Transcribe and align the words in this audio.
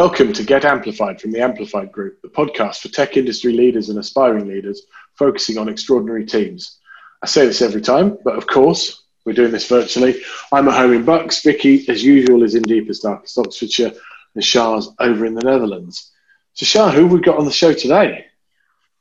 Welcome 0.00 0.32
to 0.32 0.44
Get 0.44 0.64
Amplified 0.64 1.20
from 1.20 1.30
the 1.30 1.42
Amplified 1.42 1.92
Group, 1.92 2.22
the 2.22 2.28
podcast 2.28 2.78
for 2.78 2.88
tech 2.88 3.18
industry 3.18 3.52
leaders 3.52 3.90
and 3.90 3.98
aspiring 3.98 4.48
leaders 4.48 4.86
focusing 5.12 5.58
on 5.58 5.68
extraordinary 5.68 6.24
teams. 6.24 6.78
I 7.22 7.26
say 7.26 7.44
this 7.44 7.60
every 7.60 7.82
time, 7.82 8.16
but 8.24 8.34
of 8.34 8.46
course, 8.46 9.02
we're 9.26 9.34
doing 9.34 9.52
this 9.52 9.68
virtually. 9.68 10.22
I'm 10.52 10.68
at 10.68 10.74
home 10.78 10.94
in 10.94 11.04
Bucks. 11.04 11.42
Vicky, 11.42 11.86
as 11.90 12.02
usual, 12.02 12.44
is 12.44 12.54
in 12.54 12.62
deepest, 12.62 13.02
darkest 13.02 13.36
Oxfordshire, 13.36 13.92
and 14.34 14.42
Shah's 14.42 14.90
over 15.00 15.26
in 15.26 15.34
the 15.34 15.44
Netherlands. 15.44 16.10
So, 16.54 16.64
Shah, 16.64 16.90
who 16.90 17.02
have 17.02 17.12
we 17.12 17.20
got 17.20 17.36
on 17.36 17.44
the 17.44 17.52
show 17.52 17.74
today? 17.74 18.24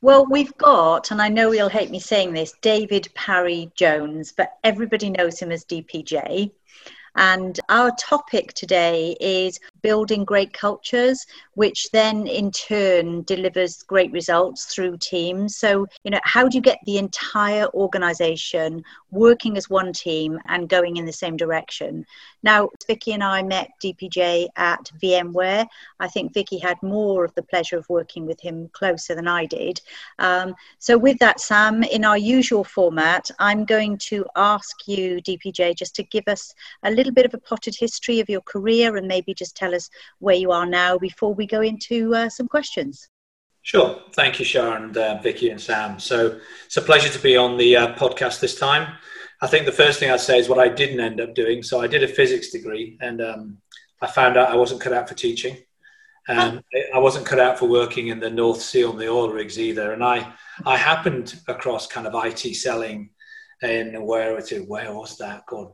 Well, 0.02 0.26
we've 0.30 0.56
got, 0.58 1.12
and 1.12 1.22
I 1.22 1.30
know 1.30 1.54
you'll 1.54 1.70
hate 1.70 1.92
me 1.92 2.02
saying 2.02 2.34
this, 2.34 2.56
David 2.62 3.08
Parry 3.16 3.72
Jones, 3.74 4.34
but 4.36 4.58
everybody 4.66 5.12
knows 5.12 5.40
him 5.40 5.54
as 5.54 5.64
DPJ. 5.64 6.52
And 7.16 7.60
our 7.70 7.92
topic 8.00 8.54
today 8.54 9.18
is 9.20 9.60
building 9.82 10.26
great 10.26 10.54
cultures, 10.54 11.26
which 11.56 11.90
then 11.92 12.28
in 12.28 12.52
turn 12.52 13.24
delivers 13.24 13.84
great 13.84 14.12
results 14.12 14.66
through 14.66 14.98
teams. 14.98 15.58
So, 15.58 15.88
you 16.04 16.12
know, 16.12 16.20
how 16.24 16.48
do 16.48 16.58
you 16.58 16.62
get 16.62 16.80
the 16.86 16.98
entire 16.98 17.68
organization 17.74 18.84
working 19.12 19.58
as 19.58 19.70
one 19.70 19.92
team 19.94 20.40
and 20.48 20.70
going 20.70 20.98
in 20.98 21.06
the 21.06 21.14
same 21.14 21.38
direction? 21.38 22.06
Now, 22.44 22.70
Vicky 22.88 23.14
and 23.14 23.24
I 23.24 23.44
met 23.44 23.72
DPJ 23.84 24.48
at 24.56 24.90
VMware. 25.02 25.68
I 26.00 26.08
think 26.08 26.34
Vicky 26.34 26.58
had 26.58 26.82
more 26.82 27.26
of 27.26 27.34
the 27.36 27.44
pleasure 27.44 27.78
of 27.78 27.90
working 27.90 28.26
with 28.26 28.40
him 28.40 28.70
closer 28.74 29.16
than 29.16 29.28
I 29.28 29.46
did. 29.46 29.82
Um, 30.20 30.56
so, 30.80 30.98
with 30.98 31.18
that, 31.20 31.40
Sam, 31.40 31.84
in 31.84 32.06
our 32.06 32.18
usual 32.18 32.64
format, 32.64 33.30
I'm 33.40 33.66
going 33.66 33.98
to 34.10 34.26
ask 34.36 34.88
you, 34.88 35.22
DPJ, 35.22 35.76
just 35.76 35.96
to 35.96 36.04
give 36.04 36.28
us 36.28 36.54
a 36.84 36.92
little 36.92 37.14
bit 37.14 37.26
of 37.26 37.34
a 37.34 37.38
potted 37.38 37.76
history 37.76 38.20
of 38.20 38.30
your 38.30 38.42
career 38.42 38.96
and 38.96 39.08
maybe 39.08 39.34
just 39.34 39.56
tell 39.56 39.69
us 39.74 39.90
where 40.20 40.36
you 40.36 40.52
are 40.52 40.66
now 40.66 40.98
before 40.98 41.34
we 41.34 41.46
go 41.46 41.62
into 41.62 42.14
uh, 42.16 42.30
some 42.30 42.48
questions. 42.48 43.10
Sure. 43.62 44.02
Thank 44.14 44.40
you, 44.40 44.46
Sharon, 44.46 44.98
uh, 44.98 45.20
Vicky 45.22 45.50
and 45.50 45.62
Sam. 45.62 46.00
So 46.00 46.40
it's 46.66 46.78
a 46.78 46.82
pleasure 46.82 47.10
to 47.10 47.20
be 47.20 47.38
on 47.38 47.58
the 47.58 47.76
uh, 47.76 47.96
podcast 47.96 48.40
this 48.40 48.58
time. 48.58 48.96
I 49.42 49.48
think 49.48 49.66
the 49.66 49.72
first 49.72 50.00
thing 50.00 50.12
I'd 50.12 50.20
say 50.20 50.40
is 50.40 50.50
what 50.50 50.60
I 50.60 50.70
didn't 50.70 51.00
end 51.00 51.22
up 51.22 51.34
doing. 51.34 51.64
So 51.64 51.82
I 51.82 51.88
did 51.88 52.04
a 52.04 52.08
physics 52.08 52.50
degree, 52.50 52.98
and 53.02 53.22
um, 53.22 53.58
I 54.02 54.08
found 54.08 54.38
out 54.38 54.50
I 54.50 54.56
wasn't 54.56 54.82
cut 54.82 54.94
out 54.94 55.08
for 55.08 55.16
teaching. 55.16 55.58
Um, 56.28 56.62
I 56.94 57.00
wasn't 57.00 57.26
cut 57.26 57.40
out 57.40 57.58
for 57.58 57.68
working 57.68 58.10
in 58.10 58.20
the 58.20 58.30
North 58.30 58.62
Sea 58.62 58.84
on 58.84 58.98
the 58.98 59.10
oil 59.10 59.32
rigs 59.32 59.60
either. 59.60 59.94
And 59.94 60.04
I, 60.04 60.32
I 60.64 60.78
happened 60.78 61.40
across 61.48 61.88
kind 61.88 62.06
of 62.06 62.14
IT 62.24 62.56
selling 62.56 63.10
in 63.64 64.06
where 64.06 64.38
it 64.38 64.68
where 64.68 64.94
was 64.94 65.18
that? 65.18 65.46
God, 65.48 65.74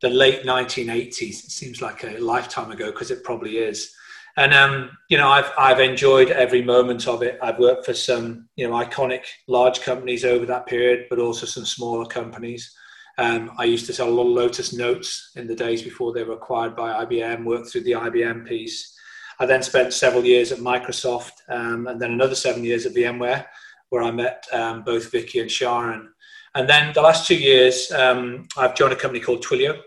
the 0.00 0.10
late 0.10 0.44
1980s. 0.44 1.20
It 1.20 1.50
seems 1.50 1.82
like 1.82 2.04
a 2.04 2.18
lifetime 2.18 2.70
ago 2.70 2.86
because 2.86 3.10
it 3.10 3.24
probably 3.24 3.58
is. 3.58 3.92
And 4.36 4.54
um, 4.54 4.90
you 5.08 5.18
know, 5.18 5.28
I've 5.28 5.50
I've 5.58 5.80
enjoyed 5.80 6.30
every 6.30 6.62
moment 6.62 7.08
of 7.08 7.22
it. 7.22 7.38
I've 7.42 7.58
worked 7.58 7.84
for 7.84 7.94
some 7.94 8.48
you 8.56 8.68
know 8.68 8.74
iconic 8.74 9.24
large 9.48 9.80
companies 9.80 10.24
over 10.24 10.46
that 10.46 10.66
period, 10.66 11.06
but 11.10 11.18
also 11.18 11.44
some 11.44 11.64
smaller 11.64 12.06
companies. 12.06 12.72
Um, 13.18 13.50
I 13.58 13.64
used 13.64 13.86
to 13.86 13.92
sell 13.92 14.08
a 14.08 14.10
lot 14.10 14.28
of 14.28 14.32
Lotus 14.32 14.72
Notes 14.72 15.32
in 15.34 15.48
the 15.48 15.56
days 15.56 15.82
before 15.82 16.12
they 16.12 16.22
were 16.22 16.34
acquired 16.34 16.76
by 16.76 17.04
IBM, 17.04 17.44
worked 17.44 17.68
through 17.68 17.82
the 17.82 17.92
IBM 17.92 18.46
piece. 18.46 18.96
I 19.40 19.46
then 19.46 19.62
spent 19.62 19.92
several 19.92 20.24
years 20.24 20.52
at 20.52 20.58
Microsoft 20.58 21.32
um, 21.48 21.88
and 21.88 22.00
then 22.00 22.12
another 22.12 22.36
seven 22.36 22.62
years 22.62 22.86
at 22.86 22.94
VMware, 22.94 23.44
where 23.88 24.02
I 24.02 24.12
met 24.12 24.46
um, 24.52 24.84
both 24.84 25.10
Vicky 25.10 25.40
and 25.40 25.50
Sharon. 25.50 26.10
And 26.58 26.68
then 26.68 26.92
the 26.92 27.02
last 27.02 27.28
two 27.28 27.36
years, 27.36 27.92
um, 27.92 28.48
I've 28.56 28.74
joined 28.74 28.92
a 28.92 28.96
company 28.96 29.20
called 29.20 29.44
Twilio, 29.44 29.80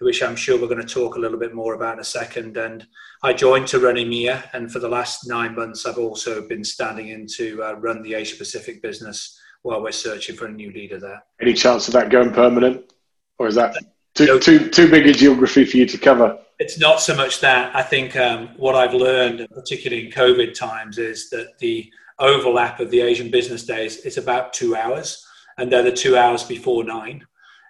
which 0.00 0.24
I'm 0.24 0.34
sure 0.34 0.60
we're 0.60 0.66
going 0.66 0.84
to 0.84 0.94
talk 0.94 1.14
a 1.14 1.20
little 1.20 1.38
bit 1.38 1.54
more 1.54 1.74
about 1.74 1.94
in 1.94 2.00
a 2.00 2.04
second. 2.04 2.56
And 2.56 2.84
I 3.22 3.32
joined 3.32 3.68
to 3.68 3.78
run 3.78 3.94
EMEA, 3.94 4.48
and 4.52 4.70
for 4.70 4.80
the 4.80 4.88
last 4.88 5.28
nine 5.28 5.54
months, 5.54 5.86
I've 5.86 5.98
also 5.98 6.46
been 6.48 6.64
standing 6.64 7.10
in 7.10 7.28
to 7.36 7.62
uh, 7.62 7.72
run 7.74 8.02
the 8.02 8.14
Asia 8.14 8.34
Pacific 8.34 8.82
business 8.82 9.40
while 9.62 9.80
we're 9.80 9.92
searching 9.92 10.34
for 10.34 10.46
a 10.46 10.50
new 10.50 10.72
leader 10.72 10.98
there. 10.98 11.22
Any 11.40 11.54
chance 11.54 11.86
of 11.86 11.94
that 11.94 12.10
going 12.10 12.32
permanent, 12.32 12.92
or 13.38 13.46
is 13.46 13.54
that 13.54 13.76
too 14.16 14.26
no, 14.26 14.36
too 14.36 14.68
too 14.68 14.90
big 14.90 15.06
a 15.06 15.12
geography 15.12 15.64
for 15.64 15.76
you 15.76 15.86
to 15.86 15.96
cover? 15.96 16.36
It's 16.58 16.76
not 16.76 17.00
so 17.00 17.14
much 17.14 17.40
that. 17.40 17.74
I 17.74 17.82
think 17.82 18.16
um, 18.16 18.48
what 18.56 18.74
I've 18.74 18.94
learned, 18.94 19.46
particularly 19.54 20.06
in 20.06 20.10
COVID 20.10 20.54
times, 20.54 20.98
is 20.98 21.30
that 21.30 21.56
the 21.60 21.88
overlap 22.18 22.80
of 22.80 22.90
the 22.90 23.02
Asian 23.02 23.30
business 23.30 23.64
days 23.64 23.98
is 23.98 24.18
about 24.18 24.52
two 24.52 24.74
hours, 24.74 25.25
and 25.58 25.70
they're 25.70 25.82
the 25.82 25.92
two 25.92 26.16
hours 26.16 26.42
before 26.42 26.84
nine. 26.84 27.26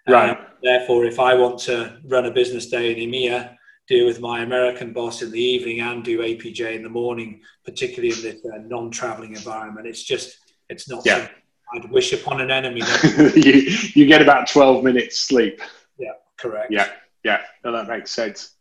Right. 0.09 0.31
Um, 0.31 0.47
therefore, 0.63 1.05
if 1.05 1.19
I 1.19 1.35
want 1.35 1.59
to 1.61 1.99
run 2.05 2.27
a 2.27 2.31
business 2.31 2.67
day 2.67 2.93
in 2.93 3.11
EMEA, 3.11 3.57
deal 3.89 4.07
with 4.07 4.21
my 4.21 4.43
American 4.43 4.93
boss 4.93 5.23
in 5.23 5.31
the 5.31 5.41
evening, 5.41 5.81
and 5.81 6.05
do 6.05 6.21
APJ 6.21 6.75
in 6.75 6.83
the 6.83 6.89
morning, 6.89 7.41
particularly 7.65 8.15
in 8.15 8.23
this 8.23 8.45
uh, 8.45 8.59
non-traveling 8.67 9.35
environment, 9.35 9.87
it's 9.87 10.03
just 10.03 10.39
it's 10.69 10.89
not. 10.89 11.05
Yeah. 11.05 11.29
I'd 11.75 11.91
wish 11.91 12.13
upon 12.13 12.41
an 12.41 12.51
enemy. 12.51 12.81
you, 13.35 13.53
you 13.95 14.07
get 14.07 14.23
about 14.23 14.49
12 14.49 14.85
minutes 14.85 15.19
sleep. 15.19 15.61
Yeah, 15.99 16.13
correct. 16.39 16.71
Yeah, 16.71 16.91
yeah, 17.25 17.41
no, 17.65 17.73
that 17.73 17.89
makes 17.89 18.13
sense. 18.13 18.53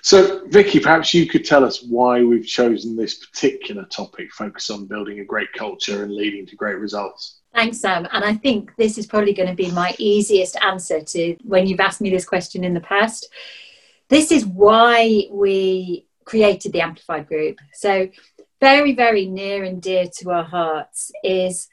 So, 0.00 0.46
Vicky, 0.46 0.78
perhaps 0.78 1.12
you 1.12 1.26
could 1.26 1.44
tell 1.44 1.64
us 1.64 1.82
why 1.82 2.22
we've 2.22 2.46
chosen 2.46 2.96
this 2.96 3.26
particular 3.26 3.84
topic, 3.86 4.32
focus 4.32 4.70
on 4.70 4.86
building 4.86 5.20
a 5.20 5.24
great 5.24 5.52
culture 5.52 6.04
and 6.04 6.12
leading 6.12 6.46
to 6.46 6.56
great 6.56 6.78
results. 6.78 7.41
Thanks, 7.54 7.80
Sam. 7.80 8.08
And 8.10 8.24
I 8.24 8.34
think 8.34 8.74
this 8.76 8.96
is 8.96 9.06
probably 9.06 9.34
going 9.34 9.48
to 9.48 9.54
be 9.54 9.70
my 9.70 9.94
easiest 9.98 10.56
answer 10.62 11.00
to 11.02 11.36
when 11.42 11.66
you've 11.66 11.80
asked 11.80 12.00
me 12.00 12.10
this 12.10 12.24
question 12.24 12.64
in 12.64 12.72
the 12.72 12.80
past. 12.80 13.28
This 14.08 14.32
is 14.32 14.46
why 14.46 15.26
we 15.30 16.06
created 16.24 16.72
the 16.72 16.80
Amplified 16.80 17.28
Group. 17.28 17.58
So, 17.72 18.08
very, 18.60 18.94
very 18.94 19.26
near 19.26 19.64
and 19.64 19.82
dear 19.82 20.06
to 20.18 20.30
our 20.30 20.44
hearts 20.44 21.10
is 21.24 21.68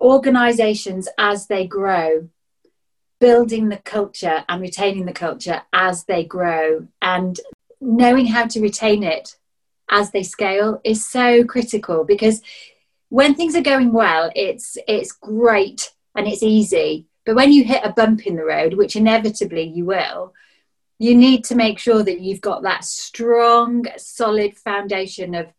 organizations 0.00 1.08
as 1.18 1.46
they 1.46 1.66
grow 1.66 2.28
building 3.18 3.68
the 3.68 3.78
culture 3.78 4.44
and 4.48 4.60
retaining 4.60 5.06
the 5.06 5.12
culture 5.12 5.62
as 5.72 6.04
they 6.04 6.24
grow 6.24 6.86
and 7.00 7.40
knowing 7.80 8.26
how 8.26 8.46
to 8.46 8.60
retain 8.60 9.02
it 9.02 9.36
as 9.90 10.10
they 10.10 10.22
scale 10.22 10.80
is 10.84 11.06
so 11.06 11.44
critical 11.44 12.04
because 12.04 12.42
when 13.08 13.34
things 13.34 13.54
are 13.54 13.62
going 13.62 13.92
well 13.92 14.30
it's 14.34 14.76
it's 14.88 15.12
great 15.12 15.92
and 16.14 16.26
it's 16.26 16.42
easy 16.42 17.06
but 17.24 17.34
when 17.34 17.52
you 17.52 17.64
hit 17.64 17.84
a 17.84 17.92
bump 17.92 18.26
in 18.26 18.36
the 18.36 18.44
road 18.44 18.74
which 18.74 18.96
inevitably 18.96 19.62
you 19.62 19.84
will 19.84 20.32
you 20.98 21.14
need 21.14 21.44
to 21.44 21.54
make 21.54 21.78
sure 21.78 22.02
that 22.02 22.20
you've 22.20 22.40
got 22.40 22.62
that 22.62 22.84
strong 22.84 23.84
solid 23.96 24.56
foundation 24.56 25.34
of 25.34 25.52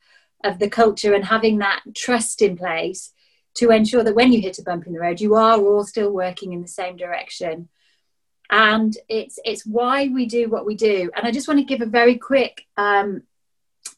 of 0.44 0.60
the 0.60 0.70
culture 0.70 1.14
and 1.14 1.26
having 1.26 1.58
that 1.60 1.82
trust 1.96 2.42
in 2.42 2.58
place 2.58 3.14
to 3.56 3.72
ensure 3.72 4.04
that 4.04 4.16
when 4.16 4.32
you 4.32 4.40
hit 4.40 4.60
a 4.60 4.64
bump 4.64 4.86
in 4.86 4.94
the 4.94 5.00
road, 5.00 5.20
you 5.20 5.36
are 5.36 5.60
all 5.60 5.84
still 5.84 6.12
working 6.12 6.54
in 6.54 6.62
the 6.62 6.68
same 6.68 6.96
direction. 6.96 7.70
And 8.50 8.96
it's 9.10 9.40
it's 9.44 9.66
why 9.66 10.08
we 10.08 10.26
do 10.26 10.48
what 10.48 10.66
we 10.66 10.76
do. 10.76 11.10
And 11.16 11.28
I 11.28 11.32
just 11.32 11.48
want 11.48 11.60
to 11.60 11.66
give 11.66 11.82
a 11.82 11.90
very 11.90 12.18
quick 12.18 12.66
um, 12.78 13.24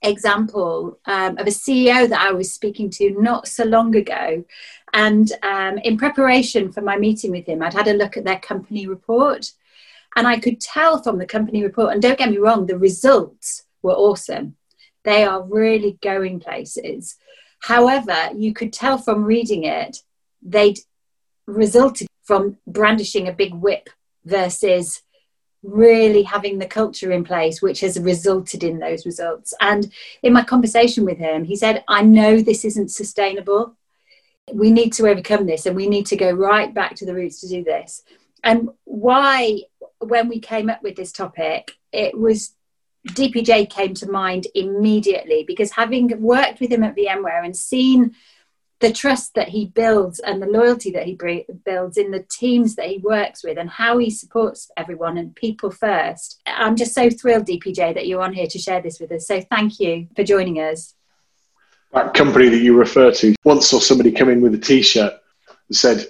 example 0.02 1.00
um, 1.06 1.38
of 1.38 1.48
a 1.48 1.52
CEO 1.52 2.08
that 2.08 2.22
I 2.22 2.32
was 2.32 2.52
speaking 2.52 2.90
to 2.92 3.12
not 3.22 3.48
so 3.48 3.66
long 3.66 3.96
ago. 3.96 4.44
And 4.94 5.32
um, 5.44 5.78
in 5.80 5.98
preparation 5.98 6.72
for 6.72 6.82
my 6.82 6.98
meeting 6.98 7.32
with 7.32 7.46
him, 7.46 7.62
I'd 7.62 7.74
had 7.74 7.88
a 7.88 7.94
look 7.94 8.18
at 8.18 8.24
their 8.24 8.40
company 8.40 8.88
report. 8.88 9.52
And 10.16 10.28
I 10.28 10.40
could 10.40 10.59
tell 10.59 11.02
from 11.04 11.18
the 11.18 11.26
company 11.26 11.64
report, 11.64 11.94
and 11.94 12.02
don't 12.02 12.18
get 12.18 12.32
me 12.32 12.38
wrong, 12.38 12.66
the 12.66 12.78
results 12.78 13.64
were 13.82 13.94
awesome. 13.94 14.56
They 15.04 15.24
are 15.24 15.44
really 15.44 15.98
going 16.02 16.40
places. 16.40 17.16
However, 17.62 18.30
you 18.36 18.54
could 18.54 18.74
tell 18.74 18.98
from 18.98 19.24
reading 19.24 19.66
it, 19.66 19.98
they'd 20.42 20.80
resulted 21.46 22.08
from 22.23 22.58
brandishing 22.66 23.28
a 23.28 23.34
big 23.34 23.53
whip 23.53 23.90
versus 24.26 25.02
really 25.64 26.23
having 26.23 26.58
the 26.58 26.66
culture 26.66 27.11
in 27.11 27.23
place, 27.23 27.61
which 27.61 27.82
has 27.82 28.00
resulted 28.00 28.64
in 28.64 28.79
those 28.79 29.06
results. 29.06 29.53
And 29.59 29.91
in 30.23 30.34
my 30.34 30.44
conversation 30.44 31.06
with 31.06 31.17
him, 31.17 31.44
he 31.44 31.56
said, 31.56 31.84
I 31.88 32.02
know 32.02 32.40
this 32.40 32.64
isn't 32.66 32.91
sustainable. 32.91 33.76
We 34.53 34.72
need 34.72 34.94
to 34.94 35.08
overcome 35.08 35.46
this 35.46 35.66
and 35.66 35.76
we 35.76 35.88
need 35.88 36.06
to 36.08 36.16
go 36.16 36.32
right 36.32 36.73
back 36.73 36.96
to 36.96 37.06
the 37.06 37.14
roots 37.14 37.41
to 37.41 37.47
do 37.47 37.64
this. 37.64 38.03
And 38.44 38.70
why, 38.85 39.64
when 40.00 40.29
we 40.29 40.40
came 40.40 40.70
up 40.70 40.82
with 40.82 40.96
this 40.96 41.11
topic, 41.11 41.72
it 41.91 42.17
was 42.17 42.53
DPJ 43.08 43.70
came 43.70 43.94
to 43.96 44.09
mind 44.09 44.47
immediately 44.56 45.44
because 45.47 45.72
having 45.72 46.22
worked 46.22 46.59
with 46.59 46.72
him 46.72 46.84
at 46.84 46.96
VMware 46.96 47.44
and 47.44 47.56
seen 47.56 48.16
the 48.79 48.91
trust 48.91 49.34
that 49.35 49.49
he 49.49 49.66
builds 49.66 50.20
and 50.20 50.41
the 50.41 50.47
loyalty 50.47 50.91
that 50.91 51.05
he 51.05 51.17
builds 51.66 51.97
in 51.97 52.11
the 52.11 52.26
teams 52.31 52.76
that 52.76 52.87
he 52.87 52.97
works 52.99 53.43
with 53.43 53.58
and 53.58 53.70
how 53.70 53.97
he 53.97 54.09
supports 54.09 54.72
everyone 54.78 55.17
and 55.17 55.35
people 55.35 55.70
first. 55.70 56.41
I'm 56.46 56.78
just 56.78 56.93
so 56.93 57.09
thrilled, 57.09 57.46
DPJ, 57.46 57.93
that 57.93 58.08
you're 58.08 58.22
on 58.22 58.34
here 58.34 58.47
to 58.47 58.58
share 58.58 58.81
this 58.81 58.99
with 58.99 59.11
us. 59.11 59.28
So 59.28 59.41
thank 59.41 59.79
you 59.79 60.08
for 60.16 60.23
joining 60.23 60.59
us. 60.61 60.96
That 61.91 62.14
company 62.14 62.49
that 62.49 62.59
you 62.59 62.78
refer 62.78 63.11
to 63.11 63.35
once 63.43 63.67
saw 63.67 63.79
somebody 63.79 64.11
come 64.11 64.29
in 64.29 64.41
with 64.41 64.53
a 64.53 64.59
t 64.59 64.82
shirt 64.82 65.14
that 65.67 65.75
said, 65.75 66.08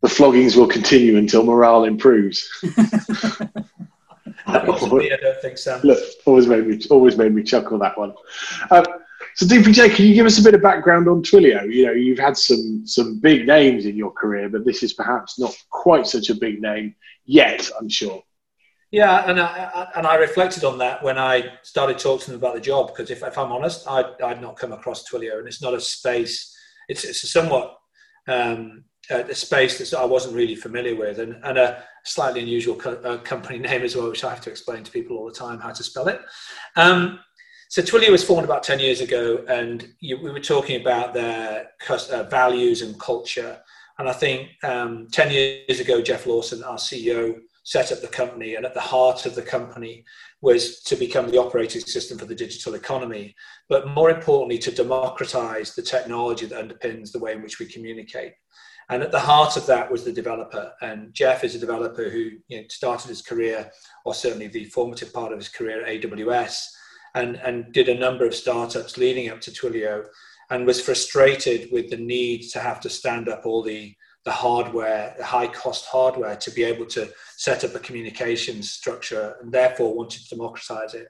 The 0.00 0.08
floggings 0.08 0.56
will 0.56 0.66
continue 0.66 1.16
until 1.16 1.44
morale 1.44 1.84
improves. 1.84 2.48
Possibly, 4.46 5.12
I 5.12 5.16
don't 5.16 5.40
think 5.42 5.58
so. 5.58 5.80
Look, 5.84 5.98
always 6.24 6.46
made 6.46 6.66
me 6.66 6.80
always 6.90 7.16
made 7.16 7.34
me 7.34 7.42
chuckle 7.42 7.78
that 7.78 7.96
one. 7.98 8.14
Um, 8.70 8.84
so 9.34 9.46
DPJ, 9.46 9.94
can 9.94 10.06
you 10.06 10.14
give 10.14 10.26
us 10.26 10.38
a 10.38 10.42
bit 10.42 10.54
of 10.54 10.62
background 10.62 11.08
on 11.08 11.22
Twilio? 11.22 11.72
You 11.72 11.86
know, 11.86 11.92
you've 11.92 12.18
had 12.18 12.36
some 12.36 12.82
some 12.86 13.18
big 13.20 13.46
names 13.46 13.86
in 13.86 13.96
your 13.96 14.12
career, 14.12 14.48
but 14.48 14.64
this 14.64 14.82
is 14.82 14.92
perhaps 14.92 15.38
not 15.38 15.56
quite 15.70 16.06
such 16.06 16.30
a 16.30 16.34
big 16.34 16.60
name 16.60 16.94
yet. 17.24 17.70
I'm 17.78 17.88
sure. 17.88 18.22
Yeah, 18.90 19.30
and 19.30 19.38
I, 19.40 19.88
and 19.94 20.04
I 20.04 20.16
reflected 20.16 20.64
on 20.64 20.78
that 20.78 21.00
when 21.02 21.16
I 21.16 21.52
started 21.62 21.98
talking 21.98 22.24
to 22.24 22.30
them 22.32 22.40
about 22.40 22.56
the 22.56 22.60
job 22.60 22.88
because 22.88 23.10
if, 23.10 23.22
if 23.22 23.38
I'm 23.38 23.52
honest, 23.52 23.86
I'd, 23.86 24.20
I'd 24.20 24.42
not 24.42 24.56
come 24.56 24.72
across 24.72 25.08
Twilio, 25.08 25.38
and 25.38 25.46
it's 25.46 25.62
not 25.62 25.74
a 25.74 25.80
space. 25.80 26.56
It's 26.88 27.04
it's 27.04 27.22
a 27.22 27.28
somewhat 27.28 27.78
um, 28.26 28.84
a, 29.10 29.34
space 29.34 29.78
that 29.78 29.98
I 29.98 30.04
wasn't 30.04 30.34
really 30.34 30.56
familiar 30.56 30.96
with, 30.96 31.20
and, 31.20 31.36
and 31.44 31.56
a 31.56 31.84
slightly 32.04 32.40
unusual 32.40 32.74
co- 32.74 33.00
uh, 33.04 33.18
company 33.18 33.58
name 33.60 33.82
as 33.82 33.94
well, 33.94 34.08
which 34.08 34.24
I 34.24 34.30
have 34.30 34.40
to 34.42 34.50
explain 34.50 34.82
to 34.82 34.90
people 34.90 35.16
all 35.16 35.26
the 35.26 35.34
time 35.34 35.60
how 35.60 35.70
to 35.70 35.82
spell 35.82 36.08
it. 36.08 36.20
Um, 36.76 37.20
so 37.70 37.82
Twilio 37.82 38.10
was 38.10 38.24
formed 38.24 38.44
about 38.44 38.64
10 38.64 38.80
years 38.80 39.00
ago, 39.00 39.44
and 39.46 39.94
you, 40.00 40.20
we 40.20 40.32
were 40.32 40.40
talking 40.40 40.80
about 40.80 41.14
their 41.14 41.68
uh, 41.88 42.24
values 42.24 42.82
and 42.82 42.98
culture. 42.98 43.60
And 44.00 44.08
I 44.08 44.12
think 44.12 44.48
um, 44.64 45.06
10 45.12 45.30
years 45.30 45.78
ago, 45.78 46.02
Jeff 46.02 46.26
Lawson, 46.26 46.64
our 46.64 46.78
CEO, 46.78 47.38
set 47.62 47.92
up 47.92 48.00
the 48.00 48.08
company, 48.08 48.56
and 48.56 48.66
at 48.66 48.74
the 48.74 48.80
heart 48.80 49.24
of 49.24 49.36
the 49.36 49.42
company 49.42 50.04
was 50.40 50.80
to 50.80 50.96
become 50.96 51.30
the 51.30 51.38
operating 51.38 51.80
system 51.82 52.18
for 52.18 52.24
the 52.24 52.34
digital 52.34 52.74
economy, 52.74 53.36
but 53.68 53.86
more 53.86 54.10
importantly, 54.10 54.58
to 54.58 54.72
democratize 54.72 55.72
the 55.76 55.82
technology 55.82 56.46
that 56.46 56.68
underpins 56.68 57.12
the 57.12 57.20
way 57.20 57.34
in 57.34 57.42
which 57.42 57.60
we 57.60 57.66
communicate. 57.66 58.32
And 58.88 59.00
at 59.00 59.12
the 59.12 59.20
heart 59.20 59.56
of 59.56 59.66
that 59.66 59.88
was 59.88 60.02
the 60.02 60.12
developer. 60.12 60.72
And 60.82 61.14
Jeff 61.14 61.44
is 61.44 61.54
a 61.54 61.60
developer 61.60 62.08
who 62.08 62.30
you 62.48 62.62
know, 62.62 62.64
started 62.68 63.10
his 63.10 63.22
career, 63.22 63.70
or 64.04 64.12
certainly 64.12 64.48
the 64.48 64.64
formative 64.64 65.12
part 65.12 65.30
of 65.30 65.38
his 65.38 65.48
career 65.48 65.86
at 65.86 66.02
AWS, 66.02 66.66
and, 67.14 67.36
and 67.36 67.72
did 67.72 67.88
a 67.88 67.98
number 67.98 68.24
of 68.24 68.34
startups 68.34 68.96
leading 68.96 69.30
up 69.30 69.40
to 69.42 69.50
Twilio 69.50 70.04
and 70.50 70.66
was 70.66 70.80
frustrated 70.80 71.70
with 71.70 71.90
the 71.90 71.96
need 71.96 72.42
to 72.50 72.60
have 72.60 72.80
to 72.80 72.90
stand 72.90 73.28
up 73.28 73.46
all 73.46 73.62
the, 73.62 73.94
the 74.24 74.30
hardware, 74.30 75.14
the 75.16 75.24
high 75.24 75.46
cost 75.46 75.86
hardware 75.86 76.36
to 76.36 76.50
be 76.50 76.64
able 76.64 76.86
to 76.86 77.08
set 77.36 77.64
up 77.64 77.74
a 77.74 77.78
communications 77.78 78.72
structure 78.72 79.36
and 79.40 79.52
therefore 79.52 79.94
wanted 79.94 80.22
to 80.22 80.34
democratize 80.34 80.94
it. 80.94 81.08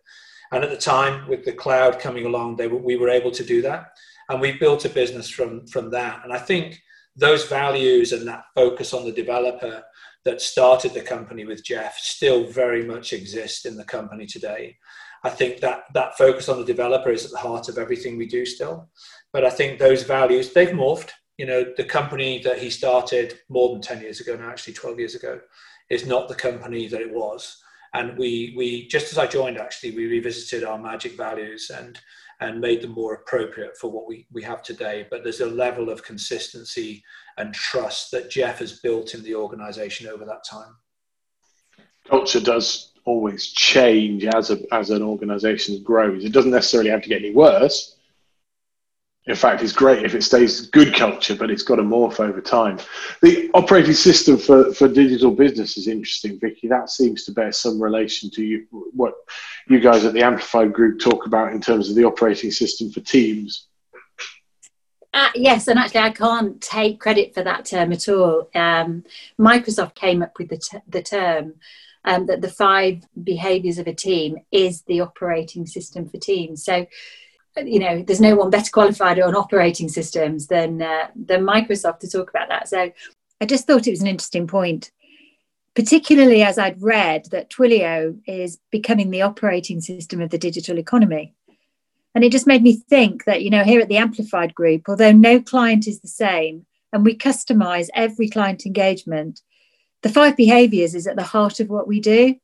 And 0.52 0.64
at 0.64 0.70
the 0.70 0.76
time, 0.76 1.28
with 1.28 1.44
the 1.44 1.52
cloud 1.52 1.98
coming 2.00 2.26
along, 2.26 2.56
they 2.56 2.66
we 2.66 2.96
were 2.96 3.08
able 3.08 3.30
to 3.30 3.44
do 3.44 3.62
that. 3.62 3.86
And 4.28 4.40
we 4.40 4.52
built 4.52 4.84
a 4.84 4.88
business 4.88 5.28
from, 5.28 5.66
from 5.66 5.90
that. 5.90 6.20
And 6.24 6.32
I 6.32 6.38
think 6.38 6.80
those 7.16 7.46
values 7.46 8.12
and 8.12 8.26
that 8.28 8.44
focus 8.54 8.92
on 8.92 9.04
the 9.04 9.12
developer 9.12 9.82
that 10.24 10.40
started 10.40 10.92
the 10.92 11.00
company 11.00 11.44
with 11.44 11.64
Jeff 11.64 11.96
still 11.98 12.44
very 12.44 12.84
much 12.84 13.12
exist 13.12 13.64
in 13.66 13.76
the 13.76 13.84
company 13.84 14.26
today. 14.26 14.76
I 15.22 15.30
think 15.30 15.60
that 15.60 15.84
that 15.94 16.16
focus 16.16 16.48
on 16.48 16.58
the 16.58 16.64
developer 16.64 17.10
is 17.10 17.24
at 17.24 17.30
the 17.30 17.38
heart 17.38 17.68
of 17.68 17.78
everything 17.78 18.16
we 18.16 18.26
do 18.26 18.46
still. 18.46 18.88
But 19.32 19.44
I 19.44 19.50
think 19.50 19.78
those 19.78 20.02
values 20.02 20.52
they've 20.52 20.68
morphed. 20.68 21.10
You 21.38 21.46
know, 21.46 21.64
the 21.76 21.84
company 21.84 22.40
that 22.42 22.58
he 22.58 22.68
started 22.70 23.40
more 23.48 23.70
than 23.70 23.80
ten 23.80 24.00
years 24.00 24.20
ago, 24.20 24.36
now 24.36 24.50
actually 24.50 24.74
twelve 24.74 24.98
years 24.98 25.14
ago, 25.14 25.40
is 25.88 26.06
not 26.06 26.28
the 26.28 26.34
company 26.34 26.86
that 26.88 27.00
it 27.00 27.12
was. 27.12 27.62
And 27.92 28.16
we 28.16 28.54
we 28.56 28.88
just 28.88 29.12
as 29.12 29.18
I 29.18 29.26
joined, 29.26 29.58
actually, 29.58 29.96
we 29.96 30.06
revisited 30.06 30.64
our 30.64 30.78
magic 30.78 31.16
values 31.16 31.70
and 31.70 31.98
and 32.40 32.60
made 32.60 32.80
them 32.80 32.92
more 32.92 33.14
appropriate 33.14 33.76
for 33.76 33.90
what 33.90 34.08
we, 34.08 34.26
we 34.32 34.42
have 34.42 34.62
today. 34.62 35.06
But 35.10 35.22
there's 35.22 35.40
a 35.40 35.46
level 35.46 35.90
of 35.90 36.02
consistency 36.02 37.04
and 37.36 37.52
trust 37.52 38.10
that 38.12 38.30
Jeff 38.30 38.60
has 38.60 38.80
built 38.80 39.14
in 39.14 39.22
the 39.22 39.34
organization 39.34 40.08
over 40.08 40.24
that 40.24 40.42
time. 40.50 40.74
Culture 42.08 42.40
does 42.40 42.89
always 43.10 43.42
change 43.70 44.24
as 44.24 44.50
a 44.50 44.58
as 44.72 44.90
an 44.90 45.02
organization 45.02 45.82
grows. 45.82 46.24
It 46.24 46.32
doesn't 46.32 46.58
necessarily 46.58 46.90
have 46.90 47.02
to 47.02 47.08
get 47.08 47.22
any 47.24 47.32
worse. 47.32 47.96
In 49.26 49.36
fact, 49.36 49.62
it's 49.62 49.72
great 49.72 50.04
if 50.04 50.14
it 50.14 50.24
stays 50.24 50.66
good 50.78 50.94
culture, 50.94 51.36
but 51.36 51.50
it's 51.50 51.62
got 51.62 51.76
to 51.76 51.82
morph 51.82 52.20
over 52.20 52.40
time. 52.40 52.78
The 53.20 53.50
operating 53.52 53.92
system 53.92 54.38
for, 54.38 54.72
for 54.72 54.88
digital 54.88 55.30
business 55.30 55.76
is 55.76 55.86
interesting, 55.86 56.40
Vicky. 56.40 56.68
That 56.68 56.88
seems 56.88 57.24
to 57.24 57.32
bear 57.32 57.52
some 57.52 57.80
relation 57.80 58.30
to 58.30 58.42
you, 58.42 58.66
what 58.70 59.14
you 59.68 59.78
guys 59.78 60.04
at 60.04 60.14
the 60.14 60.22
Amplified 60.22 60.72
Group 60.72 61.00
talk 61.00 61.26
about 61.26 61.52
in 61.52 61.60
terms 61.60 61.90
of 61.90 61.96
the 61.96 62.04
operating 62.04 62.50
system 62.50 62.90
for 62.90 63.00
teams. 63.00 63.66
Uh, 65.12 65.30
yes, 65.34 65.68
and 65.68 65.78
actually, 65.78 66.00
I 66.00 66.10
can't 66.10 66.60
take 66.60 66.98
credit 66.98 67.34
for 67.34 67.42
that 67.42 67.66
term 67.66 67.92
at 67.92 68.08
all. 68.08 68.48
Um, 68.54 69.04
Microsoft 69.38 69.94
came 69.96 70.22
up 70.22 70.32
with 70.38 70.48
the, 70.48 70.80
the 70.88 71.02
term 71.02 71.54
um, 72.04 72.26
that 72.26 72.40
the 72.40 72.48
five 72.48 73.02
behaviors 73.22 73.78
of 73.78 73.86
a 73.86 73.94
team 73.94 74.38
is 74.50 74.82
the 74.82 75.00
operating 75.00 75.66
system 75.66 76.08
for 76.08 76.18
teams. 76.18 76.64
So, 76.64 76.86
you 77.56 77.78
know, 77.78 78.02
there's 78.02 78.20
no 78.20 78.36
one 78.36 78.50
better 78.50 78.70
qualified 78.70 79.20
on 79.20 79.34
operating 79.34 79.88
systems 79.88 80.46
than 80.46 80.80
uh, 80.80 81.08
than 81.14 81.44
Microsoft 81.44 82.00
to 82.00 82.08
talk 82.08 82.30
about 82.30 82.48
that. 82.48 82.68
So, 82.68 82.90
I 83.40 83.46
just 83.46 83.66
thought 83.66 83.86
it 83.86 83.92
was 83.92 84.02
an 84.02 84.06
interesting 84.06 84.46
point, 84.46 84.90
particularly 85.74 86.42
as 86.42 86.58
I'd 86.58 86.82
read 86.82 87.26
that 87.30 87.50
Twilio 87.50 88.20
is 88.26 88.58
becoming 88.70 89.10
the 89.10 89.22
operating 89.22 89.80
system 89.80 90.20
of 90.20 90.30
the 90.30 90.38
digital 90.38 90.78
economy. 90.78 91.34
And 92.14 92.24
it 92.24 92.32
just 92.32 92.46
made 92.46 92.62
me 92.62 92.74
think 92.74 93.24
that, 93.24 93.42
you 93.42 93.50
know, 93.50 93.62
here 93.62 93.80
at 93.80 93.88
the 93.88 93.96
Amplified 93.96 94.54
Group, 94.54 94.88
although 94.88 95.12
no 95.12 95.40
client 95.40 95.86
is 95.86 96.00
the 96.00 96.08
same 96.08 96.66
and 96.92 97.04
we 97.04 97.16
customize 97.16 97.88
every 97.94 98.28
client 98.28 98.66
engagement, 98.66 99.42
the 100.02 100.08
five 100.08 100.36
behaviors 100.36 100.94
is 100.94 101.06
at 101.06 101.16
the 101.16 101.22
heart 101.22 101.60
of 101.60 101.68
what 101.68 101.88
we 101.88 102.00
do. 102.00 102.36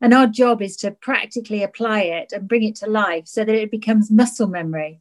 And 0.00 0.12
our 0.12 0.26
job 0.26 0.60
is 0.60 0.76
to 0.78 0.90
practically 0.90 1.62
apply 1.62 2.02
it 2.02 2.32
and 2.32 2.48
bring 2.48 2.62
it 2.62 2.76
to 2.76 2.86
life 2.86 3.26
so 3.26 3.44
that 3.44 3.54
it 3.54 3.70
becomes 3.70 4.10
muscle 4.10 4.46
memory. 4.46 5.00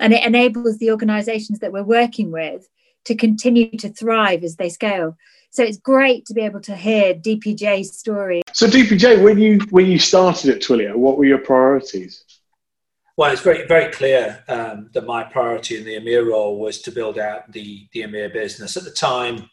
And 0.00 0.12
it 0.12 0.24
enables 0.24 0.78
the 0.78 0.90
organizations 0.90 1.60
that 1.60 1.72
we're 1.72 1.82
working 1.82 2.30
with 2.30 2.68
to 3.06 3.14
continue 3.14 3.70
to 3.78 3.88
thrive 3.88 4.44
as 4.44 4.56
they 4.56 4.68
scale. 4.68 5.16
So 5.50 5.62
it's 5.62 5.78
great 5.78 6.26
to 6.26 6.34
be 6.34 6.42
able 6.42 6.60
to 6.62 6.76
hear 6.76 7.14
DPJ's 7.14 7.98
story. 7.98 8.42
So 8.52 8.66
DPJ, 8.66 9.22
when 9.22 9.38
you 9.38 9.60
when 9.70 9.86
you 9.86 9.98
started 9.98 10.50
at 10.50 10.60
Twilio, 10.60 10.94
what 10.94 11.16
were 11.16 11.24
your 11.24 11.38
priorities? 11.38 12.24
Well, 13.16 13.32
it's 13.32 13.40
very 13.40 13.66
very 13.66 13.90
clear 13.90 14.44
um, 14.48 14.90
that 14.92 15.06
my 15.06 15.24
priority 15.24 15.78
in 15.78 15.84
the 15.84 15.96
EMEA 15.96 16.28
role 16.28 16.58
was 16.60 16.82
to 16.82 16.92
build 16.92 17.18
out 17.18 17.50
the 17.50 17.88
the 17.92 18.02
EMEA 18.02 18.32
business. 18.32 18.76
At 18.76 18.84
the 18.84 18.90
time, 18.90 19.48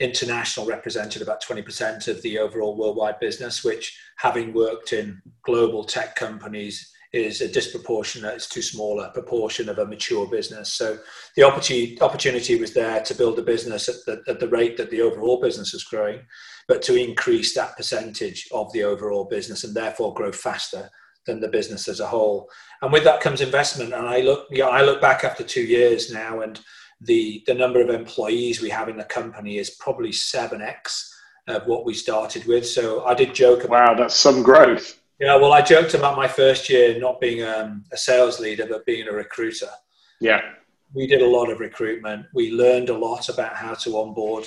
international 0.00 0.66
represented 0.66 1.22
about 1.22 1.42
20% 1.42 2.08
of 2.08 2.20
the 2.22 2.38
overall 2.38 2.76
worldwide 2.76 3.20
business, 3.20 3.62
which, 3.62 3.96
having 4.16 4.52
worked 4.52 4.92
in 4.92 5.20
global 5.44 5.84
tech 5.84 6.16
companies, 6.16 6.90
is 7.14 7.40
a 7.40 7.48
disproportionate, 7.48 8.34
it's 8.34 8.48
too 8.48 8.60
small 8.60 9.00
a 9.00 9.08
proportion 9.10 9.68
of 9.68 9.78
a 9.78 9.86
mature 9.86 10.26
business. 10.26 10.72
So 10.72 10.98
the 11.36 11.44
opportunity, 11.44 12.00
opportunity 12.00 12.58
was 12.58 12.74
there 12.74 13.00
to 13.02 13.14
build 13.14 13.38
a 13.38 13.42
business 13.42 13.88
at 13.88 13.94
the, 14.04 14.22
at 14.28 14.40
the 14.40 14.48
rate 14.48 14.76
that 14.78 14.90
the 14.90 15.00
overall 15.00 15.40
business 15.40 15.74
is 15.74 15.84
growing, 15.84 16.22
but 16.66 16.82
to 16.82 16.96
increase 16.96 17.54
that 17.54 17.76
percentage 17.76 18.48
of 18.52 18.72
the 18.72 18.82
overall 18.82 19.26
business 19.26 19.62
and 19.62 19.76
therefore 19.76 20.12
grow 20.12 20.32
faster 20.32 20.90
than 21.24 21.38
the 21.38 21.48
business 21.48 21.86
as 21.86 22.00
a 22.00 22.06
whole. 22.06 22.50
And 22.82 22.92
with 22.92 23.04
that 23.04 23.20
comes 23.20 23.40
investment. 23.40 23.94
And 23.94 24.08
I 24.08 24.20
look, 24.20 24.48
yeah, 24.50 24.66
I 24.66 24.82
look 24.82 25.00
back 25.00 25.22
after 25.22 25.44
two 25.44 25.62
years 25.62 26.12
now 26.12 26.40
and 26.40 26.60
the 27.04 27.42
the 27.46 27.54
number 27.54 27.80
of 27.80 27.90
employees 27.90 28.60
we 28.60 28.70
have 28.70 28.88
in 28.88 28.96
the 28.96 29.04
company 29.04 29.58
is 29.58 29.70
probably 29.70 30.10
7x 30.10 31.10
of 31.46 31.66
what 31.66 31.84
we 31.84 31.94
started 31.94 32.46
with. 32.46 32.66
So 32.66 33.04
I 33.04 33.14
did 33.14 33.34
joke 33.34 33.64
about 33.64 33.88
Wow, 33.88 34.02
that's 34.02 34.16
some 34.16 34.42
growth. 34.42 35.00
Yeah, 35.20 35.36
well, 35.36 35.52
I 35.52 35.62
joked 35.62 35.94
about 35.94 36.16
my 36.16 36.26
first 36.26 36.68
year 36.68 36.98
not 36.98 37.20
being 37.20 37.42
um, 37.42 37.84
a 37.92 37.96
sales 37.96 38.40
leader, 38.40 38.66
but 38.66 38.84
being 38.84 39.06
a 39.06 39.12
recruiter. 39.12 39.70
Yeah. 40.20 40.40
We 40.92 41.06
did 41.06 41.22
a 41.22 41.26
lot 41.26 41.50
of 41.50 41.60
recruitment. 41.60 42.26
We 42.34 42.50
learned 42.50 42.88
a 42.88 42.96
lot 42.96 43.28
about 43.28 43.54
how 43.54 43.74
to 43.74 43.98
onboard 43.98 44.46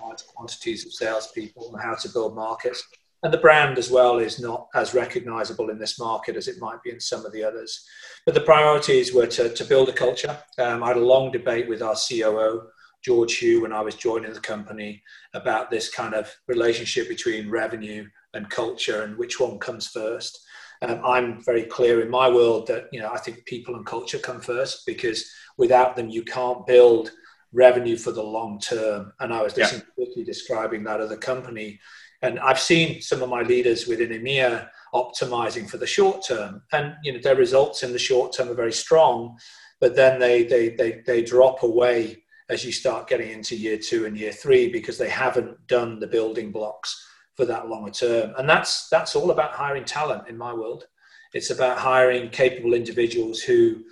large 0.00 0.24
quantities 0.26 0.84
of 0.86 0.92
salespeople 0.92 1.72
and 1.72 1.82
how 1.82 1.94
to 1.94 2.08
build 2.08 2.34
markets 2.34 2.86
and 3.24 3.32
the 3.32 3.38
brand 3.38 3.78
as 3.78 3.90
well 3.90 4.18
is 4.18 4.38
not 4.38 4.68
as 4.74 4.94
recognizable 4.94 5.70
in 5.70 5.78
this 5.78 5.98
market 5.98 6.36
as 6.36 6.46
it 6.46 6.60
might 6.60 6.82
be 6.82 6.90
in 6.90 7.00
some 7.00 7.24
of 7.24 7.32
the 7.32 7.42
others. 7.42 7.84
But 8.26 8.34
the 8.34 8.42
priorities 8.42 9.14
were 9.14 9.26
to, 9.28 9.48
to 9.48 9.64
build 9.64 9.88
a 9.88 9.92
culture. 9.92 10.38
Um, 10.58 10.84
I 10.84 10.88
had 10.88 10.98
a 10.98 11.04
long 11.04 11.32
debate 11.32 11.66
with 11.66 11.80
our 11.80 11.96
COO, 11.96 12.68
George 13.02 13.38
Hu, 13.38 13.62
when 13.62 13.72
I 13.72 13.80
was 13.80 13.94
joining 13.94 14.34
the 14.34 14.40
company 14.40 15.02
about 15.32 15.70
this 15.70 15.88
kind 15.88 16.12
of 16.12 16.30
relationship 16.48 17.08
between 17.08 17.50
revenue 17.50 18.06
and 18.34 18.50
culture 18.50 19.02
and 19.02 19.16
which 19.16 19.40
one 19.40 19.58
comes 19.58 19.88
first. 19.88 20.38
Um, 20.82 21.00
I'm 21.02 21.42
very 21.44 21.62
clear 21.62 22.02
in 22.02 22.10
my 22.10 22.28
world 22.28 22.66
that 22.66 22.88
you 22.92 23.00
know 23.00 23.10
I 23.10 23.16
think 23.18 23.46
people 23.46 23.76
and 23.76 23.86
culture 23.86 24.18
come 24.18 24.40
first 24.40 24.84
because 24.86 25.24
without 25.56 25.96
them 25.96 26.10
you 26.10 26.24
can't 26.24 26.66
build 26.66 27.10
revenue 27.54 27.96
for 27.96 28.12
the 28.12 28.22
long 28.22 28.58
term. 28.58 29.12
And 29.20 29.32
I 29.32 29.40
was 29.40 29.56
listening 29.56 29.82
yeah. 29.96 30.04
Vicky 30.06 30.24
describing 30.24 30.84
that 30.84 31.00
of 31.00 31.08
the 31.08 31.16
company 31.16 31.80
and 32.24 32.38
I've 32.40 32.60
seen 32.60 33.00
some 33.00 33.22
of 33.22 33.28
my 33.28 33.42
leaders 33.42 33.86
within 33.86 34.10
EMEA 34.10 34.68
optimizing 34.94 35.68
for 35.68 35.76
the 35.76 35.86
short 35.86 36.24
term, 36.26 36.62
and 36.72 36.94
you 37.02 37.12
know 37.12 37.20
their 37.20 37.36
results 37.36 37.82
in 37.82 37.92
the 37.92 37.98
short 37.98 38.34
term 38.34 38.48
are 38.48 38.54
very 38.54 38.72
strong, 38.72 39.38
but 39.80 39.94
then 39.94 40.18
they 40.18 40.44
they 40.44 40.70
they, 40.70 41.02
they 41.06 41.22
drop 41.22 41.62
away 41.62 42.24
as 42.48 42.64
you 42.64 42.72
start 42.72 43.08
getting 43.08 43.30
into 43.30 43.56
year 43.56 43.78
two 43.78 44.06
and 44.06 44.16
year 44.16 44.32
three 44.32 44.70
because 44.70 44.98
they 44.98 45.08
haven't 45.08 45.66
done 45.66 45.98
the 45.98 46.06
building 46.06 46.50
blocks 46.50 47.06
for 47.34 47.44
that 47.46 47.68
longer 47.68 47.90
term. 47.90 48.32
And 48.38 48.48
that's 48.48 48.88
that's 48.88 49.16
all 49.16 49.30
about 49.30 49.52
hiring 49.52 49.84
talent 49.84 50.28
in 50.28 50.36
my 50.36 50.52
world. 50.52 50.86
It's 51.32 51.50
about 51.50 51.78
hiring 51.78 52.30
capable 52.30 52.74
individuals 52.74 53.40
who 53.40 53.82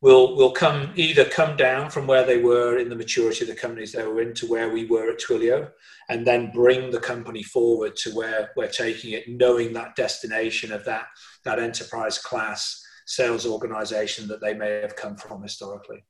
will 0.00 0.36
will 0.36 0.52
come 0.52 0.92
either 0.94 1.24
come 1.24 1.56
down 1.56 1.90
from 1.90 2.06
where 2.06 2.24
they 2.24 2.38
were 2.38 2.78
in 2.78 2.88
the 2.88 2.96
maturity 2.96 3.42
of 3.42 3.48
the 3.48 3.54
companies 3.54 3.92
they 3.92 4.06
were 4.06 4.20
in 4.20 4.32
to 4.34 4.46
where 4.46 4.70
we 4.70 4.84
were 4.84 5.10
at 5.10 5.20
Twilio, 5.20 5.70
and 6.08 6.26
then 6.26 6.50
bring 6.52 6.90
the 6.90 7.00
company 7.00 7.42
forward 7.42 7.96
to 7.96 8.10
where 8.10 8.50
we're 8.56 8.68
taking 8.68 9.12
it, 9.12 9.28
knowing 9.28 9.72
that 9.72 9.96
destination 9.96 10.72
of 10.72 10.84
that 10.84 11.06
that 11.44 11.58
enterprise 11.58 12.18
class 12.18 12.84
sales 13.06 13.46
organization 13.46 14.28
that 14.28 14.40
they 14.40 14.54
may 14.54 14.80
have 14.82 14.94
come 14.94 15.16
from 15.16 15.42
historically. 15.42 16.04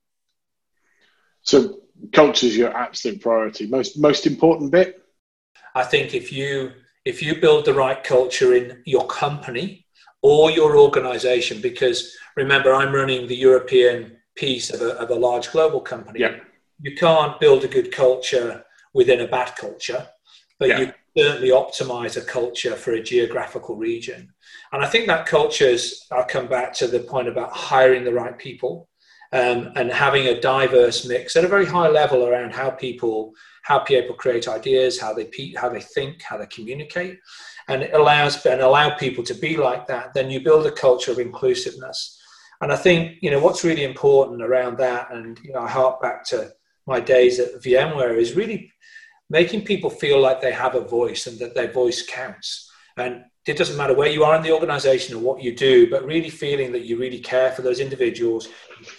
So 1.43 1.81
culture 2.13 2.47
is 2.47 2.57
your 2.57 2.77
absolute 2.77 3.23
priority. 3.23 3.67
Most 3.67 3.99
most 3.99 4.27
important 4.27 4.71
bit. 4.71 5.03
I 5.75 5.85
think 5.85 6.13
if 6.13 6.31
you 6.33 6.73
if 7.05 7.23
you 7.23 7.41
build 7.41 7.65
the 7.65 7.73
right 7.73 8.03
culture 8.05 8.53
in 8.55 8.83
your 8.85 9.07
company 9.07 9.87
or 10.23 10.51
your 10.51 10.77
organization, 10.77 11.61
because 11.61 12.17
remember 12.37 12.75
I'm 12.75 12.93
running 12.93 13.27
the 13.27 13.37
European 13.37 14.17
piece 14.37 14.71
of 14.71 14.81
a, 14.81 14.91
of 14.99 15.11
a 15.11 15.15
large 15.15 15.51
global 15.51 15.81
company. 15.81 16.21
Yeah. 16.21 16.37
You 16.81 16.95
can't 16.97 17.41
build 17.41 17.65
a 17.65 17.69
good 17.69 17.91
culture 17.93 18.65
within 18.95 19.21
a 19.21 19.29
bad 19.29 19.57
culture, 19.57 20.07
but 20.59 20.69
yeah. 20.69 20.79
you 20.79 20.93
certainly 21.17 21.51
optimize 21.51 22.17
a 22.17 22.25
culture 22.25 22.77
for 22.77 22.93
a 22.93 23.03
geographical 23.03 23.77
region. 23.77 24.33
And 24.73 24.85
I 24.85 24.87
think 24.87 25.07
that 25.09 25.27
cultures, 25.27 26.07
I'll 26.13 26.25
come 26.25 26.47
back 26.47 26.73
to 26.75 26.87
the 26.87 27.01
point 27.01 27.29
about 27.29 27.53
hiring 27.53 28.05
the 28.05 28.13
right 28.13 28.39
people 28.39 28.89
um, 29.33 29.73
and 29.75 29.91
having 29.91 30.27
a 30.27 30.41
diverse 30.41 31.07
mix 31.07 31.37
at 31.37 31.45
a 31.45 31.49
very 31.49 31.67
high 31.67 31.89
level 31.89 32.27
around 32.27 32.53
how 32.53 32.71
people 32.71 33.33
how 33.63 33.81
people 33.81 34.15
create 34.15 34.49
ideas, 34.49 34.99
how 34.99 35.13
they 35.13 35.29
how 35.57 35.69
they 35.69 35.81
think, 35.81 36.23
how 36.23 36.39
they 36.39 36.47
communicate, 36.47 37.19
and 37.69 37.83
it 37.83 37.95
allows 37.95 38.45
and 38.47 38.61
allow 38.61 38.97
people 38.97 39.23
to 39.25 39.35
be 39.35 39.57
like 39.57 39.87
that. 39.87 40.15
Then 40.15 40.31
you 40.31 40.41
build 40.41 40.67
a 40.67 40.73
culture 40.73 41.13
of 41.13 41.19
inclusiveness, 41.19 42.19
and 42.61 42.73
I 42.73 42.77
think 42.77 43.19
you 43.21 43.31
know 43.31 43.41
what's 43.41 43.65
really 43.65 43.85
important 43.85 44.43
around 44.43 44.79
that. 44.79 45.13
And 45.13 45.39
you 45.43 45.53
know, 45.53 45.61
I 45.61 45.69
hark 45.69 46.03
back 46.03 46.25
to 46.27 46.51
my 46.87 47.01
days 47.01 47.39
at 47.39 47.63
VMware 47.63 48.17
is 48.17 48.35
really 48.35 48.73
making 49.31 49.65
people 49.65 49.91
feel 49.91 50.21
like 50.21 50.41
they 50.41 50.53
have 50.53 50.75
a 50.75 50.81
voice 50.81 51.27
and 51.27 51.39
that 51.39 51.55
their 51.55 51.71
voice 51.71 52.05
counts. 52.07 52.71
And 52.97 53.25
it 53.47 53.57
doesn't 53.57 53.77
matter 53.77 53.95
where 53.95 54.11
you 54.11 54.25
are 54.25 54.37
in 54.37 54.43
the 54.43 54.53
organization 54.53 55.17
or 55.17 55.21
what 55.21 55.43
you 55.43 55.55
do, 55.55 55.89
but 55.91 56.05
really 56.05 56.31
feeling 56.31 56.73
that 56.73 56.85
you 56.85 56.99
really 56.99 57.21
care 57.21 57.53
for 57.53 57.63
those 57.63 57.81
individuals, 57.81 58.49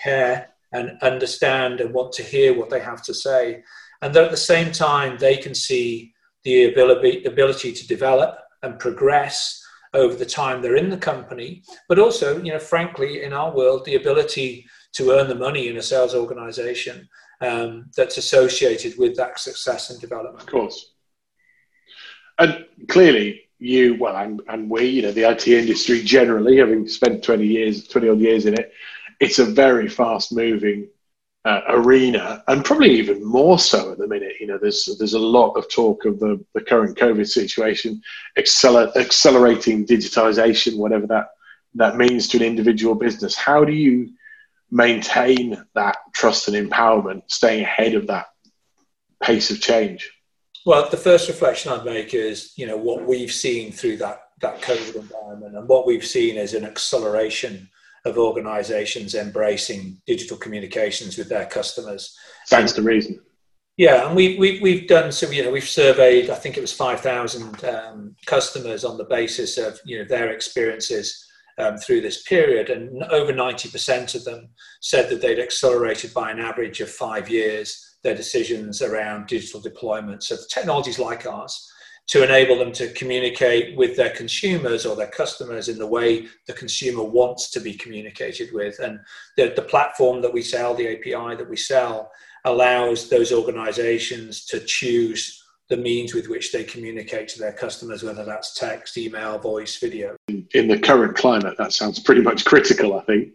care 0.02 0.50
and 0.72 0.98
understand 1.02 1.82
and 1.82 1.94
want 1.94 2.14
to 2.14 2.24
hear 2.24 2.58
what 2.58 2.70
they 2.70 2.80
have 2.80 3.02
to 3.04 3.14
say. 3.14 3.64
And 4.02 4.14
that 4.14 4.26
at 4.26 4.32
the 4.32 4.38
same 4.38 4.72
time, 4.72 5.18
they 5.18 5.38
can 5.38 5.56
see 5.56 6.14
the 6.44 6.66
ability, 6.72 7.26
ability 7.26 7.74
to 7.74 7.88
develop 7.88 8.38
and 8.63 8.80
progress 8.80 9.63
over 9.94 10.16
the 10.16 10.25
time 10.25 10.62
they're 10.62 10.75
in 10.75 10.89
the 10.89 10.98
company, 10.98 11.63
but 11.88 12.00
also, 12.00 12.42
you 12.42 12.51
know, 12.51 12.60
frankly, 12.60 13.24
in 13.24 13.34
our 13.34 13.56
world, 13.56 13.86
the 13.86 13.96
ability 13.96 14.66
to 14.94 15.12
earn 15.12 15.28
the 15.28 15.36
money 15.36 15.68
in 15.68 15.78
a 15.78 15.82
sales 15.82 16.13
organization 16.13 17.08
um, 17.42 17.89
that's 17.96 18.18
associated 18.18 18.98
with 18.98 19.16
that 19.16 19.39
success 19.39 19.89
and 19.89 20.00
development. 20.00 20.42
Of 20.42 20.48
course. 20.48 20.94
And 22.38 22.66
clearly, 22.88 23.42
you, 23.60 23.98
well, 24.00 24.16
and, 24.16 24.42
and 24.48 24.70
we, 24.70 24.86
you 24.86 25.01
know, 25.01 25.12
the 25.12 25.30
IT 25.30 25.48
industry 25.48 26.01
generally, 26.01 26.58
having 26.58 26.88
spent 26.88 27.24
20 27.24 27.46
years, 27.46 27.88
20 27.88 28.10
odd 28.10 28.20
years 28.20 28.46
in 28.46 28.54
it, 28.54 28.72
it's 29.20 29.39
a 29.39 29.46
very 29.46 29.89
fast 29.89 30.32
moving 30.32 30.88
uh, 31.46 31.62
arena, 31.69 32.43
and 32.48 32.65
probably 32.65 32.91
even 32.91 33.24
more 33.24 33.58
so 33.58 33.91
at 33.91 33.98
the 33.98 34.08
minute. 34.08 34.34
You 34.39 34.48
know, 34.48 34.58
there's 34.58 34.86
there's 34.98 35.13
a 35.13 35.19
lot 35.19 35.53
of 35.53 35.69
talk 35.69 36.05
of 36.05 36.19
the, 36.19 36.43
the 36.53 36.62
current 36.62 36.98
COVID 36.98 37.27
situation, 37.27 38.01
acceler- 38.38 38.96
accelerating 38.96 39.86
digitization, 39.86 40.77
whatever 40.77 41.08
that 41.08 41.29
that 41.75 41.98
means 41.98 42.27
to 42.29 42.38
an 42.38 42.43
individual 42.43 42.96
business. 42.96 43.36
How 43.36 43.63
do 43.63 43.72
you 43.72 44.12
maintain 44.72 45.63
that 45.75 45.98
trust 46.13 46.48
and 46.48 46.69
empowerment, 46.69 47.24
staying 47.27 47.63
ahead 47.63 47.96
of 47.96 48.08
that 48.08 48.27
pace 49.24 49.50
of 49.50 49.62
change? 49.62 50.12
Well, 50.65 50.89
the 50.89 50.98
first 50.98 51.27
reflection 51.29 51.72
I'd 51.72 51.86
make 51.86 52.13
is, 52.13 52.53
you 52.58 52.67
know, 52.67 52.77
what 52.77 53.05
we've 53.05 53.31
seen 53.31 53.72
through 53.72 53.98
that 53.98 54.24
that 54.41 54.62
COVID 54.62 54.96
environment, 54.96 55.55
and 55.55 55.67
what 55.67 55.86
we've 55.88 56.05
seen 56.05 56.38
is 56.38 56.53
an 56.53 56.65
acceleration 56.65 57.69
of 58.06 58.18
organisations 58.18 59.15
embracing 59.15 60.01
digital 60.08 60.38
communications 60.38 61.18
with 61.18 61.29
their 61.29 61.46
customers. 61.46 62.18
That's 62.50 62.74
the 62.74 62.82
reason. 62.82 63.20
Yeah, 63.77 64.08
and 64.08 64.15
we, 64.15 64.38
we, 64.38 64.60
we've 64.62 64.88
done 64.88 65.12
so. 65.12 65.29
You 65.29 65.44
know, 65.44 65.51
we've 65.51 65.63
surveyed. 65.63 66.29
I 66.29 66.36
think 66.36 66.58
it 66.58 66.62
was 66.62 66.74
five 66.74 67.00
thousand 67.00 67.63
um, 67.63 68.15
customers 68.25 68.84
on 68.84 68.98
the 68.98 69.06
basis 69.06 69.58
of 69.58 69.79
you 69.86 70.00
know 70.00 70.06
their 70.06 70.32
experiences 70.32 71.25
um, 71.60 71.77
through 71.77 72.01
this 72.01 72.24
period, 72.24 72.70
and 72.70 73.03
over 73.06 73.34
90% 73.34 74.15
of 74.15 74.24
them 74.24 74.50
said 74.82 75.10
that 75.10 75.22
they'd 75.22 75.39
accelerated 75.39 76.13
by 76.13 76.32
an 76.32 76.39
average 76.39 76.82
of 76.82 76.89
five 76.89 77.29
years 77.29 77.98
their 78.01 78.15
decisions 78.15 78.82
around 78.82 79.27
digital 79.27 79.60
deployment. 79.60 80.24
So 80.24 80.38
technologies 80.50 81.00
like 81.00 81.25
ours 81.25 81.70
to 82.10 82.24
enable 82.24 82.58
them 82.58 82.72
to 82.72 82.92
communicate 82.94 83.78
with 83.78 83.96
their 83.96 84.10
consumers 84.10 84.86
or 84.86 84.96
their 84.96 85.08
customers 85.08 85.70
in 85.70 85.78
the 85.78 85.86
way 85.86 86.28
the 86.48 86.54
consumer 86.54 87.04
wants 87.04 87.51
to 87.51 87.60
be 87.60 87.74
communicated 87.74 88.51
with. 88.51 88.80
And 88.80 89.00
the, 89.38 89.54
the 89.56 89.62
platform 89.62 90.22
that 90.24 90.34
we 90.34 90.42
sell, 90.42 90.74
the 90.74 90.96
API 90.96 91.36
that 91.36 91.48
we 91.48 91.56
sell, 91.56 92.12
allows 92.46 93.10
those 93.10 93.32
organizations 93.32 94.46
to 94.46 94.60
choose 94.60 95.44
the 95.70 95.78
means 95.78 96.16
with 96.16 96.30
which 96.30 96.51
they 96.51 96.63
communicate 96.63 97.28
to 97.28 97.39
their 97.39 97.54
customers, 97.54 98.01
whether 98.01 98.25
that's 98.25 98.56
text, 98.56 98.98
email, 98.98 99.38
voice, 99.38 99.78
video. 99.78 100.16
In 100.28 100.68
the 100.68 100.80
current 100.80 101.16
climate, 101.16 101.58
that 101.60 101.74
sounds 101.74 102.00
pretty 102.00 102.22
much 102.22 102.44
critical, 102.44 102.98
I 102.98 103.04
think. 103.04 103.34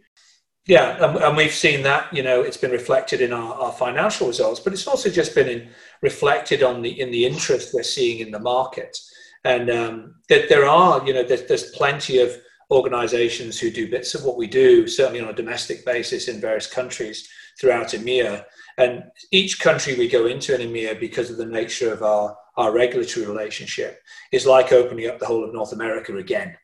Yeah, 0.66 1.04
and, 1.04 1.18
and 1.18 1.36
we've 1.36 1.52
seen 1.52 1.82
that. 1.82 2.12
You 2.12 2.22
know, 2.22 2.40
it's 2.40 2.56
been 2.56 2.70
reflected 2.70 3.20
in 3.20 3.32
our, 3.32 3.54
our 3.54 3.72
financial 3.72 4.26
results, 4.26 4.60
but 4.60 4.72
it's 4.72 4.86
also 4.86 5.10
just 5.10 5.34
been 5.34 5.48
in, 5.48 5.68
reflected 6.04 6.62
on 6.62 6.82
the 6.82 7.00
in 7.00 7.10
the 7.10 7.24
interest 7.24 7.72
we're 7.72 7.94
seeing 7.96 8.18
in 8.20 8.30
the 8.30 8.38
market. 8.38 8.96
And 9.44 9.70
um, 9.70 10.14
that 10.28 10.48
there 10.48 10.66
are, 10.66 11.04
you 11.06 11.12
know, 11.14 11.22
there's, 11.22 11.46
there's 11.46 11.70
plenty 11.70 12.18
of 12.18 12.30
organisations 12.70 13.58
who 13.58 13.70
do 13.70 13.90
bits 13.90 14.14
of 14.14 14.24
what 14.24 14.36
we 14.36 14.46
do, 14.46 14.86
certainly 14.86 15.20
on 15.20 15.28
a 15.28 15.40
domestic 15.42 15.84
basis 15.84 16.28
in 16.28 16.40
various 16.40 16.66
countries 16.66 17.28
throughout 17.58 17.88
EMEA, 17.88 18.44
and 18.78 19.04
each 19.30 19.60
country 19.60 19.94
we 19.96 20.08
go 20.08 20.26
into 20.26 20.54
in 20.54 20.68
EMEA, 20.68 20.98
because 20.98 21.30
of 21.30 21.36
the 21.36 21.46
nature 21.60 21.92
of 21.92 22.02
our, 22.02 22.36
our 22.56 22.72
regulatory 22.72 23.26
relationship, 23.26 24.00
is 24.32 24.46
like 24.46 24.72
opening 24.72 25.08
up 25.08 25.18
the 25.18 25.26
whole 25.26 25.44
of 25.44 25.54
North 25.54 25.72
America 25.72 26.16
again. 26.16 26.56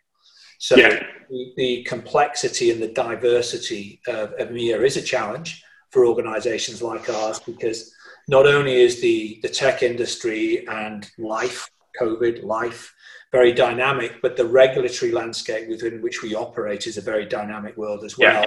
So 0.59 0.77
yeah. 0.77 1.03
the, 1.31 1.53
the, 1.57 1.83
complexity 1.85 2.71
and 2.71 2.83
the 2.83 2.93
diversity 2.93 4.01
of 4.07 4.37
EMEA 4.37 4.85
is 4.85 4.97
a 4.97 5.03
challenge 5.03 5.63
for 5.91 6.07
organizations 6.07 6.83
like 6.83 7.09
ours 7.09 7.41
because 7.41 7.95
not 8.31 8.47
only 8.47 8.81
is 8.81 9.01
the, 9.01 9.41
the 9.43 9.49
tech 9.49 9.83
industry 9.83 10.65
and 10.69 11.11
life, 11.19 11.69
COVID, 12.01 12.45
life, 12.45 12.95
very 13.33 13.53
dynamic, 13.53 14.23
but 14.23 14.37
the 14.37 14.47
regulatory 14.47 15.11
landscape 15.11 15.69
within 15.69 16.01
which 16.01 16.23
we 16.23 16.37
operate 16.37 16.87
is 16.87 16.97
a 16.97 17.01
very 17.01 17.27
dynamic 17.27 17.77
world 17.77 18.05
as 18.05 18.17
well. 18.17 18.47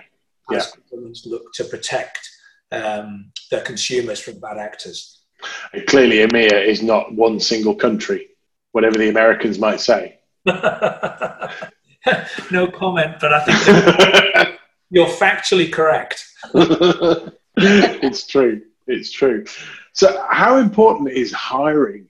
Yeah. 0.50 0.58
As 0.58 0.74
yeah. 0.74 0.82
governments 0.90 1.26
look 1.26 1.54
to 1.56 1.66
protect 1.66 2.30
um, 2.72 3.34
their 3.52 3.60
consumers 3.62 4.22
from 4.22 4.40
bad 4.40 4.58
actors. 4.58 5.20
clearly, 5.88 6.18
EMEA 6.18 6.66
is 6.66 6.82
not 6.82 7.14
one 7.14 7.42
single 7.42 7.76
country, 7.76 8.30
whatever 8.72 8.98
the 8.98 9.10
Americans 9.10 9.60
might 9.60 9.82
say. 9.82 10.18
no 10.46 10.54
comment, 12.74 13.18
but 13.20 13.34
I 13.34 13.44
think 13.44 14.60
you're 14.90 15.08
factually 15.08 15.70
correct. 15.72 16.26
it's 17.58 18.28
true. 18.28 18.62
It's 18.88 19.12
true. 19.12 19.46
So, 19.94 20.26
how 20.30 20.58
important 20.58 21.10
is 21.10 21.32
hiring 21.32 22.10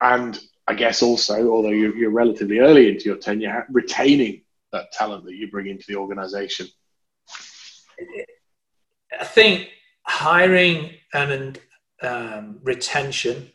and 0.00 0.38
I 0.66 0.74
guess 0.74 1.02
also, 1.02 1.50
although 1.50 1.70
you're, 1.70 1.94
you're, 1.96 2.10
relatively 2.10 2.58
early 2.58 2.88
into 2.88 3.04
your 3.04 3.16
tenure, 3.16 3.66
retaining 3.70 4.42
that 4.72 4.92
talent 4.92 5.24
that 5.24 5.34
you 5.34 5.50
bring 5.50 5.66
into 5.66 5.84
the 5.88 5.96
organization? 5.96 6.66
I 9.20 9.24
think 9.24 9.68
hiring 10.04 10.90
and 11.12 11.58
um, 12.02 12.58
retention 12.62 13.50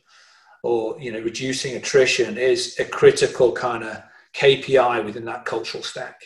or 0.64 1.00
you 1.00 1.12
know 1.12 1.20
reducing 1.20 1.76
attrition 1.76 2.38
is 2.38 2.78
a 2.80 2.86
critical 2.86 3.52
kind 3.52 3.84
of 3.84 4.02
KPI 4.36 5.04
within 5.04 5.26
that 5.26 5.46
cultural 5.46 5.84
stack. 5.84 6.22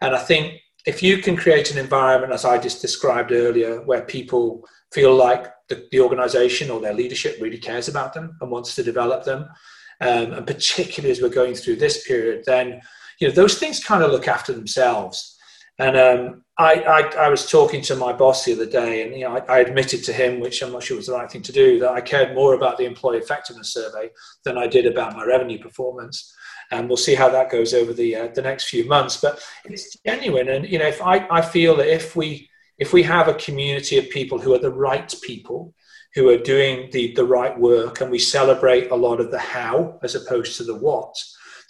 And 0.00 0.14
I 0.14 0.18
think 0.18 0.60
if 0.86 1.02
you 1.02 1.18
can 1.18 1.36
create 1.36 1.70
an 1.70 1.78
environment, 1.78 2.32
as 2.32 2.44
I 2.44 2.58
just 2.58 2.80
described 2.80 3.32
earlier, 3.32 3.80
where 3.82 4.02
people 4.02 4.66
feel 4.92 5.14
like 5.14 5.46
the, 5.68 5.86
the 5.90 6.00
organization 6.00 6.70
or 6.70 6.80
their 6.80 6.94
leadership 6.94 7.38
really 7.40 7.58
cares 7.58 7.88
about 7.88 8.14
them 8.14 8.36
and 8.40 8.50
wants 8.50 8.74
to 8.74 8.82
develop 8.82 9.24
them, 9.24 9.48
um, 10.00 10.32
and 10.32 10.46
particularly 10.46 11.10
as 11.10 11.20
we're 11.20 11.28
going 11.28 11.54
through 11.54 11.76
this 11.76 12.06
period, 12.06 12.44
then 12.46 12.80
you 13.20 13.28
know 13.28 13.34
those 13.34 13.58
things 13.58 13.82
kind 13.82 14.02
of 14.02 14.10
look 14.10 14.28
after 14.28 14.52
themselves. 14.52 15.36
And 15.80 15.96
um, 15.96 16.44
I, 16.58 16.74
I, 16.74 17.26
I, 17.26 17.28
was 17.28 17.48
talking 17.48 17.82
to 17.82 17.94
my 17.94 18.12
boss 18.12 18.44
the 18.44 18.52
other 18.52 18.66
day, 18.66 19.04
and 19.04 19.14
you 19.14 19.20
know, 19.20 19.36
I, 19.36 19.58
I, 19.58 19.58
admitted 19.60 20.02
to 20.04 20.12
him, 20.12 20.40
which 20.40 20.60
I'm 20.60 20.72
not 20.72 20.82
sure 20.82 20.96
was 20.96 21.06
the 21.06 21.12
right 21.12 21.30
thing 21.30 21.42
to 21.42 21.52
do, 21.52 21.78
that 21.78 21.92
I 21.92 22.00
cared 22.00 22.34
more 22.34 22.54
about 22.54 22.78
the 22.78 22.84
employee 22.84 23.18
effectiveness 23.18 23.74
survey 23.74 24.10
than 24.44 24.58
I 24.58 24.66
did 24.66 24.86
about 24.86 25.14
my 25.14 25.24
revenue 25.24 25.60
performance. 25.60 26.34
And 26.72 26.88
we'll 26.88 26.96
see 26.96 27.14
how 27.14 27.28
that 27.28 27.50
goes 27.50 27.74
over 27.74 27.92
the 27.92 28.16
uh, 28.16 28.28
the 28.34 28.42
next 28.42 28.68
few 28.68 28.86
months. 28.86 29.18
But 29.20 29.40
it's 29.66 29.96
genuine, 30.04 30.48
and 30.48 30.68
you 30.68 30.80
know, 30.80 30.88
if 30.88 31.00
I, 31.00 31.26
I 31.30 31.42
feel 31.42 31.76
that 31.76 31.94
if 31.94 32.16
we 32.16 32.47
if 32.78 32.92
we 32.92 33.02
have 33.02 33.28
a 33.28 33.34
community 33.34 33.98
of 33.98 34.10
people 34.10 34.38
who 34.38 34.54
are 34.54 34.58
the 34.58 34.70
right 34.70 35.12
people, 35.22 35.74
who 36.14 36.28
are 36.30 36.38
doing 36.38 36.88
the, 36.92 37.12
the 37.14 37.24
right 37.24 37.58
work, 37.58 38.00
and 38.00 38.10
we 38.10 38.18
celebrate 38.18 38.90
a 38.90 38.96
lot 38.96 39.20
of 39.20 39.30
the 39.30 39.38
how 39.38 39.98
as 40.02 40.14
opposed 40.14 40.56
to 40.56 40.64
the 40.64 40.76
what, 40.76 41.14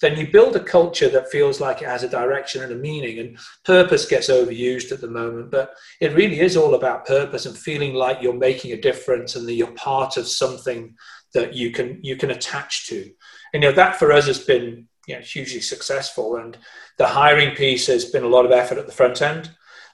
then 0.00 0.16
you 0.16 0.30
build 0.30 0.54
a 0.54 0.62
culture 0.62 1.08
that 1.08 1.30
feels 1.30 1.60
like 1.60 1.82
it 1.82 1.88
has 1.88 2.04
a 2.04 2.08
direction 2.08 2.62
and 2.62 2.72
a 2.72 2.76
meaning. 2.76 3.18
And 3.18 3.38
purpose 3.64 4.06
gets 4.06 4.28
overused 4.28 4.92
at 4.92 5.00
the 5.00 5.10
moment, 5.10 5.50
but 5.50 5.74
it 6.00 6.14
really 6.14 6.40
is 6.40 6.56
all 6.56 6.74
about 6.74 7.06
purpose 7.06 7.46
and 7.46 7.56
feeling 7.56 7.94
like 7.94 8.22
you're 8.22 8.34
making 8.34 8.72
a 8.72 8.80
difference 8.80 9.34
and 9.34 9.46
that 9.48 9.54
you're 9.54 9.72
part 9.72 10.16
of 10.16 10.28
something 10.28 10.94
that 11.34 11.54
you 11.54 11.72
can 11.72 11.98
you 12.02 12.16
can 12.16 12.30
attach 12.30 12.86
to. 12.88 13.10
And 13.52 13.62
you 13.62 13.70
know 13.70 13.74
that 13.74 13.96
for 13.96 14.12
us 14.12 14.26
has 14.26 14.38
been 14.38 14.86
you 15.08 15.16
know, 15.16 15.20
hugely 15.20 15.60
successful. 15.60 16.36
And 16.36 16.56
the 16.96 17.06
hiring 17.06 17.56
piece 17.56 17.88
has 17.88 18.04
been 18.04 18.24
a 18.24 18.28
lot 18.28 18.46
of 18.46 18.52
effort 18.52 18.78
at 18.78 18.86
the 18.86 18.92
front 18.92 19.20
end 19.20 19.50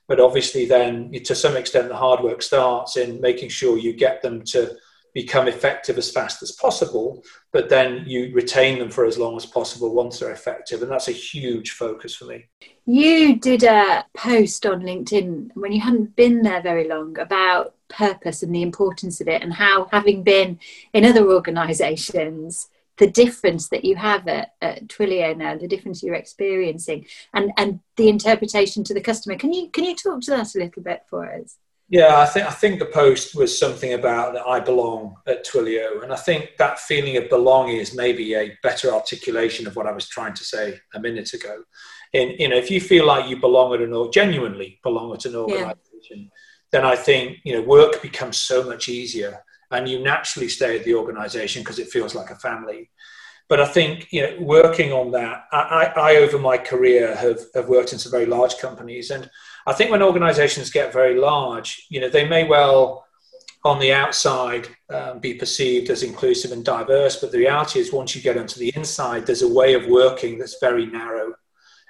but 0.08 0.20
obviously 0.20 0.66
then 0.66 1.12
to 1.12 1.34
some 1.34 1.56
extent 1.56 1.88
the 1.88 1.96
hard 1.96 2.20
work 2.20 2.42
starts 2.42 2.96
in 2.96 3.20
making 3.20 3.48
sure 3.48 3.78
you 3.78 3.92
get 3.92 4.22
them 4.22 4.42
to 4.42 4.74
become 5.14 5.46
effective 5.46 5.96
as 5.96 6.10
fast 6.10 6.42
as 6.42 6.52
possible 6.52 7.22
but 7.54 7.68
then 7.68 8.02
you 8.04 8.32
retain 8.34 8.80
them 8.80 8.90
for 8.90 9.04
as 9.04 9.16
long 9.16 9.36
as 9.36 9.46
possible 9.46 9.94
once 9.94 10.18
they're 10.18 10.32
effective. 10.32 10.82
And 10.82 10.90
that's 10.90 11.06
a 11.06 11.12
huge 11.12 11.70
focus 11.70 12.16
for 12.16 12.24
me. 12.24 12.46
You 12.84 13.36
did 13.36 13.62
a 13.62 14.04
post 14.12 14.66
on 14.66 14.82
linkedin 14.82 15.50
when 15.54 15.70
you 15.70 15.80
hadn't 15.80 16.16
been 16.16 16.42
there 16.42 16.60
very 16.60 16.88
long 16.88 17.16
about 17.16 17.76
purpose 17.86 18.42
and 18.42 18.52
the 18.52 18.62
importance 18.62 19.20
of 19.20 19.28
it 19.28 19.40
and 19.40 19.52
how 19.52 19.86
having 19.92 20.24
been 20.24 20.58
in 20.92 21.04
other 21.04 21.30
organizations 21.30 22.68
the 22.98 23.10
difference 23.10 23.68
that 23.68 23.84
you 23.84 23.96
have 23.96 24.28
at, 24.28 24.52
at 24.62 24.86
Twilio 24.88 25.36
now, 25.36 25.56
the 25.56 25.68
difference 25.68 26.02
you're 26.02 26.14
experiencing, 26.14 27.06
and 27.32 27.52
and 27.56 27.80
the 27.96 28.08
interpretation 28.08 28.84
to 28.84 28.94
the 28.94 29.00
customer. 29.00 29.36
Can 29.36 29.52
you 29.52 29.68
can 29.70 29.84
you 29.84 29.96
talk 29.96 30.20
to 30.22 30.30
that 30.30 30.54
a 30.54 30.58
little 30.58 30.82
bit 30.82 31.02
for 31.08 31.32
us? 31.32 31.56
Yeah, 31.88 32.18
I 32.18 32.26
think 32.26 32.46
I 32.46 32.50
think 32.50 32.78
the 32.78 32.86
post 32.86 33.34
was 33.34 33.58
something 33.58 33.92
about 33.92 34.32
that 34.34 34.46
I 34.46 34.58
belong 34.60 35.16
at 35.26 35.46
Twilio, 35.46 36.02
and 36.02 36.12
I 36.12 36.16
think 36.16 36.52
that 36.58 36.78
feeling 36.78 37.16
of 37.16 37.28
belonging 37.28 37.76
is 37.76 37.94
maybe 37.94 38.34
a 38.34 38.56
better 38.62 38.92
articulation 38.92 39.66
of 39.66 39.76
what 39.76 39.86
I 39.86 39.92
was 39.92 40.08
trying 40.08 40.34
to 40.34 40.44
say 40.44 40.80
a 40.94 41.00
minute 41.00 41.32
ago. 41.34 41.62
In 42.12 42.30
you 42.38 42.48
know, 42.48 42.56
if 42.56 42.70
you 42.70 42.80
feel 42.80 43.06
like 43.06 43.28
you 43.28 43.40
belong 43.40 43.74
at 43.74 43.80
an 43.80 44.10
genuinely 44.12 44.80
belong 44.82 45.12
at 45.12 45.26
an 45.26 45.34
organization, 45.34 45.74
yeah. 46.10 46.28
then 46.70 46.84
I 46.84 46.96
think 46.96 47.38
you 47.44 47.54
know 47.54 47.62
work 47.62 48.00
becomes 48.00 48.38
so 48.38 48.62
much 48.62 48.88
easier 48.88 49.44
and 49.74 49.88
you 49.88 49.98
naturally 49.98 50.48
stay 50.48 50.78
at 50.78 50.84
the 50.84 50.94
organization 50.94 51.62
because 51.62 51.78
it 51.78 51.88
feels 51.88 52.14
like 52.14 52.30
a 52.30 52.36
family. 52.36 52.90
But 53.48 53.60
I 53.60 53.66
think 53.66 54.08
you 54.10 54.22
know, 54.22 54.36
working 54.40 54.92
on 54.92 55.10
that, 55.12 55.44
I, 55.52 55.92
I, 55.94 56.16
over 56.16 56.38
my 56.38 56.56
career 56.56 57.14
have, 57.14 57.40
have 57.54 57.68
worked 57.68 57.92
in 57.92 57.98
some 57.98 58.10
very 58.10 58.26
large 58.26 58.56
companies, 58.56 59.10
and 59.10 59.30
I 59.66 59.74
think 59.74 59.90
when 59.90 60.02
organizations 60.02 60.70
get 60.70 60.92
very 60.92 61.18
large, 61.18 61.86
you 61.90 62.00
know, 62.00 62.08
they 62.08 62.26
may 62.26 62.44
well, 62.44 63.04
on 63.64 63.78
the 63.78 63.92
outside, 63.92 64.68
um, 64.90 65.18
be 65.18 65.34
perceived 65.34 65.90
as 65.90 66.02
inclusive 66.02 66.52
and 66.52 66.64
diverse, 66.64 67.16
but 67.16 67.32
the 67.32 67.38
reality 67.38 67.80
is, 67.80 67.92
once 67.92 68.16
you 68.16 68.22
get 68.22 68.38
onto 68.38 68.58
the 68.58 68.72
inside, 68.74 69.26
there's 69.26 69.42
a 69.42 69.54
way 69.60 69.74
of 69.74 69.86
working 69.88 70.38
that's 70.38 70.58
very 70.60 70.86
narrow. 70.86 71.34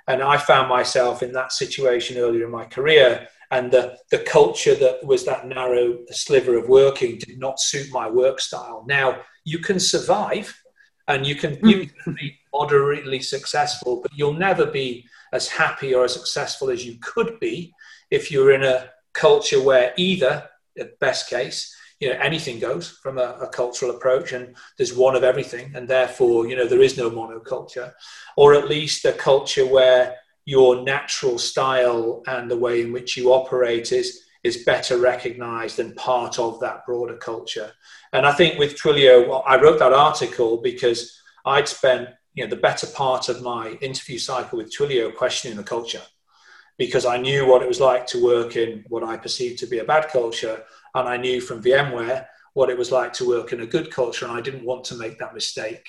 And 0.06 0.22
I 0.22 0.36
found 0.36 0.68
myself 0.68 1.22
in 1.22 1.32
that 1.32 1.52
situation 1.52 2.18
earlier 2.18 2.44
in 2.44 2.50
my 2.50 2.64
career 2.64 3.28
and 3.54 3.70
the, 3.70 3.96
the 4.10 4.18
culture 4.18 4.74
that 4.74 5.04
was 5.06 5.24
that 5.24 5.46
narrow 5.46 5.98
sliver 6.10 6.58
of 6.58 6.68
working 6.68 7.18
did 7.18 7.38
not 7.38 7.60
suit 7.60 7.86
my 7.92 8.10
work 8.10 8.40
style. 8.40 8.84
Now, 8.88 9.20
you 9.44 9.60
can 9.60 9.78
survive 9.78 10.60
and 11.06 11.24
you 11.24 11.36
can, 11.36 11.52
you 11.62 11.86
can 11.86 11.94
hmm. 12.04 12.12
be 12.14 12.36
moderately 12.52 13.20
successful, 13.20 14.00
but 14.02 14.10
you'll 14.12 14.32
never 14.32 14.66
be 14.66 15.06
as 15.32 15.46
happy 15.46 15.94
or 15.94 16.04
as 16.04 16.14
successful 16.14 16.68
as 16.68 16.84
you 16.84 16.96
could 17.00 17.38
be 17.38 17.72
if 18.10 18.32
you're 18.32 18.52
in 18.52 18.64
a 18.64 18.90
culture 19.12 19.62
where 19.62 19.92
either, 19.96 20.48
at 20.76 20.98
best 20.98 21.30
case, 21.30 21.76
you 22.00 22.10
know 22.10 22.18
anything 22.20 22.58
goes 22.58 22.88
from 22.88 23.18
a, 23.18 23.38
a, 23.40 23.48
cultural 23.48 23.92
approach 23.92 24.32
and 24.32 24.56
there's 24.76 24.92
one 24.92 25.14
of 25.14 25.22
everything 25.22 25.70
and 25.76 25.86
therefore 25.88 26.46
you 26.46 26.56
know 26.56 26.66
there 26.66 26.82
is 26.82 26.98
no 26.98 27.08
monoculture 27.08 27.92
or 28.36 28.52
at 28.52 28.68
least 28.68 29.04
a 29.04 29.12
culture 29.12 29.64
where 29.64 30.16
your 30.44 30.82
natural 30.82 31.38
style 31.38 32.22
and 32.26 32.50
the 32.50 32.56
way 32.56 32.82
in 32.82 32.92
which 32.92 33.16
you 33.16 33.32
operate 33.32 33.92
is 33.92 34.20
is 34.42 34.64
better 34.64 34.98
recognized 34.98 35.78
and 35.78 35.96
part 35.96 36.38
of 36.38 36.60
that 36.60 36.84
broader 36.84 37.16
culture. 37.16 37.72
And 38.12 38.26
I 38.26 38.32
think 38.32 38.58
with 38.58 38.76
Twilio, 38.76 39.42
I 39.46 39.58
wrote 39.58 39.78
that 39.78 39.94
article 39.94 40.58
because 40.58 41.18
I'd 41.46 41.66
spent 41.66 42.10
you 42.34 42.44
know 42.44 42.50
the 42.50 42.56
better 42.56 42.86
part 42.86 43.28
of 43.28 43.42
my 43.42 43.70
interview 43.80 44.18
cycle 44.18 44.58
with 44.58 44.74
Twilio 44.74 45.14
questioning 45.14 45.56
the 45.56 45.62
culture 45.62 46.02
because 46.76 47.06
I 47.06 47.16
knew 47.18 47.46
what 47.46 47.62
it 47.62 47.68
was 47.68 47.80
like 47.80 48.06
to 48.08 48.22
work 48.22 48.56
in 48.56 48.84
what 48.88 49.04
I 49.04 49.16
perceived 49.16 49.58
to 49.60 49.66
be 49.66 49.78
a 49.78 49.84
bad 49.84 50.08
culture, 50.08 50.62
and 50.94 51.08
I 51.08 51.16
knew 51.16 51.40
from 51.40 51.62
VMware 51.62 52.26
what 52.54 52.70
it 52.70 52.78
was 52.78 52.90
like 52.90 53.12
to 53.14 53.28
work 53.28 53.52
in 53.52 53.60
a 53.60 53.66
good 53.66 53.90
culture, 53.90 54.26
and 54.26 54.36
I 54.36 54.40
didn't 54.40 54.64
want 54.64 54.84
to 54.86 54.96
make 54.96 55.18
that 55.18 55.34
mistake. 55.34 55.86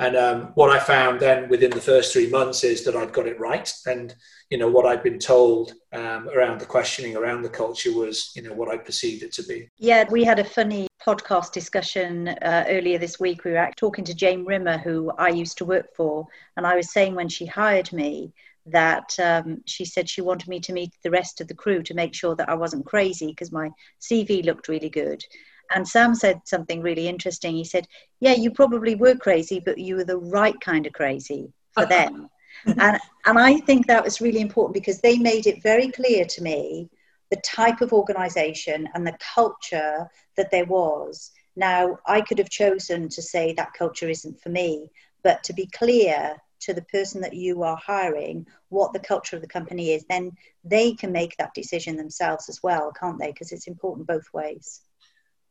And 0.00 0.16
um, 0.16 0.42
what 0.54 0.70
I 0.70 0.78
found 0.78 1.18
then 1.18 1.48
within 1.48 1.70
the 1.70 1.80
first 1.80 2.12
three 2.12 2.28
months 2.28 2.62
is 2.62 2.84
that 2.84 2.94
I'd 2.94 3.12
got 3.12 3.26
it 3.26 3.40
right. 3.40 3.72
And, 3.86 4.14
you 4.48 4.56
know, 4.56 4.68
what 4.68 4.86
I'd 4.86 5.02
been 5.02 5.18
told 5.18 5.72
um, 5.92 6.28
around 6.28 6.60
the 6.60 6.66
questioning 6.66 7.16
around 7.16 7.42
the 7.42 7.48
culture 7.48 7.92
was, 7.92 8.30
you 8.36 8.42
know, 8.42 8.52
what 8.52 8.68
I 8.68 8.76
perceived 8.76 9.24
it 9.24 9.32
to 9.32 9.42
be. 9.42 9.68
Yeah, 9.78 10.04
we 10.08 10.22
had 10.22 10.38
a 10.38 10.44
funny 10.44 10.86
podcast 11.04 11.52
discussion 11.52 12.28
uh, 12.28 12.64
earlier 12.68 12.98
this 12.98 13.18
week. 13.18 13.44
We 13.44 13.52
were 13.52 13.70
talking 13.76 14.04
to 14.04 14.14
Jane 14.14 14.44
Rimmer, 14.44 14.78
who 14.78 15.10
I 15.18 15.30
used 15.30 15.58
to 15.58 15.64
work 15.64 15.94
for. 15.96 16.26
And 16.56 16.64
I 16.64 16.76
was 16.76 16.92
saying 16.92 17.16
when 17.16 17.28
she 17.28 17.46
hired 17.46 17.92
me, 17.92 18.32
that 18.70 19.18
um, 19.18 19.62
she 19.66 19.84
said 19.84 20.08
she 20.08 20.20
wanted 20.20 20.48
me 20.48 20.60
to 20.60 20.72
meet 20.72 20.92
the 21.02 21.10
rest 21.10 21.40
of 21.40 21.48
the 21.48 21.54
crew 21.54 21.82
to 21.82 21.94
make 21.94 22.14
sure 22.14 22.34
that 22.36 22.48
I 22.48 22.54
wasn't 22.54 22.86
crazy 22.86 23.28
because 23.28 23.52
my 23.52 23.70
CV 24.00 24.44
looked 24.44 24.68
really 24.68 24.90
good. 24.90 25.24
And 25.70 25.86
Sam 25.86 26.14
said 26.14 26.40
something 26.44 26.80
really 26.80 27.08
interesting. 27.08 27.54
He 27.54 27.64
said, 27.64 27.86
Yeah, 28.20 28.34
you 28.34 28.50
probably 28.50 28.94
were 28.94 29.14
crazy, 29.14 29.60
but 29.64 29.78
you 29.78 29.96
were 29.96 30.04
the 30.04 30.18
right 30.18 30.58
kind 30.60 30.86
of 30.86 30.92
crazy 30.92 31.52
for 31.72 31.86
them. 31.96 32.28
and, 32.66 32.98
and 33.26 33.38
I 33.38 33.58
think 33.58 33.86
that 33.86 34.04
was 34.04 34.20
really 34.20 34.40
important 34.40 34.74
because 34.74 35.00
they 35.00 35.18
made 35.18 35.46
it 35.46 35.62
very 35.62 35.90
clear 35.90 36.24
to 36.24 36.42
me 36.42 36.88
the 37.30 37.36
type 37.36 37.80
of 37.80 37.92
organization 37.92 38.88
and 38.94 39.06
the 39.06 39.16
culture 39.34 40.08
that 40.36 40.50
there 40.50 40.64
was. 40.64 41.30
Now, 41.56 41.98
I 42.06 42.20
could 42.20 42.38
have 42.38 42.50
chosen 42.50 43.08
to 43.08 43.22
say 43.22 43.52
that 43.54 43.74
culture 43.74 44.08
isn't 44.08 44.40
for 44.40 44.48
me, 44.48 44.90
but 45.22 45.42
to 45.44 45.52
be 45.52 45.66
clear 45.66 46.36
to 46.60 46.74
the 46.74 46.82
person 46.82 47.20
that 47.20 47.34
you 47.34 47.62
are 47.62 47.76
hiring 47.76 48.46
what 48.68 48.92
the 48.92 48.98
culture 48.98 49.36
of 49.36 49.42
the 49.42 49.48
company 49.48 49.92
is, 49.92 50.04
then 50.08 50.32
they 50.64 50.92
can 50.94 51.12
make 51.12 51.36
that 51.36 51.54
decision 51.54 51.96
themselves 51.96 52.48
as 52.48 52.62
well, 52.62 52.92
can't 52.98 53.18
they? 53.18 53.32
Because 53.32 53.52
it's 53.52 53.66
important 53.66 54.06
both 54.06 54.26
ways. 54.32 54.82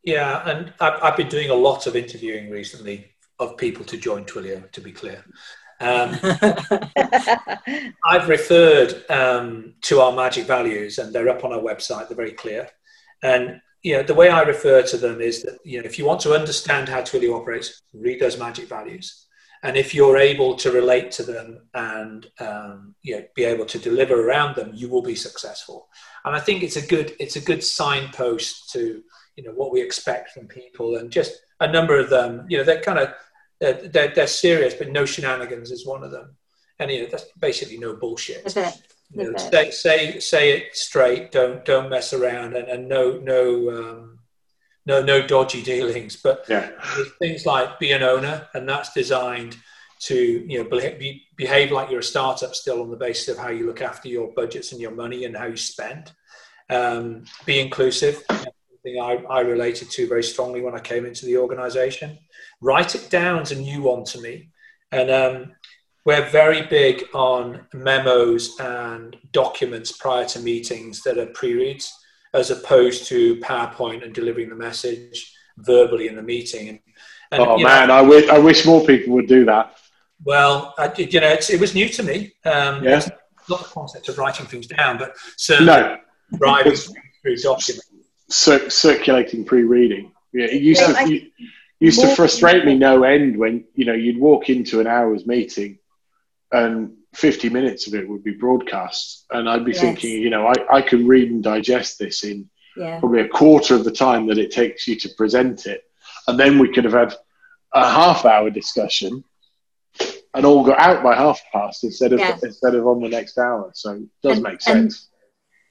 Yeah, 0.08 0.50
and 0.50 0.72
I've, 0.80 1.04
I've, 1.04 1.18
been 1.18 1.28
doing 1.28 1.50
a 1.50 1.54
lot 1.54 1.86
of 1.86 1.98
interviewing 1.98 2.50
recently 2.50 3.12
of 3.40 3.58
people 3.58 3.84
to 3.84 3.98
join 3.98 4.24
Twilio, 4.24 4.72
to 4.72 4.80
be 4.80 4.94
clear. 4.94 5.22
Um, 5.82 6.18
I've 8.06 8.30
referred 8.30 9.04
um, 9.10 9.74
to 9.82 10.00
our 10.00 10.14
magic 10.14 10.46
values, 10.46 10.98
and 10.98 11.14
they're 11.14 11.28
up 11.28 11.44
on 11.44 11.52
our 11.52 11.60
website. 11.60 12.08
They're 12.08 12.16
very 12.16 12.32
clear. 12.32 12.70
And 13.22 13.60
you 13.84 13.98
know, 13.98 14.04
the 14.04 14.14
way 14.14 14.30
I 14.30 14.44
refer 14.44 14.82
to 14.84 14.96
them 14.98 15.20
is 15.20 15.44
that 15.44 15.58
you 15.66 15.80
know, 15.82 15.86
if 15.86 16.00
you 16.00 16.06
want 16.06 16.22
to 16.22 16.34
understand 16.34 16.88
how 16.88 17.02
Twilio 17.02 17.38
operates, 17.38 17.82
read 17.94 18.22
those 18.22 18.40
magic 18.40 18.70
values. 18.70 19.26
And 19.64 19.76
if 19.76 19.94
you're 19.94 20.18
able 20.18 20.56
to 20.56 20.72
relate 20.72 21.12
to 21.14 21.24
them 21.24 21.68
and 21.74 22.28
um, 22.40 22.96
you 23.02 23.18
know, 23.18 23.26
be 23.36 23.44
able 23.44 23.66
to 23.66 23.78
deliver 23.78 24.26
around 24.26 24.56
them, 24.56 24.72
you 24.74 24.88
will 24.88 25.02
be 25.02 25.16
successful. 25.16 25.90
And 26.24 26.34
I 26.34 26.40
think 26.40 26.64
it's 26.64 26.78
a 26.78 26.88
good 26.88 27.12
it's 27.20 27.36
a 27.36 27.42
good 27.42 27.62
signpost 27.62 28.72
to 28.72 29.04
you 29.38 29.44
know 29.44 29.52
what 29.52 29.72
we 29.72 29.82
expect 29.82 30.32
from 30.32 30.48
people 30.48 30.98
and 30.98 31.10
just 31.10 31.40
a 31.62 31.72
number 31.72 31.98
of 31.98 32.10
them 32.10 32.46
you 32.50 32.58
know 32.58 32.64
they're 32.66 32.82
kind 32.82 33.00
of 33.00 33.14
they're, 33.60 33.74
they're, 33.74 34.14
they're 34.14 34.28
serious 34.28 34.74
but 34.74 34.92
no 34.92 35.06
shenanigans 35.06 35.72
is 35.72 35.86
one 35.86 36.04
of 36.04 36.12
them. 36.12 36.36
And 36.80 36.92
you 36.92 37.04
know 37.04 37.08
that's 37.10 37.26
basically 37.40 37.78
no 37.78 37.96
bullshit. 37.96 38.44
You 39.14 39.32
know, 39.32 39.38
say, 39.38 39.72
say 39.72 40.20
say 40.20 40.52
it 40.52 40.76
straight 40.76 41.32
don't 41.32 41.64
don't 41.66 41.90
mess 41.90 42.14
around 42.14 42.56
and, 42.56 42.68
and 42.68 42.88
no 42.88 43.18
no 43.18 43.70
um, 43.70 44.20
no 44.86 45.02
no 45.02 45.26
dodgy 45.26 45.64
dealings. 45.64 46.18
But 46.18 46.46
yeah. 46.48 46.70
things 47.20 47.46
like 47.46 47.80
be 47.80 47.94
an 47.94 48.04
owner 48.04 48.48
and 48.54 48.70
that's 48.70 48.94
designed 48.94 49.58
to 50.02 50.16
you 50.16 50.62
know 50.62 50.70
behave, 50.70 51.22
behave 51.36 51.72
like 51.72 51.90
you're 51.90 52.02
a 52.02 52.04
startup 52.04 52.54
still 52.54 52.82
on 52.82 52.92
the 52.92 52.98
basis 52.98 53.30
of 53.30 53.40
how 53.40 53.50
you 53.50 53.66
look 53.66 53.82
after 53.82 54.08
your 54.08 54.32
budgets 54.36 54.72
and 54.72 54.80
your 54.80 54.92
money 54.92 55.26
and 55.26 55.36
how 55.36 55.46
you 55.46 55.58
spend. 55.58 56.12
Um, 56.70 57.24
be 57.46 57.60
inclusive 57.60 58.24
something 58.88 59.28
I, 59.30 59.34
I 59.34 59.42
related 59.42 59.90
to 59.92 60.08
very 60.08 60.24
strongly 60.24 60.62
when 60.62 60.76
I 60.76 60.80
came 60.80 61.06
into 61.06 61.26
the 61.26 61.38
organization. 61.38 62.18
Write 62.62 62.96
it 62.96 63.10
down 63.10 63.42
is 63.42 63.52
a 63.52 63.60
new 63.60 63.84
one 63.84 64.04
to 64.06 64.22
me. 64.22 64.50
And 64.92 65.10
um, 65.12 65.52
we're 66.06 66.30
very 66.30 66.66
big 66.68 67.04
on 67.14 67.66
memos 67.74 68.58
and 68.60 69.16
documents 69.32 69.92
prior 69.92 70.26
to 70.26 70.40
meetings 70.40 71.02
that 71.04 71.18
are 71.18 71.28
pre-reads, 71.28 71.94
as 72.34 72.52
opposed 72.52 73.08
to 73.08 73.38
PowerPoint 73.38 74.04
and 74.04 74.14
delivering 74.14 74.50
the 74.50 74.56
message 74.56 75.34
verbally 75.58 76.08
in 76.08 76.16
the 76.16 76.24
meeting. 76.24 76.80
And, 77.32 77.42
oh 77.42 77.58
man, 77.58 77.90
know, 77.90 77.96
I 77.96 78.02
wish 78.02 78.30
I 78.30 78.38
wish 78.38 78.66
more 78.66 78.86
people 78.86 79.14
would 79.16 79.28
do 79.28 79.44
that. 79.46 79.78
Well, 80.24 80.74
I, 80.78 80.92
you 80.96 81.20
know, 81.20 81.34
it 81.34 81.60
was 81.60 81.76
new 81.76 81.90
to 81.90 82.04
me. 82.04 82.34
Um, 82.46 82.84
yeah. 82.84 83.06
Not 83.50 83.60
the 83.60 83.70
concept 83.70 84.10
of 84.10 84.18
writing 84.18 84.46
things 84.46 84.68
down, 84.68 84.98
but 84.98 85.16
certainly 85.36 85.74
no. 85.74 85.98
writing 86.40 86.74
through 87.22 87.38
documents. 87.38 87.92
Cir- 88.30 88.70
circulating 88.70 89.46
pre-reading. 89.46 90.12
Yeah, 90.34 90.46
it 90.46 90.62
used 90.62 90.82
yeah, 90.82 90.88
to. 90.88 90.98
I, 90.98 91.32
used 91.80 92.02
to 92.02 92.16
frustrate 92.16 92.66
me 92.66 92.76
no 92.76 93.04
end 93.04 93.38
when 93.38 93.64
you 93.76 93.86
know 93.86 93.94
you'd 93.94 94.20
walk 94.20 94.50
into 94.50 94.80
an 94.80 94.88
hour's 94.88 95.26
meeting 95.26 95.78
and 96.52 96.96
50 97.14 97.50
minutes 97.50 97.88
of 97.88 97.94
it 97.94 98.08
would 98.08 98.24
be 98.24 98.32
broadcast 98.32 99.26
and 99.32 99.50
i'd 99.50 99.66
be 99.66 99.72
yes. 99.72 99.82
thinking 99.82 100.22
you 100.22 100.30
know 100.30 100.48
I, 100.48 100.78
I 100.78 100.82
can 100.82 101.08
read 101.08 101.32
and 101.32 101.44
digest 101.44 102.00
this 102.00 102.24
in 102.24 102.50
yeah. 102.76 103.00
probably 103.00 103.22
a 103.22 103.28
quarter 103.28 103.76
of 103.76 103.84
the 103.84 103.92
time 103.92 104.28
that 104.28 104.38
it 104.38 104.52
takes 104.52 104.88
you 104.88 104.96
to 104.98 105.10
present 105.18 105.66
it 105.66 105.84
and 106.28 106.40
then 106.40 106.60
we 106.60 106.72
could 106.72 106.84
have 106.84 106.94
had 106.94 107.14
a 107.74 107.90
half 107.90 108.26
hour 108.26 108.50
discussion 108.50 109.24
and 110.34 110.46
all 110.46 110.64
got 110.64 110.80
out 110.80 111.04
by 111.04 111.16
half 111.16 111.42
past 111.52 111.84
instead 111.84 112.14
of 112.14 112.20
yeah. 112.20 112.38
instead 112.44 112.76
of 112.76 112.88
on 112.88 113.02
the 113.02 113.10
next 113.10 113.38
hour 113.38 113.72
so 113.74 113.94
it 113.94 114.04
does 114.24 114.38
and, 114.38 114.44
make 114.44 114.62
sense 114.62 115.10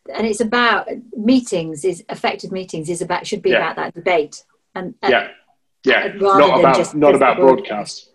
and, 0.09 0.19
and, 0.19 0.27
it's 0.27 0.41
about 0.41 0.89
meetings 1.17 1.85
is 1.85 2.05
effective 2.09 2.53
meetings 2.53 2.89
is 2.89 3.03
about 3.03 3.27
should 3.27 3.43
be 3.43 3.51
yeah. 3.51 3.59
about 3.59 3.77
that 3.77 3.95
debate 3.95 4.45
and, 4.75 4.95
and 5.03 5.13
yeah 5.13 5.29
yeah, 5.87 6.09
not 6.17 6.59
about 6.59 6.95
not 6.95 7.15
about 7.15 7.37
broadcast. 7.37 8.11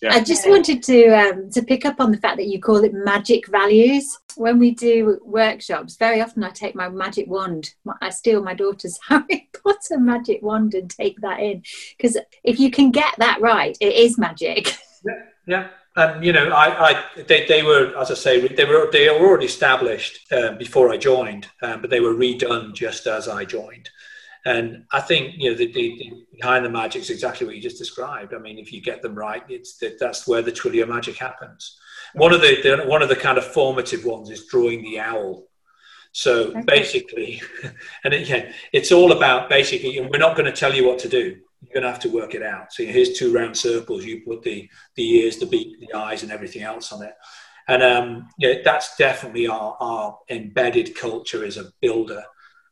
Yeah. 0.00 0.14
I 0.14 0.24
just 0.24 0.48
wanted 0.48 0.82
to 0.84 1.08
um, 1.08 1.50
to 1.50 1.62
pick 1.62 1.84
up 1.84 2.00
on 2.00 2.10
the 2.10 2.16
fact 2.16 2.38
that 2.38 2.46
you 2.46 2.58
call 2.58 2.82
it 2.82 2.94
magic 2.94 3.46
values. 3.48 4.18
When 4.36 4.58
we 4.58 4.70
do 4.70 5.20
workshops, 5.22 5.96
very 5.96 6.22
often 6.22 6.42
I 6.42 6.48
take 6.48 6.74
my 6.74 6.88
magic 6.88 7.28
wand. 7.28 7.74
I 8.00 8.08
steal 8.08 8.42
my 8.42 8.54
daughter's 8.54 8.98
Harry 9.08 9.50
Potter 9.62 9.98
magic 9.98 10.40
wand 10.42 10.72
and 10.72 10.88
take 10.88 11.20
that 11.20 11.40
in 11.40 11.62
because 11.96 12.16
if 12.42 12.58
you 12.58 12.70
can 12.70 12.90
get 12.90 13.14
that 13.18 13.42
right, 13.42 13.76
it 13.80 13.94
is 13.94 14.16
magic. 14.16 14.74
Yeah, 15.04 15.22
yeah. 15.46 15.68
And 15.96 16.24
you 16.24 16.32
know, 16.32 16.50
I, 16.50 16.90
I 16.90 17.04
they, 17.26 17.46
they 17.46 17.62
were, 17.62 17.96
as 17.98 18.10
I 18.10 18.14
say, 18.14 18.46
they 18.46 18.64
were 18.64 18.88
they 18.92 19.08
were 19.08 19.26
already 19.26 19.46
established 19.46 20.32
uh, 20.32 20.52
before 20.52 20.92
I 20.92 20.96
joined, 20.96 21.48
um, 21.62 21.80
but 21.80 21.90
they 21.90 22.00
were 22.00 22.14
redone 22.14 22.74
just 22.74 23.06
as 23.06 23.28
I 23.28 23.44
joined. 23.44 23.90
And 24.44 24.84
I 24.92 25.00
think 25.00 25.34
you 25.36 25.50
know 25.50 25.56
the, 25.56 25.66
the, 25.66 25.96
the, 25.98 26.12
behind 26.40 26.64
the 26.64 26.70
magic 26.70 27.02
is 27.02 27.10
exactly 27.10 27.46
what 27.46 27.56
you 27.56 27.62
just 27.62 27.78
described. 27.78 28.32
I 28.32 28.38
mean, 28.38 28.58
if 28.58 28.72
you 28.72 28.80
get 28.80 29.02
them 29.02 29.14
right, 29.14 29.42
it's 29.48 29.76
that, 29.78 29.98
that's 29.98 30.26
where 30.26 30.42
the 30.42 30.52
Twilio 30.52 30.88
magic 30.88 31.16
happens. 31.16 31.78
One 32.14 32.32
of 32.32 32.40
the, 32.40 32.60
the, 32.62 32.84
one 32.88 33.02
of 33.02 33.08
the 33.08 33.16
kind 33.16 33.38
of 33.38 33.44
formative 33.44 34.04
ones 34.04 34.30
is 34.30 34.46
drawing 34.46 34.82
the 34.82 34.98
owl. 35.00 35.46
So 36.12 36.48
okay. 36.48 36.62
basically, 36.62 37.42
and 38.04 38.14
it, 38.14 38.28
yeah, 38.28 38.52
it's 38.72 38.92
all 38.92 39.12
about 39.12 39.48
basically, 39.48 39.98
and 39.98 40.08
we're 40.08 40.18
not 40.18 40.36
going 40.36 40.50
to 40.50 40.58
tell 40.58 40.74
you 40.74 40.86
what 40.86 41.00
to 41.00 41.08
do. 41.08 41.36
You're 41.62 41.74
going 41.74 41.82
to 41.82 41.90
have 41.90 42.00
to 42.00 42.08
work 42.10 42.34
it 42.34 42.42
out. 42.42 42.72
So 42.72 42.84
here's 42.84 43.18
two 43.18 43.32
round 43.32 43.56
circles. 43.56 44.04
You 44.04 44.22
put 44.22 44.42
the 44.42 44.68
the 44.94 45.08
ears, 45.18 45.38
the 45.38 45.46
beak, 45.46 45.78
the 45.80 45.94
eyes, 45.94 46.22
and 46.22 46.32
everything 46.32 46.62
else 46.62 46.92
on 46.92 47.02
it. 47.02 47.14
And 47.68 47.82
um, 47.82 48.28
yeah, 48.38 48.54
that's 48.64 48.96
definitely 48.96 49.46
our, 49.46 49.76
our 49.78 50.18
embedded 50.28 50.96
culture 50.96 51.44
as 51.44 51.56
a 51.56 51.70
builder 51.80 52.24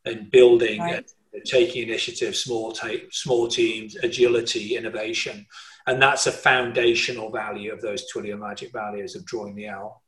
and 0.05 0.31
building 0.31 0.79
right 0.81 1.09
taking 1.45 1.83
initiative, 1.83 2.35
small, 2.35 2.71
take, 2.71 3.13
small 3.13 3.47
teams, 3.47 3.95
agility, 3.97 4.75
innovation. 4.75 5.45
And 5.87 6.01
that's 6.01 6.27
a 6.27 6.31
foundational 6.31 7.31
value 7.31 7.71
of 7.71 7.81
those 7.81 8.11
Twilio 8.11 8.37
magic 8.37 8.71
values 8.71 9.15
of 9.15 9.25
drawing 9.25 9.55
the 9.55 9.67
owl. 9.67 10.03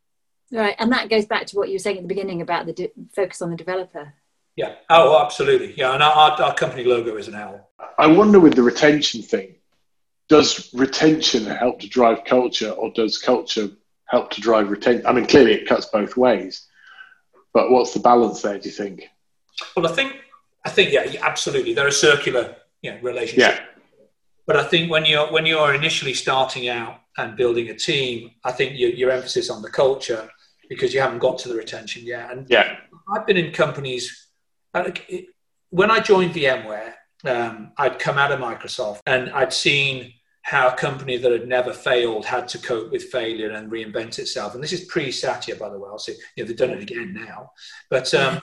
Right. 0.52 0.76
And 0.80 0.92
that 0.92 1.10
goes 1.10 1.26
back 1.26 1.46
to 1.48 1.56
what 1.56 1.70
you 1.70 1.76
were 1.76 1.80
saying 1.80 1.98
at 1.98 2.04
the 2.04 2.08
beginning 2.08 2.42
about 2.42 2.66
the 2.66 2.74
de- 2.74 2.92
focus 3.16 3.42
on 3.42 3.52
the 3.52 3.56
developer. 3.56 4.14
Yeah. 4.62 4.76
Oh, 4.92 5.20
absolutely. 5.20 5.74
Yeah. 5.76 5.94
And 5.94 6.04
our, 6.04 6.32
our 6.40 6.54
company 6.54 6.84
logo 6.84 7.18
is 7.18 7.28
an 7.28 7.34
owl. 7.34 7.72
I 7.98 8.06
wonder 8.06 8.40
with 8.40 8.54
the 8.54 8.62
retention 8.62 9.24
thing, 9.24 9.56
does 10.30 10.72
retention 10.74 11.46
help 11.46 11.80
to 11.80 11.90
drive 11.90 12.26
culture 12.26 12.70
or 12.70 12.92
does 12.94 13.18
culture 13.18 13.70
help 14.06 14.30
to 14.32 14.42
drive 14.42 14.70
retention? 14.70 15.08
I 15.08 15.14
mean, 15.14 15.26
clearly 15.26 15.54
it 15.54 15.68
cuts 15.68 15.88
both 15.88 16.16
ways, 16.16 16.68
but 17.56 17.72
what's 17.72 17.96
the 17.96 18.02
balance 18.02 18.44
there, 18.44 18.60
do 18.60 18.70
you 18.70 18.76
think? 18.76 19.10
Well, 19.76 19.88
I 19.88 19.94
think 19.94 20.14
I 20.64 20.70
think 20.70 20.94
yeah, 20.94 21.12
absolutely. 21.24 21.74
They're 21.74 21.88
a 21.88 21.92
circular 21.92 22.56
you 22.84 22.92
know, 22.92 23.00
relationship. 23.02 23.56
Yeah. 23.56 23.66
But 24.46 24.58
I 24.58 24.64
think 24.64 24.92
when 24.92 25.06
you're 25.06 25.32
when 25.32 25.48
you're 25.48 25.74
initially 25.74 26.14
starting 26.14 26.70
out 26.70 27.00
and 27.18 27.36
building 27.36 27.70
a 27.70 27.76
team, 27.76 28.30
I 28.44 28.52
think 28.52 28.78
your, 28.78 28.92
your 28.92 29.10
emphasis 29.10 29.50
on 29.50 29.64
the 29.64 29.72
culture 29.72 30.30
because 30.70 30.94
you 30.94 31.02
haven't 31.02 31.20
got 31.20 31.40
to 31.40 31.50
the 31.50 31.56
retention 31.56 32.06
yet. 32.06 32.32
And 32.32 32.48
yeah, 32.48 32.78
I've 33.12 33.26
been 33.26 33.38
in 33.38 33.52
companies. 33.52 34.28
When 35.70 35.92
I 35.92 36.00
joined 36.00 36.34
VMware, 36.34 36.94
um, 37.26 37.72
I'd 37.78 38.00
come 38.00 38.18
out 38.18 38.32
of 38.32 38.40
Microsoft 38.40 39.02
and 39.06 39.30
I'd 39.32 39.54
seen 39.54 40.14
how 40.44 40.70
a 40.70 40.76
company 40.76 41.18
that 41.18 41.32
had 41.32 41.48
never 41.48 41.72
failed 41.72 42.26
had 42.26 42.48
to 42.50 42.58
cope 42.58 42.92
with 42.92 43.04
failure 43.12 43.52
and 43.52 43.72
reinvent 43.72 44.18
itself. 44.18 44.56
And 44.56 44.64
this 44.64 44.74
is 44.74 44.86
pre-Satya, 44.86 45.56
by 45.56 45.70
the 45.70 45.78
way. 45.78 45.88
I'll 45.90 46.00
say, 46.00 46.14
you 46.36 46.44
know, 46.44 46.48
they've 46.48 46.58
done 46.58 46.72
it 46.72 46.82
again 46.82 47.14
now. 47.14 47.52
But 47.90 48.12
um, 48.16 48.42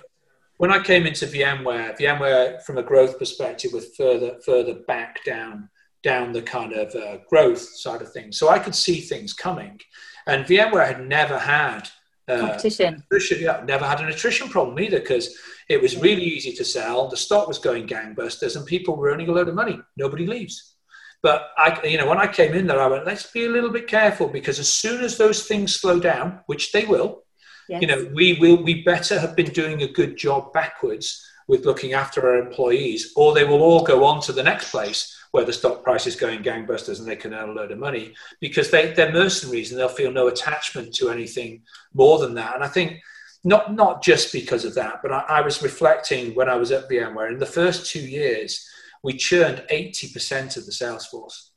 when 0.59 0.71
I 0.71 0.81
came 0.83 1.07
into 1.07 1.27
VMware, 1.27 1.99
VMware 1.99 2.63
from 2.63 2.79
a 2.79 2.83
growth 2.83 3.19
perspective 3.19 3.73
was 3.73 3.95
further 3.97 4.39
further 4.45 4.75
back 4.87 5.25
down 5.25 5.69
down 6.05 6.33
the 6.33 6.43
kind 6.43 6.73
of 6.73 6.95
uh, 6.95 7.19
growth 7.29 7.61
side 7.61 8.01
of 8.01 8.13
things. 8.13 8.39
So 8.39 8.49
I 8.49 8.61
could 8.61 8.75
see 8.75 9.01
things 9.01 9.33
coming, 9.33 9.81
and 10.27 10.45
VMware 10.45 10.87
had 10.87 11.07
never 11.07 11.39
had 11.39 11.89
uh, 12.29 12.41
competition. 12.41 13.03
Attrition, 13.11 13.41
yeah, 13.41 13.63
never 13.67 13.85
had 13.85 14.01
an 14.01 14.09
attrition 14.09 14.49
problem 14.49 14.79
either 14.79 15.01
because 15.01 15.37
it 15.69 15.81
was 15.81 15.97
really 15.97 16.25
easy 16.25 16.53
to 16.53 16.65
sell. 16.65 17.09
The 17.09 17.17
stock 17.17 17.49
was 17.49 17.59
going 17.59 17.87
gangbusters, 17.87 18.57
and 18.57 18.67
people 18.67 18.97
were 18.97 19.11
earning 19.11 19.29
a 19.29 19.33
load 19.33 19.49
of 19.49 19.55
money. 19.55 19.79
Nobody 19.97 20.27
leaves. 20.27 20.77
But 21.23 21.49
I, 21.57 21.81
you 21.85 21.99
know, 21.99 22.09
when 22.09 22.19
I 22.19 22.29
came 22.29 22.55
in 22.55 22.67
there, 22.67 22.81
I 22.81 22.87
went, 22.87 23.07
let's 23.07 23.31
be 23.31 23.45
a 23.45 23.49
little 23.49 23.71
bit 23.71 23.89
careful 23.89 24.29
because 24.29 24.59
as 24.59 24.73
soon 24.73 25.03
as 25.03 25.17
those 25.17 25.45
things 25.45 25.75
slow 25.75 25.99
down, 25.99 26.41
which 26.47 26.71
they 26.71 26.85
will, 26.85 27.25
Yes. 27.69 27.83
You 27.83 27.89
know, 27.89 28.11
we 28.15 28.35
will 28.35 28.63
we 28.63 28.83
better 28.83 29.19
have 29.19 29.37
been 29.37 29.51
doing 29.51 29.83
a 29.83 29.89
good 29.89 30.17
job 30.17 30.53
backwards 30.53 31.25
with 31.49 31.65
looking 31.65 31.95
after 31.95 32.29
our 32.29 32.37
employees, 32.37 33.13
or 33.17 33.35
they 33.35 33.45
will 33.45 33.63
all 33.63 33.83
go 33.83 34.05
on 34.05 34.21
to 34.23 34.33
the 34.33 34.43
next 34.43 34.71
place 34.71 35.15
where 35.31 35.45
the 35.45 35.53
stock 35.53 35.83
price 35.83 36.07
is 36.07 36.17
going 36.17 36.43
gangbusters 36.43 37.01
and 37.01 37.09
they 37.09 37.17
can 37.17 37.35
earn 37.35 37.51
a 37.51 37.53
load 37.53 37.71
of 37.71 37.79
money 37.79 38.15
because 38.41 38.71
they, 38.71 38.93
they're 38.93 39.13
mercenaries 39.13 39.71
and 39.71 39.79
they'll 39.79 39.89
feel 39.89 40.11
no 40.11 40.29
attachment 40.29 40.95
to 40.95 41.11
anything 41.11 41.63
more 41.93 42.19
than 42.19 42.35
that. 42.35 42.55
And 42.55 42.65
I 42.65 42.69
think 42.69 43.01
not 43.45 43.75
not 43.75 44.03
just 44.03 44.33
because 44.33 44.65
of 44.65 44.75
that, 44.75 45.01
but 45.03 45.13
I, 45.13 45.25
I 45.29 45.41
was 45.43 45.63
reflecting 45.63 46.35
when 46.35 46.49
I 46.49 46.57
was 46.57 46.73
at 46.73 46.89
VMware 46.89 47.31
in 47.31 47.39
the 47.39 47.47
first 47.47 47.91
two 47.91 48.01
years, 48.01 48.67
we 49.03 49.13
churned 49.13 49.65
80% 49.71 50.57
of 50.57 50.67
the 50.67 50.73
sales 50.73 51.07
force 51.07 51.53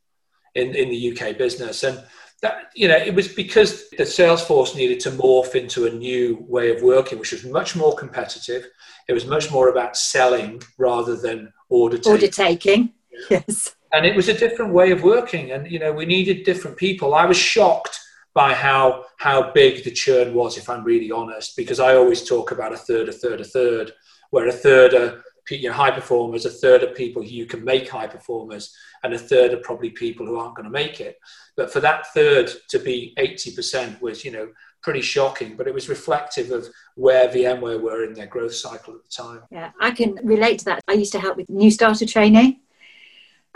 in, 0.55 0.75
in 0.75 0.89
the 0.89 1.11
UK 1.11 1.37
business. 1.37 1.83
And 1.83 2.03
that 2.41 2.71
you 2.75 2.87
know 2.87 2.97
it 2.97 3.13
was 3.13 3.27
because 3.27 3.89
the 3.91 4.05
sales 4.05 4.43
force 4.43 4.75
needed 4.75 4.99
to 5.01 5.11
morph 5.11 5.55
into 5.55 5.85
a 5.85 5.91
new 5.91 6.45
way 6.47 6.75
of 6.75 6.81
working, 6.81 7.19
which 7.19 7.31
was 7.31 7.45
much 7.45 7.75
more 7.75 7.95
competitive. 7.95 8.67
It 9.07 9.13
was 9.13 9.25
much 9.25 9.51
more 9.51 9.69
about 9.69 9.95
selling 9.95 10.61
rather 10.77 11.15
than 11.15 11.53
order 11.69 11.97
taking. 11.97 12.11
Order 12.11 12.27
taking, 12.27 12.93
yes. 13.29 13.75
And 13.93 14.05
it 14.05 14.15
was 14.15 14.29
a 14.29 14.33
different 14.33 14.73
way 14.73 14.91
of 14.91 15.03
working, 15.03 15.51
and 15.51 15.69
you 15.69 15.79
know 15.79 15.91
we 15.91 16.05
needed 16.05 16.43
different 16.43 16.77
people. 16.77 17.13
I 17.13 17.25
was 17.25 17.37
shocked 17.37 17.99
by 18.33 18.53
how 18.53 19.05
how 19.17 19.51
big 19.51 19.83
the 19.83 19.91
churn 19.91 20.33
was, 20.33 20.57
if 20.57 20.69
I'm 20.69 20.83
really 20.83 21.11
honest, 21.11 21.55
because 21.55 21.79
I 21.79 21.95
always 21.95 22.23
talk 22.23 22.51
about 22.51 22.73
a 22.73 22.77
third, 22.77 23.09
a 23.09 23.11
third, 23.11 23.41
a 23.41 23.45
third, 23.45 23.91
where 24.31 24.47
a 24.47 24.53
third 24.53 24.93
are 24.93 25.23
you 25.57 25.69
know, 25.69 25.75
high 25.75 25.91
performers, 25.91 26.45
a 26.45 26.49
third 26.49 26.83
of 26.83 26.95
people 26.95 27.23
you 27.23 27.45
can 27.45 27.63
make 27.63 27.89
high 27.89 28.07
performers, 28.07 28.75
and 29.03 29.13
a 29.13 29.19
third 29.19 29.53
are 29.53 29.57
probably 29.57 29.89
people 29.89 30.25
who 30.25 30.37
aren't 30.37 30.55
going 30.55 30.65
to 30.65 30.71
make 30.71 30.99
it. 30.99 31.17
But 31.55 31.71
for 31.71 31.79
that 31.81 32.07
third 32.13 32.51
to 32.69 32.79
be 32.79 33.13
80% 33.17 34.01
was, 34.01 34.23
you 34.23 34.31
know, 34.31 34.49
pretty 34.81 35.01
shocking, 35.01 35.55
but 35.55 35.67
it 35.67 35.73
was 35.73 35.89
reflective 35.89 36.51
of 36.51 36.67
where 36.95 37.27
VMware 37.27 37.81
were 37.81 38.03
in 38.03 38.13
their 38.13 38.27
growth 38.27 38.55
cycle 38.55 38.95
at 38.95 39.03
the 39.03 39.23
time. 39.23 39.41
Yeah, 39.51 39.71
I 39.79 39.91
can 39.91 40.19
relate 40.23 40.59
to 40.59 40.65
that. 40.65 40.83
I 40.87 40.93
used 40.93 41.11
to 41.13 41.19
help 41.19 41.37
with 41.37 41.49
new 41.49 41.71
starter 41.71 42.05
training, 42.05 42.59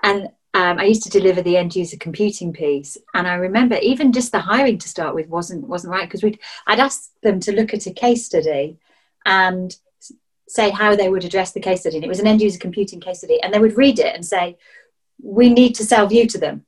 and 0.04 0.30
um, 0.54 0.80
I 0.80 0.86
used 0.86 1.04
to 1.04 1.10
deliver 1.10 1.42
the 1.42 1.58
end 1.58 1.76
user 1.76 1.98
computing 1.98 2.54
piece. 2.54 2.98
And 3.14 3.28
I 3.28 3.34
remember 3.34 3.78
even 3.82 4.14
just 4.14 4.32
the 4.32 4.40
hiring 4.40 4.78
to 4.78 4.88
start 4.88 5.14
with 5.14 5.28
wasn't 5.28 5.68
wasn't 5.68 5.92
right 5.92 6.08
because 6.08 6.24
we'd 6.24 6.40
I'd 6.66 6.80
asked 6.80 7.12
them 7.22 7.40
to 7.42 7.52
look 7.52 7.74
at 7.74 7.88
a 7.88 7.92
case 7.92 8.26
study 8.26 8.78
and 9.26 9.76
say 10.48 10.70
how 10.70 10.96
they 10.96 11.10
would 11.10 11.24
address 11.24 11.52
the 11.52 11.60
case 11.60 11.82
study. 11.82 11.98
And 11.98 12.06
it 12.06 12.10
was 12.10 12.20
an 12.20 12.28
end 12.28 12.42
user 12.42 12.60
computing 12.60 13.00
case 13.00 13.20
study, 13.20 13.42
and 13.42 13.54
they 13.54 13.60
would 13.60 13.78
read 13.78 14.00
it 14.00 14.14
and 14.16 14.26
say, 14.26 14.58
"We 15.22 15.50
need 15.50 15.76
to 15.76 15.86
sell 15.86 16.08
view 16.08 16.28
to 16.28 16.38
them." 16.38 16.66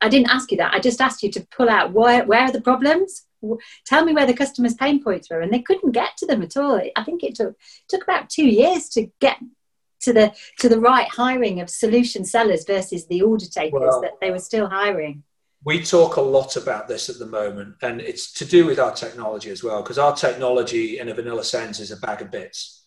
I 0.00 0.08
didn't 0.08 0.30
ask 0.30 0.50
you 0.50 0.58
that. 0.58 0.74
I 0.74 0.78
just 0.78 1.00
asked 1.00 1.22
you 1.22 1.30
to 1.32 1.46
pull 1.56 1.70
out 1.70 1.92
where, 1.92 2.24
where 2.24 2.42
are 2.42 2.52
the 2.52 2.60
problems. 2.60 3.26
Tell 3.86 4.04
me 4.04 4.12
where 4.12 4.26
the 4.26 4.34
customer's 4.34 4.74
pain 4.74 5.02
points 5.02 5.30
were, 5.30 5.40
and 5.40 5.52
they 5.52 5.62
couldn't 5.62 5.92
get 5.92 6.16
to 6.18 6.26
them 6.26 6.42
at 6.42 6.56
all. 6.56 6.80
I 6.94 7.02
think 7.04 7.24
it 7.24 7.34
took 7.34 7.56
took 7.88 8.02
about 8.02 8.28
two 8.28 8.46
years 8.46 8.88
to 8.90 9.10
get 9.20 9.38
to 10.00 10.12
the 10.12 10.34
to 10.58 10.68
the 10.68 10.80
right 10.80 11.08
hiring 11.08 11.60
of 11.60 11.70
solution 11.70 12.24
sellers 12.24 12.64
versus 12.64 13.06
the 13.06 13.22
order 13.22 13.46
takers 13.46 13.94
that 14.02 14.18
they 14.20 14.30
were 14.30 14.38
still 14.38 14.68
hiring. 14.68 15.22
We 15.64 15.82
talk 15.82 16.16
a 16.16 16.20
lot 16.20 16.56
about 16.56 16.88
this 16.88 17.10
at 17.10 17.18
the 17.18 17.26
moment, 17.26 17.76
and 17.82 18.00
it's 18.00 18.32
to 18.34 18.44
do 18.44 18.64
with 18.64 18.78
our 18.78 18.92
technology 18.92 19.50
as 19.50 19.62
well, 19.62 19.82
because 19.82 19.98
our 19.98 20.14
technology, 20.14 20.98
in 20.98 21.08
a 21.08 21.14
vanilla 21.14 21.44
sense, 21.44 21.80
is 21.80 21.90
a 21.90 21.98
bag 21.98 22.22
of 22.22 22.30
bits. 22.30 22.84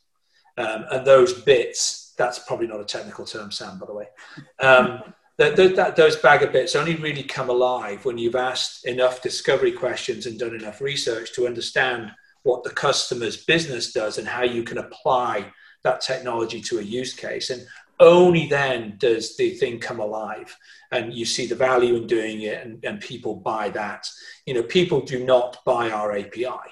Um, 0.57 0.85
and 0.91 1.05
those 1.05 1.33
bits, 1.33 2.13
that's 2.17 2.39
probably 2.39 2.67
not 2.67 2.81
a 2.81 2.85
technical 2.85 3.25
term, 3.25 3.51
Sam, 3.51 3.77
by 3.77 3.85
the 3.85 3.93
way. 3.93 4.07
Um, 4.59 5.13
that, 5.37 5.55
that, 5.55 5.95
those 5.95 6.15
bag 6.15 6.41
of 6.41 6.51
bits 6.51 6.75
only 6.75 6.95
really 6.95 7.23
come 7.23 7.49
alive 7.49 8.05
when 8.05 8.17
you've 8.17 8.35
asked 8.35 8.85
enough 8.85 9.21
discovery 9.21 9.71
questions 9.71 10.25
and 10.25 10.39
done 10.39 10.55
enough 10.55 10.81
research 10.81 11.33
to 11.33 11.47
understand 11.47 12.11
what 12.43 12.63
the 12.63 12.69
customer's 12.69 13.45
business 13.45 13.93
does 13.93 14.17
and 14.17 14.27
how 14.27 14.43
you 14.43 14.63
can 14.63 14.77
apply 14.79 15.51
that 15.83 16.01
technology 16.01 16.61
to 16.61 16.79
a 16.79 16.81
use 16.81 17.13
case. 17.13 17.49
And 17.49 17.65
only 18.03 18.47
then 18.47 18.95
does 18.97 19.35
the 19.37 19.51
thing 19.51 19.79
come 19.79 19.99
alive 19.99 20.55
and 20.91 21.13
you 21.13 21.25
see 21.25 21.47
the 21.47 21.55
value 21.55 21.95
in 21.95 22.07
doing 22.07 22.41
it 22.41 22.65
and, 22.65 22.83
and 22.83 22.99
people 22.99 23.35
buy 23.35 23.69
that. 23.69 24.07
You 24.45 24.53
know, 24.53 24.63
people 24.63 25.01
do 25.01 25.25
not 25.25 25.63
buy 25.65 25.89
our 25.89 26.15
API. 26.15 26.69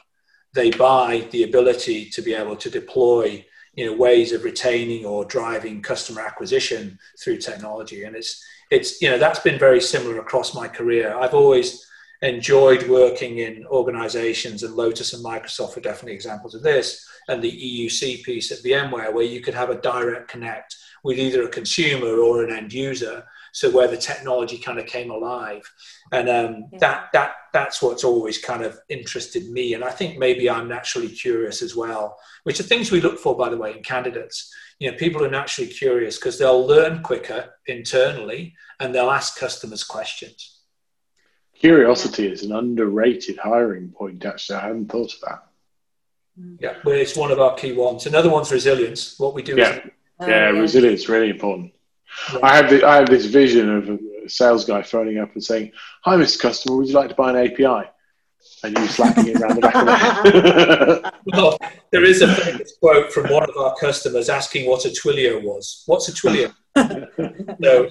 They 0.54 0.72
buy 0.72 1.28
the 1.32 1.44
ability 1.44 2.10
to 2.12 2.22
be 2.22 2.34
able 2.34 2.58
to 2.58 2.70
deploy 2.70 3.46
you 3.74 3.86
know 3.86 3.96
ways 3.96 4.34
of 4.34 4.44
retaining 4.44 5.06
or 5.06 5.26
driving 5.26 5.82
customer 5.82 6.22
acquisition 6.22 7.00
through 7.22 7.38
technology 7.38 8.04
and 8.04 8.15
it's 8.15 8.44
it's 8.70 9.02
you 9.02 9.10
know 9.10 9.17
that's 9.17 9.39
been 9.39 9.58
very 9.58 9.80
similar 9.80 10.20
across 10.20 10.54
my 10.54 10.67
career 10.67 11.15
i've 11.17 11.34
always 11.34 11.86
enjoyed 12.22 12.88
working 12.89 13.39
in 13.39 13.65
organizations 13.67 14.63
and 14.63 14.76
lotus 14.76 15.13
and 15.13 15.24
microsoft 15.24 15.78
are 15.78 15.82
definitely 15.82 16.13
examples 16.13 16.54
of 16.54 16.62
this 16.62 17.08
and 17.30 17.41
the 17.41 17.52
euc 17.52 18.24
piece 18.24 18.52
at 18.52 18.60
vmware 18.60 19.13
where 19.13 19.24
you 19.24 19.39
could 19.41 19.54
have 19.54 19.70
a 19.70 19.82
direct 19.82 20.28
connect 20.28 20.76
with 21.03 21.17
either 21.17 21.43
a 21.43 21.49
consumer 21.49 22.19
or 22.19 22.43
an 22.43 22.51
end 22.51 22.73
user 22.73 23.25
so 23.51 23.69
where 23.69 23.87
the 23.87 23.97
technology 23.97 24.57
kind 24.57 24.79
of 24.79 24.85
came 24.85 25.11
alive. 25.11 25.69
And 26.11 26.29
um, 26.29 26.65
yeah. 26.71 26.79
that 26.79 27.09
that 27.13 27.31
that's 27.53 27.81
what's 27.81 28.03
always 28.03 28.37
kind 28.37 28.63
of 28.63 28.79
interested 28.89 29.49
me. 29.49 29.73
And 29.73 29.83
i 29.83 29.89
think 29.89 30.17
maybe 30.17 30.49
i'm 30.49 30.67
naturally 30.67 31.09
curious 31.09 31.61
as 31.61 31.75
well 31.75 32.17
which 32.43 32.59
are 32.59 32.63
things 32.63 32.91
we 32.91 33.01
look 33.01 33.19
for 33.19 33.35
by 33.37 33.49
the 33.49 33.57
way 33.57 33.75
in 33.75 33.83
candidates. 33.83 34.53
You 34.79 34.91
know 34.91 34.97
people 34.97 35.23
are 35.23 35.29
naturally 35.29 35.69
curious 35.69 36.17
because 36.17 36.39
they'll 36.39 36.65
learn 36.65 37.03
quicker 37.03 37.49
internally 37.67 38.55
and 38.79 38.93
they'll 38.93 39.11
ask 39.11 39.37
customers 39.37 39.83
questions. 39.83 40.59
Curiosity 41.53 42.31
is 42.31 42.43
an 42.43 42.51
underrated 42.51 43.37
hiring 43.37 43.89
point 43.89 44.25
actually. 44.25 44.57
I 44.57 44.67
hadn't 44.67 44.91
thought 44.91 45.13
of 45.13 45.21
that. 45.21 45.43
Yeah 46.59 46.75
well 46.83 46.95
it's 46.95 47.17
one 47.17 47.31
of 47.31 47.39
our 47.39 47.55
key 47.55 47.73
ones. 47.73 48.05
Another 48.05 48.29
one's 48.29 48.51
resilience. 48.51 49.19
What 49.19 49.35
we 49.35 49.43
do 49.43 49.55
yeah. 49.55 49.75
is 49.75 49.91
yeah, 50.21 50.27
oh, 50.27 50.53
yeah, 50.53 50.60
resilience 50.60 51.10
really 51.10 51.29
important 51.29 51.73
yeah. 52.34 52.39
I 52.43 52.55
have 52.55 52.69
the, 52.69 52.84
I 52.84 52.95
have 52.95 53.10
this 53.10 53.25
vision 53.25 53.75
of 53.75 53.89
a 53.89 54.29
sales 54.29 54.65
guy 54.65 54.81
phoning 54.81 55.19
up 55.19 55.34
and 55.34 55.43
saying, 55.43 55.71
"Hi, 56.03 56.15
Mr. 56.15 56.39
Customer, 56.39 56.77
would 56.77 56.88
you 56.88 56.93
like 56.93 57.10
to 57.10 57.15
buy 57.15 57.31
an 57.31 57.38
API?" 57.38 57.89
And 58.63 58.77
you 58.77 58.88
slapping 58.88 59.27
it 59.27 59.39
around 59.39 59.55
the 59.55 59.62
back 59.62 59.75
of 59.75 59.86
the 59.86 61.01
head. 61.03 61.13
well, 61.27 61.57
there 61.91 62.03
is 62.03 62.21
a 62.21 62.34
famous 62.36 62.75
quote 62.77 63.12
from 63.12 63.31
one 63.31 63.43
of 63.43 63.55
our 63.57 63.75
customers 63.75 64.29
asking 64.29 64.69
what 64.69 64.86
a 64.86 64.89
Twilio 64.89 65.41
was. 65.43 65.84
What's 65.86 66.10
a 66.10 66.12
Twilio? 66.12 66.53
so, 66.77 67.07
you 67.17 67.55
know, 67.60 67.89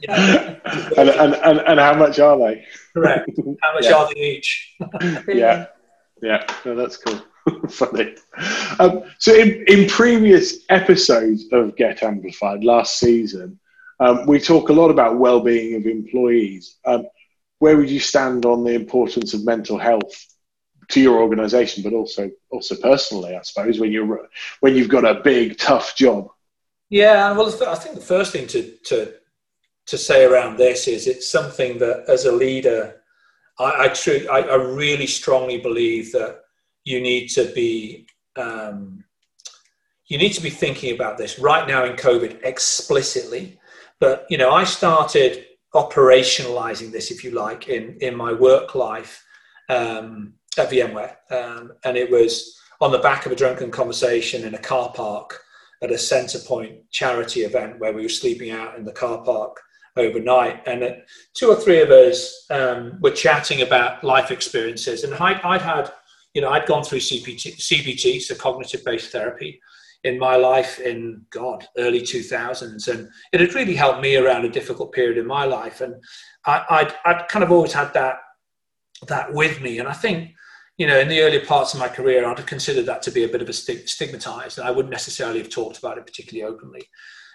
and, 0.96 1.08
and, 1.08 1.34
and, 1.34 1.58
and, 1.60 1.80
how 1.80 1.94
much 1.94 2.18
are 2.18 2.38
they? 2.38 2.64
Correct. 2.94 3.30
How 3.62 3.74
much 3.74 3.84
yeah. 3.84 3.94
are 3.94 4.08
they 4.14 4.20
each? 4.20 4.76
yeah, 5.28 5.66
yeah. 6.22 6.46
No, 6.64 6.74
that's 6.74 6.96
cool. 6.96 7.20
Funny. 7.68 8.14
Um, 8.78 9.02
so, 9.18 9.34
in, 9.34 9.64
in 9.66 9.88
previous 9.88 10.64
episodes 10.68 11.46
of 11.52 11.76
Get 11.76 12.02
Amplified 12.02 12.64
last 12.64 12.98
season, 12.98 13.58
um, 14.00 14.26
we 14.26 14.40
talk 14.40 14.68
a 14.68 14.72
lot 14.72 14.90
about 14.90 15.18
well-being 15.18 15.76
of 15.76 15.86
employees. 15.86 16.76
Um, 16.84 17.06
where 17.58 17.76
would 17.76 17.90
you 17.90 18.00
stand 18.00 18.46
on 18.46 18.64
the 18.64 18.72
importance 18.72 19.34
of 19.34 19.44
mental 19.44 19.78
health 19.78 20.26
to 20.88 21.00
your 21.00 21.20
organisation, 21.20 21.82
but 21.82 21.92
also 21.92 22.30
also 22.50 22.74
personally, 22.76 23.36
I 23.36 23.42
suppose, 23.42 23.78
when 23.78 23.92
you're 23.92 24.28
when 24.60 24.74
you've 24.74 24.88
got 24.88 25.04
a 25.04 25.20
big 25.22 25.58
tough 25.58 25.96
job? 25.96 26.28
Yeah, 26.88 27.32
well, 27.32 27.46
I 27.68 27.76
think 27.76 27.94
the 27.94 28.00
first 28.00 28.32
thing 28.32 28.46
to 28.48 28.76
to 28.86 29.12
to 29.86 29.98
say 29.98 30.24
around 30.24 30.56
this 30.56 30.88
is 30.88 31.06
it's 31.06 31.30
something 31.30 31.78
that 31.78 32.04
as 32.08 32.24
a 32.24 32.32
leader, 32.32 33.02
I 33.58 33.84
I, 33.84 33.88
true, 33.88 34.26
I, 34.30 34.40
I 34.40 34.54
really 34.56 35.06
strongly 35.06 35.58
believe 35.58 36.12
that 36.12 36.40
you 36.84 37.00
need 37.00 37.28
to 37.28 37.52
be 37.52 38.06
um, 38.36 39.04
you 40.06 40.18
need 40.18 40.32
to 40.32 40.42
be 40.42 40.50
thinking 40.50 40.94
about 40.94 41.18
this 41.18 41.38
right 41.38 41.66
now 41.68 41.84
in 41.84 41.94
COVID 41.94 42.42
explicitly. 42.42 43.58
But 44.00 44.26
you 44.28 44.38
know, 44.38 44.50
I 44.50 44.64
started 44.64 45.46
operationalizing 45.74 46.90
this, 46.90 47.10
if 47.10 47.22
you 47.22 47.30
like, 47.32 47.68
in 47.68 47.96
in 48.00 48.16
my 48.16 48.32
work 48.32 48.74
life 48.74 49.24
um, 49.68 50.34
at 50.58 50.70
VMware, 50.70 51.16
um, 51.30 51.72
and 51.84 51.96
it 51.96 52.10
was 52.10 52.56
on 52.80 52.90
the 52.90 52.98
back 52.98 53.26
of 53.26 53.32
a 53.32 53.36
drunken 53.36 53.70
conversation 53.70 54.44
in 54.44 54.54
a 54.54 54.58
car 54.58 54.92
park 54.92 55.40
at 55.82 55.90
a 55.90 55.94
Centrepoint 55.94 56.80
charity 56.90 57.40
event 57.40 57.78
where 57.78 57.92
we 57.92 58.02
were 58.02 58.08
sleeping 58.08 58.50
out 58.50 58.76
in 58.76 58.84
the 58.84 58.92
car 58.92 59.22
park 59.22 59.60
overnight, 59.96 60.62
and 60.66 61.02
two 61.34 61.48
or 61.50 61.56
three 61.56 61.80
of 61.82 61.90
us 61.90 62.46
um, 62.50 62.98
were 63.00 63.10
chatting 63.10 63.62
about 63.62 64.02
life 64.04 64.30
experiences, 64.30 65.04
and 65.04 65.14
I'd, 65.14 65.40
I'd 65.42 65.62
had, 65.62 65.92
you 66.34 66.40
know, 66.40 66.50
I'd 66.50 66.66
gone 66.66 66.84
through 66.84 67.00
CBT, 67.00 67.56
CBT, 67.56 68.20
so 68.20 68.34
cognitive-based 68.34 69.10
therapy, 69.10 69.60
in 70.04 70.18
my 70.18 70.36
life 70.36 70.78
in 70.80 71.22
God 71.30 71.66
early 71.76 72.00
2000s, 72.00 72.88
and 72.88 73.08
it 73.32 73.40
had 73.40 73.54
really 73.54 73.74
helped 73.74 74.00
me 74.00 74.16
around 74.16 74.44
a 74.44 74.50
difficult 74.50 74.92
period 74.92 75.18
in 75.18 75.26
my 75.26 75.44
life. 75.44 75.80
And 75.80 75.94
I, 76.46 76.64
I'd, 76.70 76.94
I'd 77.04 77.28
kind 77.28 77.44
of 77.44 77.52
always 77.52 77.72
had 77.72 77.92
that 77.94 78.16
that 79.06 79.32
with 79.32 79.60
me, 79.62 79.78
and 79.78 79.88
I 79.88 79.92
think 79.92 80.30
you 80.76 80.86
know 80.86 80.98
in 80.98 81.08
the 81.08 81.20
earlier 81.20 81.44
parts 81.44 81.74
of 81.74 81.80
my 81.80 81.88
career, 81.88 82.26
I'd 82.26 82.38
have 82.38 82.46
considered 82.46 82.86
that 82.86 83.02
to 83.02 83.10
be 83.10 83.24
a 83.24 83.28
bit 83.28 83.42
of 83.42 83.48
a 83.48 83.52
stigmatized, 83.52 84.58
and 84.58 84.66
I 84.66 84.70
wouldn't 84.70 84.92
necessarily 84.92 85.38
have 85.38 85.50
talked 85.50 85.78
about 85.78 85.98
it 85.98 86.06
particularly 86.06 86.50
openly. 86.50 86.82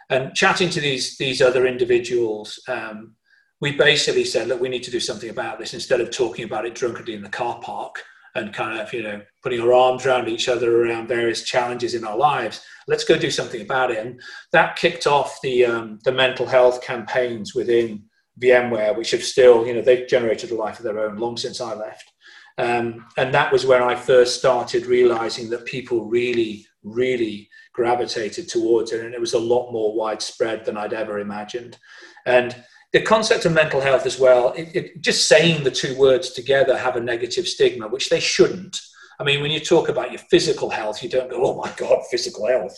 And 0.09 0.35
chatting 0.35 0.69
to 0.71 0.81
these 0.81 1.17
these 1.17 1.41
other 1.41 1.65
individuals. 1.65 2.59
Um, 2.67 3.15
we 3.61 3.71
basically 3.71 4.25
said, 4.25 4.49
look, 4.49 4.59
we 4.59 4.67
need 4.67 4.83
to 4.83 4.91
do 4.91 4.99
something 4.99 5.29
about 5.29 5.57
this 5.57 5.73
instead 5.73 6.01
of 6.01 6.11
talking 6.11 6.43
about 6.43 6.65
it 6.65 6.75
drunkenly 6.75 7.13
in 7.13 7.23
the 7.23 7.29
car 7.29 7.57
park 7.61 8.03
and 8.35 8.53
kind 8.53 8.79
of 8.79 8.93
you 8.93 9.01
know 9.01 9.21
putting 9.41 9.61
our 9.61 9.73
arms 9.73 10.05
around 10.05 10.27
each 10.27 10.47
other 10.47 10.83
around 10.83 11.07
various 11.07 11.43
challenges 11.43 11.95
in 11.95 12.03
our 12.03 12.17
lives 12.17 12.65
let's 12.87 13.03
go 13.03 13.17
do 13.17 13.31
something 13.31 13.61
about 13.61 13.91
it. 13.91 14.05
And 14.05 14.21
that 14.51 14.75
kicked 14.75 15.07
off 15.07 15.39
the 15.41 15.65
um, 15.65 15.99
the 16.03 16.11
mental 16.11 16.45
health 16.45 16.81
campaigns 16.81 17.55
within 17.55 18.03
vmware 18.41 18.97
which 18.97 19.11
have 19.11 19.23
still 19.23 19.65
you 19.65 19.73
know 19.73 19.81
they've 19.81 20.09
generated 20.09 20.51
a 20.51 20.55
life 20.55 20.77
of 20.77 20.83
their 20.83 20.99
own 20.99 21.17
long 21.17 21.37
since 21.37 21.61
i 21.61 21.73
left. 21.73 22.11
Um, 22.57 23.05
and 23.17 23.33
that 23.33 23.51
was 23.51 23.65
where 23.65 23.83
i 23.83 23.95
first 23.95 24.37
started 24.37 24.85
realizing 24.85 25.49
that 25.49 25.65
people 25.65 26.05
really 26.05 26.65
really 26.83 27.49
gravitated 27.73 28.47
towards 28.47 28.91
it 28.91 29.03
and 29.03 29.13
it 29.13 29.19
was 29.19 29.33
a 29.33 29.39
lot 29.39 29.71
more 29.71 29.95
widespread 29.95 30.65
than 30.65 30.77
i'd 30.77 30.93
ever 30.93 31.19
imagined. 31.19 31.77
And 32.25 32.55
the 32.93 33.01
concept 33.01 33.45
of 33.45 33.53
mental 33.53 33.81
health 33.81 34.05
as 34.05 34.19
well, 34.19 34.53
it, 34.53 34.75
it, 34.75 35.01
just 35.01 35.27
saying 35.27 35.63
the 35.63 35.71
two 35.71 35.97
words 35.97 36.31
together 36.31 36.77
have 36.77 36.95
a 36.95 37.01
negative 37.01 37.47
stigma, 37.47 37.87
which 37.87 38.09
they 38.09 38.19
shouldn't. 38.19 38.79
I 39.19 39.23
mean, 39.23 39.41
when 39.41 39.51
you 39.51 39.59
talk 39.59 39.89
about 39.89 40.11
your 40.11 40.19
physical 40.29 40.69
health, 40.69 41.01
you 41.01 41.09
don't 41.09 41.29
go, 41.29 41.45
oh 41.45 41.55
my 41.55 41.71
God, 41.77 41.99
physical 42.11 42.47
health. 42.47 42.77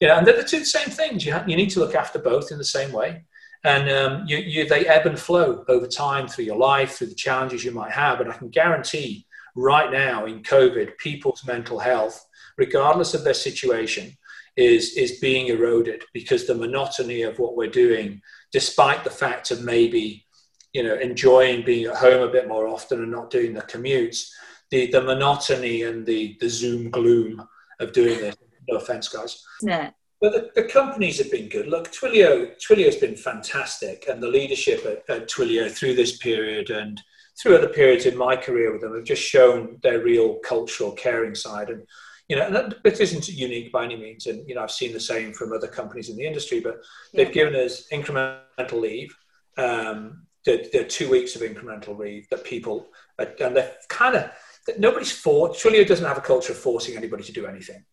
You 0.00 0.08
know, 0.08 0.18
and 0.18 0.26
they're 0.26 0.36
the 0.36 0.44
two 0.44 0.64
same 0.64 0.88
things. 0.88 1.24
You, 1.24 1.38
you 1.46 1.56
need 1.56 1.70
to 1.70 1.80
look 1.80 1.94
after 1.94 2.18
both 2.18 2.50
in 2.50 2.58
the 2.58 2.64
same 2.64 2.92
way. 2.92 3.24
And 3.64 3.90
um, 3.90 4.24
you, 4.26 4.38
you, 4.38 4.68
they 4.68 4.86
ebb 4.86 5.06
and 5.06 5.18
flow 5.18 5.64
over 5.68 5.86
time 5.86 6.28
through 6.28 6.44
your 6.44 6.58
life, 6.58 6.92
through 6.92 7.08
the 7.08 7.14
challenges 7.14 7.64
you 7.64 7.72
might 7.72 7.92
have. 7.92 8.20
And 8.20 8.30
I 8.30 8.36
can 8.36 8.48
guarantee 8.48 9.26
right 9.54 9.90
now 9.90 10.26
in 10.26 10.42
COVID, 10.42 10.98
people's 10.98 11.44
mental 11.46 11.78
health, 11.78 12.24
regardless 12.58 13.14
of 13.14 13.24
their 13.24 13.34
situation, 13.34 14.16
is, 14.56 14.96
is 14.96 15.18
being 15.18 15.48
eroded 15.48 16.04
because 16.12 16.46
the 16.46 16.54
monotony 16.54 17.22
of 17.22 17.38
what 17.38 17.56
we're 17.56 17.68
doing 17.68 18.22
despite 18.52 19.04
the 19.04 19.10
fact 19.10 19.50
of 19.50 19.62
maybe 19.62 20.24
you 20.72 20.82
know 20.82 20.94
enjoying 20.94 21.64
being 21.64 21.86
at 21.86 21.96
home 21.96 22.22
a 22.22 22.32
bit 22.32 22.48
more 22.48 22.66
often 22.66 23.02
and 23.02 23.10
not 23.10 23.30
doing 23.30 23.54
the 23.54 23.62
commutes 23.62 24.28
the 24.70 24.90
the 24.90 25.00
monotony 25.00 25.82
and 25.82 26.06
the 26.06 26.36
the 26.40 26.48
zoom 26.48 26.90
gloom 26.90 27.46
of 27.80 27.92
doing 27.92 28.18
this 28.18 28.36
no 28.68 28.76
offense 28.76 29.08
guys 29.08 29.44
yeah 29.62 29.90
but 30.20 30.32
the, 30.32 30.62
the, 30.62 30.68
companies 30.68 31.18
have 31.18 31.30
been 31.30 31.48
good. 31.48 31.66
Look, 31.66 31.92
Twilio, 31.92 32.52
Twilio's 32.58 32.96
been 32.96 33.16
fantastic, 33.16 34.06
and 34.08 34.22
the 34.22 34.28
leadership 34.28 34.84
at, 34.86 35.14
at, 35.14 35.28
Twilio 35.28 35.70
through 35.70 35.94
this 35.94 36.16
period 36.16 36.70
and 36.70 37.00
through 37.38 37.56
other 37.56 37.68
periods 37.68 38.06
in 38.06 38.16
my 38.16 38.34
career 38.34 38.72
with 38.72 38.80
them 38.80 38.94
have 38.94 39.04
just 39.04 39.22
shown 39.22 39.78
their 39.82 40.02
real 40.02 40.36
cultural 40.36 40.92
caring 40.92 41.34
side. 41.34 41.68
And 41.68 41.86
you 42.28 42.36
know, 42.36 42.46
and 42.46 42.54
that, 42.54 42.82
this 42.82 43.00
isn't 43.00 43.28
unique 43.28 43.70
by 43.70 43.84
any 43.84 43.96
means. 43.96 44.26
And, 44.26 44.48
you 44.48 44.54
know, 44.54 44.62
I've 44.62 44.70
seen 44.70 44.92
the 44.92 45.00
same 45.00 45.32
from 45.32 45.52
other 45.52 45.68
companies 45.68 46.08
in 46.08 46.16
the 46.16 46.26
industry, 46.26 46.60
but 46.60 46.78
they've 47.14 47.32
given 47.32 47.54
us 47.54 47.86
incremental 47.92 48.80
leave. 48.80 49.14
Um, 49.56 50.26
the, 50.44 50.68
the 50.72 50.84
two 50.84 51.10
weeks 51.10 51.34
of 51.34 51.42
incremental 51.42 51.98
leave 51.98 52.28
that 52.30 52.44
people, 52.44 52.88
are, 53.18 53.28
and 53.40 53.56
they're 53.56 53.72
kind 53.88 54.16
of, 54.16 54.30
nobody's 54.78 55.12
forced, 55.12 55.64
Twilio 55.64 55.86
doesn't 55.86 56.06
have 56.06 56.18
a 56.18 56.22
culture 56.22 56.52
of 56.52 56.58
forcing 56.58 56.96
anybody 56.96 57.24
to 57.24 57.32
do 57.32 57.46
anything. 57.46 57.84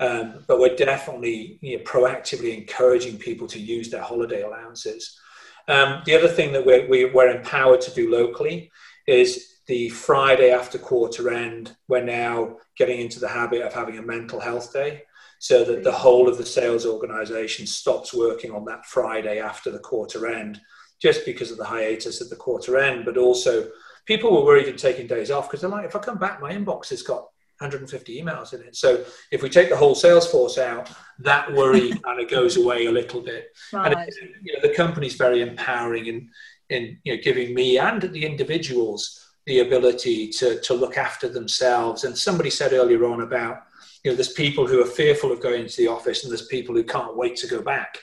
Um, 0.00 0.44
but 0.48 0.58
we're 0.58 0.74
definitely 0.74 1.58
you 1.60 1.78
know, 1.78 1.84
proactively 1.84 2.56
encouraging 2.56 3.18
people 3.18 3.46
to 3.48 3.58
use 3.58 3.90
their 3.90 4.02
holiday 4.02 4.42
allowances. 4.42 5.18
Um, 5.68 6.02
the 6.04 6.16
other 6.16 6.28
thing 6.28 6.52
that 6.52 6.66
we're, 6.66 6.88
we, 6.88 7.04
are 7.04 7.12
we 7.12 7.20
are 7.20 7.36
empowered 7.36 7.80
to 7.82 7.94
do 7.94 8.10
locally 8.10 8.70
is 9.06 9.51
the 9.72 9.88
Friday 9.88 10.50
after 10.50 10.76
quarter 10.76 11.30
end, 11.30 11.74
we're 11.88 12.04
now 12.04 12.58
getting 12.76 13.00
into 13.00 13.18
the 13.18 13.28
habit 13.28 13.62
of 13.62 13.72
having 13.72 13.96
a 13.96 14.02
mental 14.02 14.38
health 14.38 14.70
day 14.70 15.00
so 15.38 15.64
that 15.64 15.82
the 15.82 15.90
whole 15.90 16.28
of 16.28 16.36
the 16.36 16.44
sales 16.44 16.84
organization 16.84 17.66
stops 17.66 18.12
working 18.12 18.50
on 18.50 18.66
that 18.66 18.84
Friday 18.84 19.40
after 19.40 19.70
the 19.70 19.78
quarter 19.78 20.26
end, 20.26 20.60
just 21.00 21.24
because 21.24 21.50
of 21.50 21.56
the 21.56 21.64
hiatus 21.64 22.20
at 22.20 22.28
the 22.28 22.36
quarter 22.36 22.76
end. 22.76 23.06
But 23.06 23.16
also, 23.16 23.70
people 24.04 24.30
were 24.30 24.44
worried 24.44 24.68
in 24.68 24.76
taking 24.76 25.06
days 25.06 25.30
off 25.30 25.48
because 25.48 25.62
they're 25.62 25.70
like, 25.70 25.86
if 25.86 25.96
I 25.96 26.00
come 26.00 26.18
back, 26.18 26.42
my 26.42 26.52
inbox 26.52 26.90
has 26.90 27.00
got 27.00 27.28
150 27.56 28.22
emails 28.22 28.52
in 28.52 28.60
it. 28.60 28.76
So 28.76 29.02
if 29.30 29.42
we 29.42 29.48
take 29.48 29.70
the 29.70 29.76
whole 29.78 29.94
Salesforce 29.94 30.58
out, 30.58 30.90
that 31.20 31.50
worry 31.54 31.92
kind 32.04 32.20
of 32.20 32.28
goes 32.28 32.58
away 32.58 32.84
a 32.84 32.92
little 32.92 33.22
bit. 33.22 33.46
Right. 33.72 33.90
And 33.90 34.06
you 34.42 34.52
know, 34.52 34.68
the 34.68 34.74
company's 34.74 35.14
very 35.14 35.40
empowering 35.40 36.08
in, 36.08 36.28
in 36.68 36.98
you 37.04 37.16
know, 37.16 37.22
giving 37.22 37.54
me 37.54 37.78
and 37.78 38.02
the 38.02 38.26
individuals 38.26 39.21
the 39.46 39.60
ability 39.60 40.28
to, 40.28 40.60
to 40.60 40.74
look 40.74 40.96
after 40.96 41.28
themselves. 41.28 42.04
And 42.04 42.16
somebody 42.16 42.50
said 42.50 42.72
earlier 42.72 43.04
on 43.04 43.22
about, 43.22 43.62
you 44.04 44.10
know, 44.10 44.14
there's 44.14 44.32
people 44.32 44.66
who 44.66 44.80
are 44.82 44.86
fearful 44.86 45.32
of 45.32 45.42
going 45.42 45.66
to 45.66 45.76
the 45.76 45.88
office 45.88 46.22
and 46.22 46.30
there's 46.30 46.46
people 46.46 46.74
who 46.74 46.84
can't 46.84 47.16
wait 47.16 47.36
to 47.36 47.46
go 47.46 47.60
back 47.60 47.98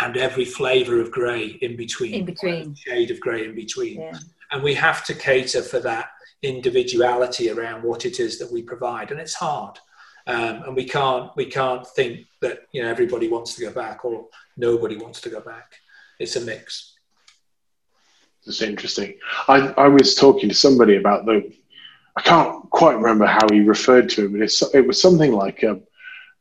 and 0.00 0.16
every 0.16 0.44
flavor 0.44 1.00
of 1.00 1.10
grey 1.10 1.58
in 1.60 1.76
between. 1.76 2.14
In 2.14 2.24
between. 2.24 2.74
Shade 2.74 3.10
of 3.10 3.20
grey 3.20 3.44
in 3.44 3.54
between. 3.54 4.00
Yeah. 4.00 4.18
And 4.52 4.62
we 4.62 4.74
have 4.74 5.04
to 5.04 5.14
cater 5.14 5.62
for 5.62 5.80
that 5.80 6.10
individuality 6.42 7.50
around 7.50 7.82
what 7.82 8.06
it 8.06 8.18
is 8.18 8.38
that 8.38 8.50
we 8.50 8.62
provide. 8.62 9.10
And 9.10 9.20
it's 9.20 9.34
hard. 9.34 9.78
Um, 10.26 10.62
and 10.64 10.76
we 10.76 10.84
can't 10.84 11.34
we 11.36 11.46
can't 11.46 11.86
think 11.86 12.26
that 12.40 12.60
you 12.72 12.82
know 12.82 12.88
everybody 12.88 13.28
wants 13.28 13.54
to 13.54 13.62
go 13.62 13.72
back 13.72 14.04
or 14.04 14.26
nobody 14.56 14.96
wants 14.96 15.20
to 15.22 15.30
go 15.30 15.40
back. 15.40 15.72
It's 16.18 16.36
a 16.36 16.40
mix. 16.40 16.98
It's 18.46 18.62
interesting. 18.62 19.18
I, 19.48 19.68
I 19.76 19.88
was 19.88 20.14
talking 20.14 20.48
to 20.48 20.54
somebody 20.54 20.96
about 20.96 21.26
the, 21.26 21.52
I 22.16 22.22
can't 22.22 22.68
quite 22.70 22.96
remember 22.96 23.26
how 23.26 23.46
he 23.52 23.60
referred 23.60 24.08
to 24.10 24.26
it, 24.26 24.32
but 24.32 24.40
it's, 24.40 24.62
it 24.74 24.86
was 24.86 25.00
something 25.00 25.32
like 25.32 25.62
a, 25.62 25.80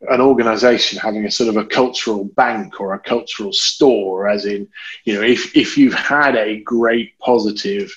an 0.10 0.22
organization 0.22 0.98
having 0.98 1.26
a 1.26 1.32
sort 1.32 1.50
of 1.50 1.58
a 1.58 1.66
cultural 1.66 2.24
bank 2.24 2.80
or 2.80 2.94
a 2.94 3.00
cultural 3.00 3.52
store, 3.52 4.30
as 4.30 4.46
in, 4.46 4.68
you 5.04 5.14
know, 5.14 5.22
if, 5.22 5.56
if 5.58 5.78
you've 5.78 5.94
had 5.94 6.36
a 6.36 6.62
great 6.62 7.20
positive 7.20 7.94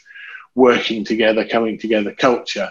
working 0.55 1.05
together, 1.05 1.47
coming 1.47 1.79
together 1.79 2.13
culture, 2.13 2.69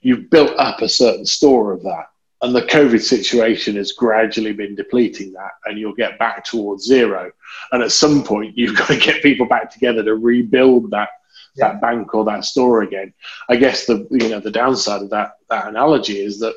you've 0.00 0.28
built 0.28 0.52
up 0.58 0.82
a 0.82 0.88
certain 0.88 1.24
store 1.24 1.72
of 1.72 1.82
that 1.84 2.06
and 2.42 2.54
the 2.54 2.62
COVID 2.62 3.00
situation 3.00 3.76
has 3.76 3.92
gradually 3.92 4.52
been 4.52 4.74
depleting 4.74 5.32
that, 5.32 5.52
and 5.64 5.78
you'll 5.78 5.94
get 5.94 6.18
back 6.18 6.44
towards 6.44 6.84
zero. 6.84 7.32
And 7.72 7.82
at 7.82 7.92
some 7.92 8.22
point, 8.22 8.56
you've 8.56 8.76
got 8.76 8.88
to 8.88 8.96
get 8.96 9.22
people 9.22 9.46
back 9.46 9.72
together 9.72 10.02
to 10.04 10.14
rebuild 10.14 10.90
that 10.90 11.10
yeah. 11.56 11.68
that 11.68 11.80
bank 11.80 12.14
or 12.14 12.24
that 12.24 12.44
store 12.44 12.82
again. 12.82 13.12
I 13.48 13.56
guess 13.56 13.86
the 13.86 14.06
you 14.10 14.28
know 14.28 14.40
the 14.40 14.50
downside 14.50 15.02
of 15.02 15.10
that 15.10 15.32
that 15.50 15.66
analogy 15.66 16.20
is 16.20 16.38
that 16.40 16.54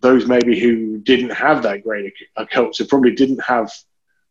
those 0.00 0.26
maybe 0.26 0.58
who 0.58 0.98
didn't 0.98 1.30
have 1.30 1.62
that 1.62 1.84
great 1.84 2.12
a 2.36 2.46
culture 2.46 2.84
probably 2.86 3.14
didn't 3.14 3.42
have 3.42 3.70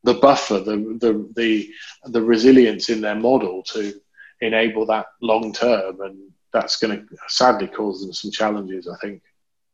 the 0.03 0.15
buffer, 0.15 0.59
the 0.59 0.97
the 0.99 1.29
the 1.35 1.69
the 2.05 2.21
resilience 2.21 2.89
in 2.89 3.01
their 3.01 3.15
model 3.15 3.63
to 3.63 3.93
enable 4.41 4.85
that 4.85 5.07
long 5.21 5.53
term, 5.53 6.01
and 6.01 6.31
that's 6.51 6.77
going 6.77 6.97
to 6.97 7.17
sadly 7.27 7.67
cause 7.67 8.01
them 8.01 8.13
some 8.13 8.31
challenges. 8.31 8.87
I 8.87 8.97
think. 8.97 9.21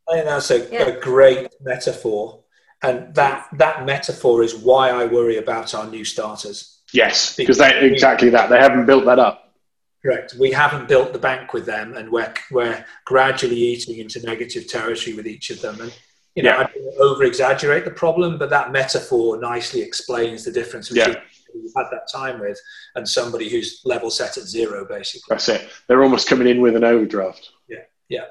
I 0.10 0.14
think 0.14 0.26
that's 0.26 0.52
a, 0.52 0.70
yeah. 0.72 0.84
a 0.84 1.00
great 1.00 1.48
metaphor. 1.62 2.44
And 2.82 3.16
that, 3.16 3.48
that 3.54 3.86
metaphor 3.86 4.44
is 4.44 4.56
why 4.56 4.90
I 4.90 5.06
worry 5.06 5.38
about 5.38 5.74
our 5.74 5.88
new 5.88 6.06
starters. 6.06 6.76
Yes, 6.94 7.36
because 7.36 7.58
they 7.58 7.80
exactly 7.82 8.30
that. 8.30 8.50
They 8.50 8.60
haven't 8.60 8.86
built 8.86 9.06
that 9.06 9.20
up. 9.20 9.54
Correct. 10.02 10.36
We 10.40 10.52
haven't 10.52 10.88
built 10.88 11.14
the 11.14 11.20
bank 11.20 11.52
with 11.52 11.66
them, 11.66 11.98
and 11.98 12.12
we're 12.12 12.34
we're 12.52 12.86
gradually 13.06 13.58
eating 13.58 13.98
into 13.98 14.26
negative 14.26 14.68
territory 14.68 15.16
with 15.16 15.28
each 15.28 15.50
of 15.50 15.62
them. 15.62 15.82
And 15.82 15.94
you 16.36 16.44
know, 16.44 16.52
yeah. 16.52 16.60
I 16.60 16.64
don't 16.74 17.02
over 17.02 17.24
exaggerate 17.24 17.86
the 17.86 17.92
problem, 17.92 18.38
but 18.38 18.50
that 18.52 18.72
metaphor 18.72 19.40
nicely 19.40 19.82
explains 19.82 20.46
the 20.46 20.52
difference 20.52 20.90
between 20.90 21.16
yeah. 21.16 21.22
you've 21.54 21.74
had 21.76 21.88
that 21.92 22.08
time 22.14 22.40
with 22.40 22.60
and 22.96 23.08
somebody 23.08 23.50
who's 23.50 23.82
level 23.84 24.12
set 24.12 24.38
at 24.38 24.44
zero, 24.44 24.86
basically. 24.86 25.26
That's 25.30 25.50
it. 25.50 25.70
They're 25.88 26.04
almost 26.04 26.28
coming 26.28 26.48
in 26.48 26.62
with 26.62 26.76
an 26.76 26.84
overdraft. 26.84 27.50
Yeah. 27.68 27.80
Yeah. 28.10 28.26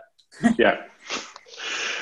yeah. 0.59 0.83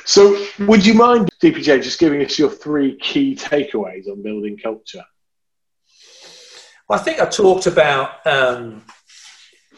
So, 0.05 0.45
would 0.61 0.85
you 0.85 0.95
mind, 0.95 1.29
DPJ, 1.41 1.83
just 1.83 1.99
giving 1.99 2.25
us 2.25 2.39
your 2.39 2.51
three 2.51 2.97
key 2.99 3.37
takeaways 3.37 4.09
on 4.09 4.23
building 4.23 4.59
culture? 4.59 5.05
Well, 6.89 6.99
I 6.99 7.03
think 7.03 7.21
I 7.21 7.27
talked 7.27 7.67
about 7.67 8.27
um, 8.27 8.83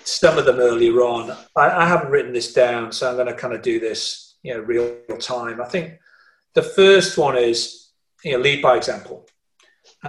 some 0.05 0.39
of 0.39 0.47
them 0.47 0.59
earlier 0.59 1.01
on. 1.03 1.31
I, 1.57 1.69
I, 1.71 1.87
haven't 1.87 2.11
written 2.11 2.33
this 2.33 2.53
down, 2.53 2.93
so 2.93 3.09
I'm 3.09 3.17
going 3.17 3.27
to 3.27 3.35
kind 3.35 3.55
of 3.55 3.63
do 3.63 3.79
this, 3.79 4.37
you 4.43 4.55
know, 4.55 4.61
real 4.61 4.97
time. 5.19 5.61
I 5.61 5.67
think 5.67 5.99
the 6.55 6.63
first 6.63 7.19
one 7.19 7.37
is, 7.37 7.91
you 8.25 8.33
know, 8.33 8.39
lead 8.39 8.63
by 8.63 8.77
example. 8.77 9.27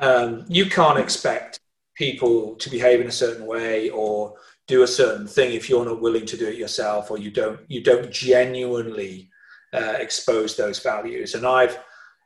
Um, 0.02 0.46
you 0.48 0.68
can't 0.68 1.00
expect 1.00 1.60
people 1.96 2.56
to 2.56 2.70
behave 2.70 3.02
in 3.02 3.08
a 3.08 3.12
certain 3.12 3.46
way 3.46 3.90
or 3.90 4.36
do 4.68 4.84
a 4.84 4.88
certain 4.88 5.28
thing 5.28 5.54
if 5.54 5.70
you're 5.70 5.86
not 5.86 6.02
willing 6.02 6.26
to 6.26 6.38
do 6.38 6.48
it 6.48 6.58
yourself 6.58 7.12
or 7.12 7.18
you 7.18 7.32
don't 7.32 7.60
you 7.68 7.82
don't 7.82 8.12
genuinely 8.12 9.30
uh, 9.76 9.98
expose 10.00 10.56
those 10.56 10.80
values. 10.80 11.36
And 11.36 11.46
I've, 11.46 11.78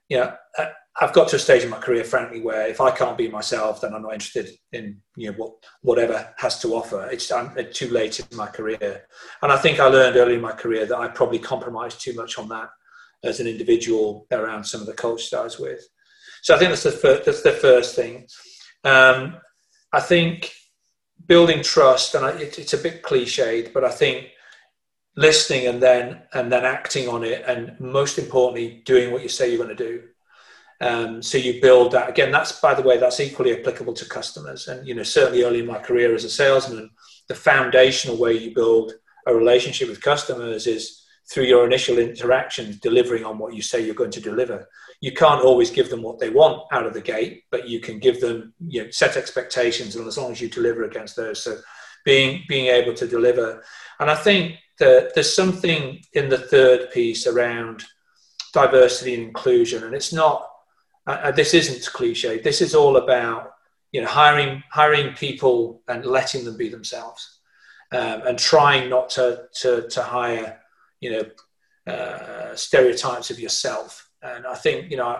you 0.07 0.17
know, 0.17 0.33
uh, 0.57 0.67
I've 1.01 1.13
got 1.13 1.29
to 1.29 1.37
a 1.37 1.39
stage 1.39 1.63
in 1.63 1.69
my 1.69 1.79
career, 1.79 2.03
frankly, 2.03 2.41
where 2.41 2.67
if 2.67 2.81
I 2.81 2.91
can't 2.91 3.17
be 3.17 3.29
myself, 3.29 3.81
then 3.81 3.93
I'm 3.93 4.01
not 4.01 4.13
interested 4.13 4.49
in 4.73 5.01
you 5.15 5.31
know 5.31 5.37
what 5.37 5.53
whatever 5.81 6.33
has 6.37 6.59
to 6.59 6.75
offer. 6.75 7.07
It's 7.09 7.31
I'm 7.31 7.55
too 7.71 7.89
late 7.89 8.19
in 8.19 8.37
my 8.37 8.47
career, 8.47 9.05
and 9.41 9.51
I 9.51 9.57
think 9.57 9.79
I 9.79 9.87
learned 9.87 10.17
early 10.17 10.35
in 10.35 10.41
my 10.41 10.51
career 10.51 10.85
that 10.85 10.97
I 10.97 11.07
probably 11.07 11.39
compromised 11.39 12.01
too 12.01 12.13
much 12.13 12.37
on 12.37 12.49
that 12.49 12.69
as 13.23 13.39
an 13.39 13.47
individual 13.47 14.27
around 14.31 14.63
some 14.63 14.81
of 14.81 14.87
the 14.87 14.93
that 14.93 15.39
I 15.39 15.43
was 15.43 15.59
with. 15.59 15.87
So 16.41 16.55
I 16.55 16.57
think 16.57 16.69
that's 16.69 16.83
the 16.83 16.91
first, 16.91 17.25
that's 17.25 17.43
the 17.43 17.51
first 17.51 17.95
thing. 17.95 18.27
Um, 18.83 19.37
I 19.91 19.99
think 19.99 20.51
building 21.25 21.61
trust, 21.61 22.15
and 22.15 22.25
I, 22.25 22.31
it, 22.31 22.59
it's 22.59 22.73
a 22.73 22.77
bit 22.77 23.03
cliched, 23.03 23.73
but 23.73 23.83
I 23.83 23.89
think 23.89 24.27
listening 25.15 25.67
and 25.67 25.81
then 25.81 26.21
and 26.33 26.51
then 26.51 26.65
acting 26.65 27.07
on 27.09 27.23
it 27.23 27.43
and 27.47 27.77
most 27.79 28.17
importantly 28.17 28.81
doing 28.85 29.11
what 29.11 29.23
you 29.23 29.29
say 29.29 29.49
you're 29.49 29.63
going 29.63 29.75
to 29.75 29.83
do. 29.83 30.03
Um, 30.81 31.21
so 31.21 31.37
you 31.37 31.61
build 31.61 31.91
that. 31.91 32.09
Again 32.09 32.31
that's 32.31 32.59
by 32.59 32.73
the 32.73 32.81
way 32.81 32.97
that's 32.97 33.19
equally 33.19 33.59
applicable 33.59 33.93
to 33.93 34.05
customers. 34.05 34.67
And 34.67 34.87
you 34.87 34.95
know 34.95 35.03
certainly 35.03 35.43
early 35.43 35.59
in 35.59 35.65
my 35.65 35.79
career 35.79 36.15
as 36.15 36.23
a 36.23 36.29
salesman 36.29 36.89
the 37.27 37.35
foundational 37.35 38.17
way 38.17 38.33
you 38.33 38.53
build 38.55 38.93
a 39.27 39.35
relationship 39.35 39.89
with 39.89 40.01
customers 40.01 40.65
is 40.65 41.03
through 41.29 41.43
your 41.43 41.65
initial 41.65 41.99
interactions 41.99 42.79
delivering 42.79 43.23
on 43.23 43.37
what 43.37 43.53
you 43.53 43.61
say 43.61 43.85
you're 43.85 43.93
going 43.93 44.09
to 44.09 44.21
deliver. 44.21 44.67
You 44.99 45.11
can't 45.11 45.45
always 45.45 45.69
give 45.69 45.89
them 45.89 46.01
what 46.01 46.17
they 46.19 46.31
want 46.31 46.63
out 46.71 46.85
of 46.85 46.93
the 46.93 47.01
gate 47.01 47.43
but 47.51 47.67
you 47.67 47.79
can 47.79 47.99
give 47.99 48.21
them 48.21 48.53
you 48.67 48.83
know 48.83 48.89
set 48.91 49.17
expectations 49.17 49.95
and 49.95 50.07
as 50.07 50.17
long 50.17 50.31
as 50.31 50.39
you 50.39 50.49
deliver 50.49 50.83
against 50.83 51.15
those. 51.15 51.43
So 51.43 51.57
being 52.05 52.43
being 52.47 52.67
able 52.67 52.93
to 52.93 53.07
deliver. 53.07 53.63
And 53.99 54.09
i 54.09 54.15
think 54.15 54.55
there's 54.79 55.35
something 55.35 56.01
in 56.13 56.29
the 56.29 56.37
third 56.37 56.91
piece 56.91 57.27
around 57.27 57.83
diversity 58.53 59.13
and 59.13 59.23
inclusion, 59.23 59.83
and 59.83 59.93
it's 59.93 60.13
not. 60.13 60.47
Uh, 61.07 61.19
uh, 61.23 61.31
this 61.31 61.53
isn't 61.53 61.93
cliche. 61.93 62.39
This 62.39 62.61
is 62.61 62.75
all 62.75 62.97
about 62.97 63.53
you 63.91 64.01
know 64.01 64.07
hiring 64.07 64.63
hiring 64.71 65.13
people 65.15 65.81
and 65.87 66.05
letting 66.05 66.45
them 66.45 66.57
be 66.57 66.69
themselves, 66.69 67.39
um, 67.91 68.21
and 68.27 68.39
trying 68.39 68.89
not 68.89 69.09
to 69.11 69.47
to, 69.61 69.87
to 69.89 70.01
hire 70.01 70.59
you 71.01 71.11
know 71.11 71.93
uh, 71.93 72.55
stereotypes 72.55 73.29
of 73.29 73.39
yourself. 73.39 74.09
And 74.21 74.45
I 74.45 74.55
think 74.55 74.89
you 74.91 74.97
know 74.97 75.19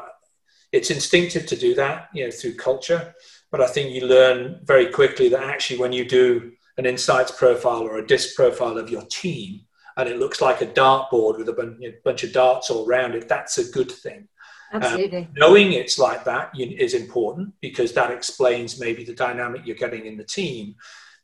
it's 0.72 0.92
instinctive 0.92 1.46
to 1.48 1.56
do 1.56 1.74
that 1.76 2.10
you 2.14 2.26
know 2.26 2.32
through 2.32 2.56
culture, 2.56 3.14
but 3.52 3.62
I 3.62 3.68
think 3.68 3.94
you 3.94 4.08
learn 4.08 4.62
very 4.64 4.88
quickly 4.88 5.30
that 5.30 5.44
actually 5.44 5.80
when 5.80 5.94
you 5.94 6.08
do 6.08 6.54
an 6.80 6.86
insights 6.86 7.32
profile 7.32 7.82
or 7.82 7.98
a 7.98 8.08
disc 8.08 8.36
profile 8.36 8.78
of 8.78 8.90
your 8.90 9.04
team 9.04 9.62
and 9.98 10.08
it 10.08 10.18
looks 10.18 10.40
like 10.40 10.62
a 10.62 10.66
dartboard 10.66 11.38
with 11.38 11.50
a 11.50 12.00
bunch 12.06 12.24
of 12.24 12.32
darts 12.32 12.70
all 12.70 12.88
around 12.88 13.16
it, 13.16 13.28
that's 13.28 13.58
a 13.58 13.70
good 13.70 13.92
thing. 13.92 14.30
Absolutely. 14.72 15.18
Um, 15.18 15.28
knowing 15.36 15.74
it's 15.74 16.00
like 16.00 16.24
that 16.24 16.52
is 16.58 16.94
important 16.94 17.54
because 17.60 17.92
that 17.94 18.12
explains 18.12 18.80
maybe 18.80 19.04
the 19.04 19.14
dynamic 19.14 19.66
you're 19.66 19.76
getting 19.76 20.06
in 20.06 20.16
the 20.16 20.24
team. 20.24 20.76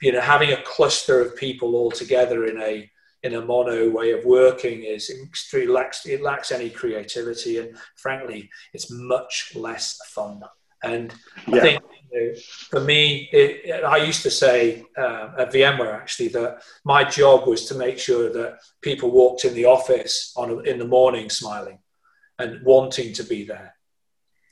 You 0.02 0.12
know, 0.12 0.20
having 0.20 0.52
a 0.52 0.62
cluster 0.64 1.22
of 1.22 1.38
people 1.38 1.76
all 1.76 1.90
together 1.90 2.48
in 2.48 2.60
a 2.62 2.92
in 3.24 3.36
a 3.36 3.42
mono 3.42 3.90
way 3.90 4.12
of 4.12 4.26
working 4.26 4.84
is 4.84 5.10
extremely 5.10 5.74
lacks 5.74 6.06
it 6.06 6.22
lacks 6.22 6.52
any 6.52 6.70
creativity 6.70 7.58
and 7.58 7.76
frankly 7.96 8.50
it's 8.74 8.92
much 8.92 9.54
less 9.56 10.00
fun. 10.10 10.42
And 10.86 11.14
yeah. 11.48 11.58
I 11.58 11.60
think 11.62 11.84
for 12.70 12.80
me, 12.80 13.28
it, 13.32 13.84
I 13.84 13.98
used 13.98 14.24
to 14.24 14.32
say 14.32 14.86
uh, 14.98 15.42
at 15.42 15.52
VMware 15.52 15.94
actually 15.94 16.30
that 16.30 16.62
my 16.84 17.04
job 17.04 17.48
was 17.48 17.66
to 17.66 17.76
make 17.76 17.98
sure 18.00 18.32
that 18.32 18.60
people 18.82 19.12
walked 19.12 19.44
in 19.46 19.54
the 19.54 19.66
office 19.66 20.34
on 20.38 20.66
in 20.66 20.78
the 20.80 20.88
morning 20.88 21.30
smiling 21.30 21.80
and 22.40 22.64
wanting 22.64 23.14
to 23.14 23.24
be 23.24 23.46
there. 23.46 23.76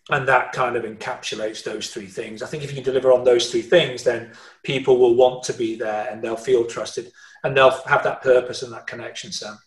and 0.10 0.28
that 0.28 0.52
kind 0.52 0.76
of 0.76 0.84
encapsulates 0.84 1.64
those 1.64 1.90
three 1.94 2.08
things. 2.08 2.42
I 2.42 2.48
think 2.48 2.64
if 2.64 2.70
you 2.72 2.76
can 2.76 2.84
deliver 2.84 3.14
on 3.14 3.24
those 3.24 3.50
three 3.50 3.62
things, 3.62 4.04
then 4.04 4.32
people 4.64 4.98
will 4.98 5.16
want 5.16 5.44
to 5.44 5.54
be 5.54 5.76
there 5.76 6.10
and 6.10 6.22
they'll 6.22 6.36
feel 6.36 6.66
trusted 6.66 7.12
and 7.44 7.56
they'll 7.56 7.82
have 7.86 8.04
that 8.04 8.22
purpose 8.22 8.64
and 8.64 8.74
that 8.74 8.88
connection, 8.88 9.32
Sam. 9.32 9.58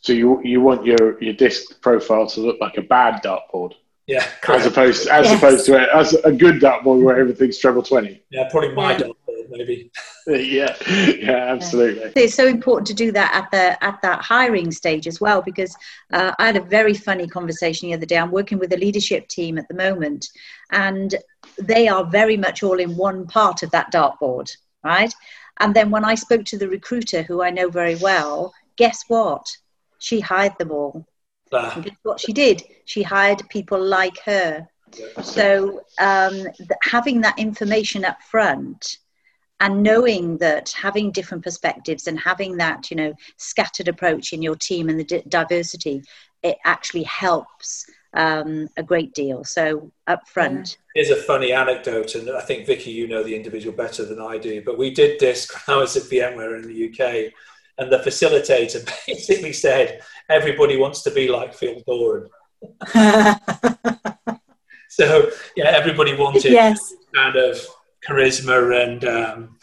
So 0.00 0.12
you 0.12 0.42
you 0.42 0.60
want 0.60 0.84
your 0.84 1.22
your 1.22 1.32
disc 1.32 1.80
profile 1.80 2.26
to 2.26 2.40
look 2.40 2.58
like 2.60 2.76
a 2.76 2.82
bad 2.82 3.22
dartboard, 3.22 3.74
Yeah, 4.08 4.18
as 4.24 4.30
correct. 4.42 4.66
opposed 4.66 5.08
as 5.08 5.26
Yes. 5.26 5.38
opposed 5.38 5.66
to 5.66 5.76
a, 5.76 5.96
as 5.96 6.14
a 6.14 6.32
good 6.32 6.56
dartboard 6.60 7.02
where 7.02 7.18
everything's 7.18 7.58
treble 7.58 7.82
twenty. 7.82 8.22
yeah, 8.30 8.48
probably 8.50 8.74
my 8.74 8.92
Yeah. 8.92 8.98
dog, 8.98 9.16
maybe. 9.48 9.92
yeah, 10.26 10.74
yeah, 10.88 11.52
absolutely. 11.54 12.10
it's 12.16 12.34
so 12.34 12.46
important 12.46 12.86
to 12.88 12.94
do 12.94 13.12
that 13.12 13.32
at 13.34 13.50
the 13.52 13.82
at 13.84 14.00
that 14.02 14.20
hiring 14.22 14.70
stage 14.72 15.06
as 15.06 15.20
well 15.20 15.40
because 15.42 15.76
uh, 16.12 16.32
I 16.38 16.46
had 16.46 16.56
a 16.56 16.60
very 16.62 16.94
funny 16.94 17.28
conversation 17.28 17.88
the 17.88 17.94
other 17.94 18.06
day. 18.06 18.18
I'm 18.18 18.32
working 18.32 18.58
with 18.58 18.72
a 18.72 18.76
leadership 18.76 19.28
team 19.28 19.56
at 19.56 19.68
the 19.68 19.74
moment, 19.74 20.26
and 20.70 21.14
they 21.60 21.86
are 21.86 22.04
very 22.04 22.36
much 22.36 22.62
all 22.64 22.80
in 22.80 22.96
one 22.96 23.26
part 23.26 23.62
of 23.62 23.70
that 23.70 23.92
dartboard, 23.92 24.50
right? 24.82 25.14
And 25.60 25.74
then 25.74 25.90
when 25.90 26.04
I 26.04 26.16
spoke 26.16 26.44
to 26.46 26.58
the 26.58 26.68
recruiter, 26.68 27.22
who 27.22 27.42
I 27.42 27.50
know 27.50 27.68
very 27.68 27.94
well, 27.96 28.52
guess 28.76 29.04
what? 29.06 29.46
She 29.98 30.18
hired 30.18 30.58
them 30.58 30.72
all. 30.72 31.06
Uh, 31.52 31.70
And 31.74 31.84
guess 31.84 31.96
what 32.02 32.20
she 32.20 32.32
did? 32.32 32.62
She 32.84 33.02
hired 33.02 33.42
people 33.48 33.82
like 33.82 34.18
her. 34.24 34.68
So 35.22 35.82
um, 35.98 36.32
th- 36.34 36.70
having 36.82 37.20
that 37.22 37.38
information 37.38 38.04
up 38.04 38.20
front 38.22 38.98
and 39.60 39.82
knowing 39.82 40.38
that 40.38 40.70
having 40.72 41.12
different 41.12 41.44
perspectives 41.44 42.08
and 42.08 42.18
having 42.18 42.56
that 42.58 42.90
you 42.90 42.96
know 42.96 43.14
scattered 43.38 43.88
approach 43.88 44.32
in 44.32 44.42
your 44.42 44.56
team 44.56 44.88
and 44.88 44.98
the 44.98 45.04
di- 45.04 45.22
diversity, 45.28 46.02
it 46.42 46.58
actually 46.64 47.04
helps 47.04 47.86
um, 48.14 48.68
a 48.76 48.82
great 48.82 49.14
deal. 49.14 49.44
So 49.44 49.90
up 50.06 50.28
front, 50.28 50.76
Here's 50.94 51.10
a 51.10 51.16
funny 51.16 51.52
anecdote, 51.52 52.14
and 52.16 52.28
I 52.30 52.40
think 52.42 52.66
Vicky, 52.66 52.90
you 52.90 53.08
know 53.08 53.22
the 53.22 53.34
individual 53.34 53.74
better 53.74 54.04
than 54.04 54.20
I 54.20 54.36
do. 54.36 54.62
But 54.62 54.76
we 54.76 54.90
did 54.90 55.18
this 55.18 55.50
when 55.66 55.76
I 55.76 55.80
was 55.80 55.96
at 55.96 56.02
VMware 56.02 56.56
in 56.62 56.68
the 56.68 56.88
UK, 56.88 57.32
and 57.78 57.90
the 57.90 57.98
facilitator 57.98 58.84
basically 59.06 59.52
said 59.52 60.02
everybody 60.28 60.76
wants 60.76 61.02
to 61.02 61.10
be 61.10 61.28
like 61.28 61.54
Phil 61.54 61.82
Doran. 61.86 62.28
So 64.88 65.30
yeah, 65.56 65.68
everybody 65.70 66.14
wanted 66.14 66.44
yes. 66.44 66.92
kind 67.14 67.34
of 67.34 67.58
charisma 68.06 68.84
and 68.84 69.02
um, 69.06 69.56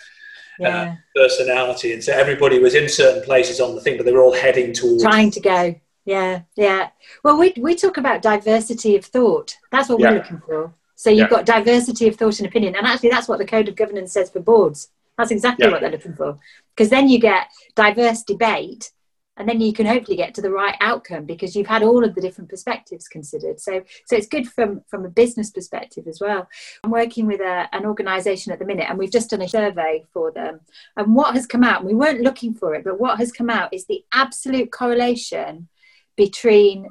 Yeah. 0.58 0.96
personality, 1.16 1.94
and 1.94 2.04
so 2.04 2.14
everybody 2.14 2.58
was 2.58 2.74
in 2.74 2.90
certain 2.90 3.22
places 3.22 3.60
on 3.62 3.76
the 3.76 3.82
thing, 3.82 3.96
but 3.96 4.08
they 4.08 4.12
were 4.12 4.24
all 4.24 4.34
heading 4.34 4.74
towards. 4.74 5.04
Trying 5.04 5.30
to 5.32 5.40
go. 5.40 5.76
Yeah. 6.06 6.42
Yeah. 6.56 6.90
Well, 7.24 7.38
we 7.38 7.54
we 7.60 7.76
talk 7.76 7.98
about 7.98 8.24
diversity 8.24 8.96
of 8.96 9.06
thought. 9.06 9.56
That's 9.72 9.88
what 9.88 10.00
Yeah. 10.00 10.10
we're 10.10 10.18
looking 10.18 10.42
for. 10.48 10.74
So 10.96 11.12
you've 11.12 11.30
Yeah. 11.32 11.38
got 11.38 11.46
diversity 11.46 12.08
of 12.08 12.16
thought 12.16 12.40
and 12.40 12.48
opinion, 12.48 12.76
and 12.76 12.88
actually 12.88 13.10
that's 13.10 13.28
what 13.28 13.38
the 13.38 13.46
code 13.46 13.68
of 13.70 13.76
governance 13.76 14.12
says 14.14 14.32
for 14.32 14.40
boards. 14.40 14.90
That's 15.20 15.32
exactly 15.32 15.66
Yeah. 15.66 15.74
what 15.74 15.82
they're 15.82 15.92
looking 15.92 16.16
for. 16.16 16.40
Because 16.74 16.90
then 16.90 17.10
you 17.10 17.20
get 17.20 17.48
diverse 17.76 18.24
debate, 18.24 18.92
and 19.36 19.48
then 19.48 19.60
you 19.60 19.74
can 19.74 19.86
hopefully 19.86 20.16
get 20.16 20.34
to 20.36 20.42
the 20.42 20.52
right 20.52 20.76
outcome 20.80 21.26
because 21.26 21.56
you've 21.56 21.68
had 21.68 21.84
all 21.84 22.06
of 22.06 22.16
the 22.16 22.22
different 22.22 22.50
perspectives 22.50 23.08
considered. 23.08 23.60
So, 23.60 23.84
so 24.06 24.16
it's 24.16 24.28
good 24.28 24.48
from 24.50 24.82
from 24.88 25.06
a 25.06 25.10
business 25.10 25.50
perspective 25.52 26.08
as 26.08 26.22
well. 26.22 26.48
I'm 26.84 26.92
working 26.92 27.26
with 27.28 27.42
a, 27.42 27.68
an 27.74 27.86
organisation 27.86 28.54
at 28.54 28.60
the 28.60 28.66
minute, 28.66 28.88
and 28.90 28.98
we've 28.98 29.12
just 29.12 29.30
done 29.30 29.42
a 29.42 29.50
survey 29.50 30.06
for 30.14 30.32
them. 30.32 30.62
And 30.96 31.14
what 31.14 31.36
has 31.36 31.46
come 31.46 31.66
out, 31.66 31.84
we 31.84 31.94
weren't 31.94 32.22
looking 32.22 32.54
for 32.54 32.74
it, 32.74 32.86
but 32.86 33.00
what 33.00 33.18
has 33.18 33.34
come 33.34 33.50
out 33.50 33.74
is 33.74 33.86
the 33.86 34.04
absolute 34.14 34.72
correlation 34.72 35.68
between 36.16 36.88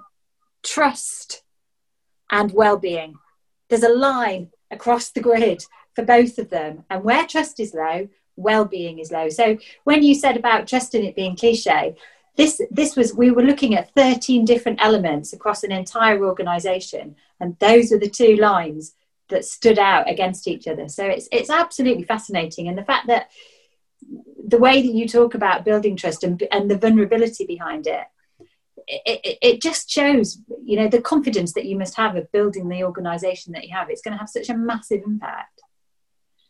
trust 0.63 1.43
and 2.31 2.53
well-being. 2.53 3.15
There's 3.71 3.83
a 3.83 3.89
line 3.89 4.51
across 4.71 5.11
the 5.11 5.21
grid 5.21 5.65
for 5.95 6.05
both 6.05 6.39
of 6.39 6.49
them, 6.51 6.85
and 6.89 7.05
where 7.05 7.27
trust 7.27 7.59
is 7.59 7.75
low, 7.75 8.09
well-being 8.39 8.99
is 8.99 9.13
low. 9.13 9.29
So 9.29 9.59
when 9.85 10.03
you 10.03 10.15
said 10.15 10.37
about 10.37 10.67
trust 10.67 10.95
and 10.95 11.05
it 11.05 11.17
being 11.17 11.37
cliche, 11.37 11.97
this 12.37 12.61
this 12.71 12.97
was 12.97 13.15
we 13.15 13.31
were 13.31 13.43
looking 13.43 13.75
at 13.75 13.93
13 13.95 14.45
different 14.45 14.81
elements 14.81 15.33
across 15.33 15.65
an 15.65 15.73
entire 15.73 16.25
organization 16.25 17.17
and 17.41 17.59
those 17.59 17.93
are 17.93 17.99
the 17.99 18.09
two 18.09 18.37
lines 18.37 18.95
that 19.29 19.45
stood 19.45 19.79
out 19.79 20.09
against 20.09 20.47
each 20.47 20.69
other. 20.69 20.89
So 20.89 21.05
it's 21.05 21.29
it's 21.33 21.51
absolutely 21.51 22.05
fascinating 22.05 22.69
and 22.69 22.79
the 22.79 22.85
fact 22.85 23.09
that 23.09 23.31
the 24.47 24.59
way 24.59 24.81
that 24.81 24.95
you 24.95 25.07
talk 25.09 25.35
about 25.35 25.65
building 25.65 25.97
trust 25.97 26.23
and, 26.23 26.43
and 26.53 26.71
the 26.71 26.79
vulnerability 26.79 27.45
behind 27.45 27.87
it 27.87 28.07
it, 28.87 29.21
it 29.25 29.39
it 29.43 29.63
just 29.63 29.91
shows 29.91 30.39
you 30.65 30.77
know 30.77 30.89
the 30.89 31.03
confidence 31.03 31.53
that 31.55 31.67
you 31.67 31.77
must 31.77 31.97
have 31.97 32.17
of 32.17 32.31
building 32.33 32.69
the 32.69 32.85
organization 32.85 33.53
that 33.53 33.65
you 33.67 33.75
have. 33.75 33.91
It's 33.91 34.03
going 34.03 34.13
to 34.13 34.19
have 34.19 34.31
such 34.31 34.49
a 34.49 34.57
massive 34.57 35.03
impact 35.05 35.61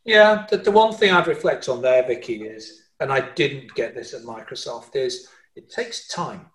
Yeah, 0.08 0.46
the, 0.48 0.56
the 0.56 0.70
one 0.70 0.94
thing 0.94 1.12
I'd 1.12 1.26
reflect 1.26 1.68
on 1.68 1.82
there, 1.82 2.02
Vicky, 2.06 2.42
is, 2.44 2.88
and 2.98 3.12
I 3.12 3.20
didn't 3.20 3.74
get 3.74 3.94
this 3.94 4.14
at 4.14 4.22
Microsoft, 4.22 4.96
is 4.96 5.28
it 5.54 5.70
takes 5.70 6.08
time. 6.08 6.46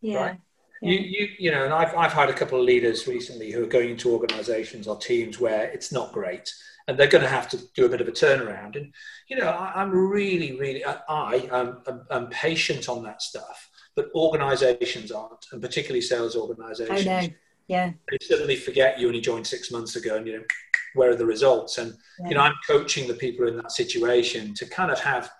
yeah 0.00 0.20
Right. 0.20 0.40
You, 0.84 0.98
you, 0.98 1.28
you 1.38 1.50
know, 1.52 1.64
and 1.64 1.72
I've, 1.72 1.94
I've 1.94 2.12
had 2.12 2.28
a 2.28 2.32
couple 2.32 2.58
of 2.58 2.66
leaders 2.66 3.06
recently 3.06 3.52
who 3.52 3.62
are 3.62 3.68
going 3.68 3.90
into 3.90 4.10
organizations 4.10 4.88
or 4.88 4.96
teams 4.96 5.38
where 5.38 5.70
it's 5.70 5.92
not 5.92 6.12
great 6.12 6.52
and 6.88 6.98
they're 6.98 7.06
going 7.06 7.22
to 7.22 7.30
have 7.30 7.48
to 7.50 7.58
do 7.76 7.86
a 7.86 7.88
bit 7.88 8.00
of 8.00 8.08
a 8.08 8.10
turnaround. 8.10 8.74
And, 8.74 8.92
you 9.28 9.36
know, 9.36 9.46
I, 9.46 9.80
I'm 9.80 9.92
really, 9.92 10.58
really, 10.58 10.84
I, 10.84 10.98
I 11.08 11.48
am 11.52 11.82
I'm, 11.86 12.00
I'm 12.10 12.26
patient 12.30 12.88
on 12.88 13.04
that 13.04 13.22
stuff, 13.22 13.70
but 13.94 14.10
organizations 14.16 15.12
aren't, 15.12 15.46
and 15.52 15.62
particularly 15.62 16.00
sales 16.00 16.34
organizations. 16.34 17.06
no 17.06 17.28
yeah 17.68 17.92
They 18.10 18.18
suddenly 18.20 18.56
forget 18.56 18.98
you 18.98 19.06
only 19.06 19.20
joined 19.20 19.46
six 19.46 19.70
months 19.70 19.94
ago 19.94 20.16
and, 20.16 20.26
you 20.26 20.38
know, 20.38 20.44
where 20.94 21.10
are 21.10 21.16
the 21.16 21.26
results? 21.26 21.78
And, 21.78 21.94
you 22.26 22.34
know, 22.34 22.40
I'm 22.40 22.54
coaching 22.66 23.08
the 23.08 23.14
people 23.14 23.48
in 23.48 23.56
that 23.56 23.72
situation 23.72 24.54
to 24.54 24.66
kind 24.66 24.90
of 24.90 24.98
have 25.00 25.30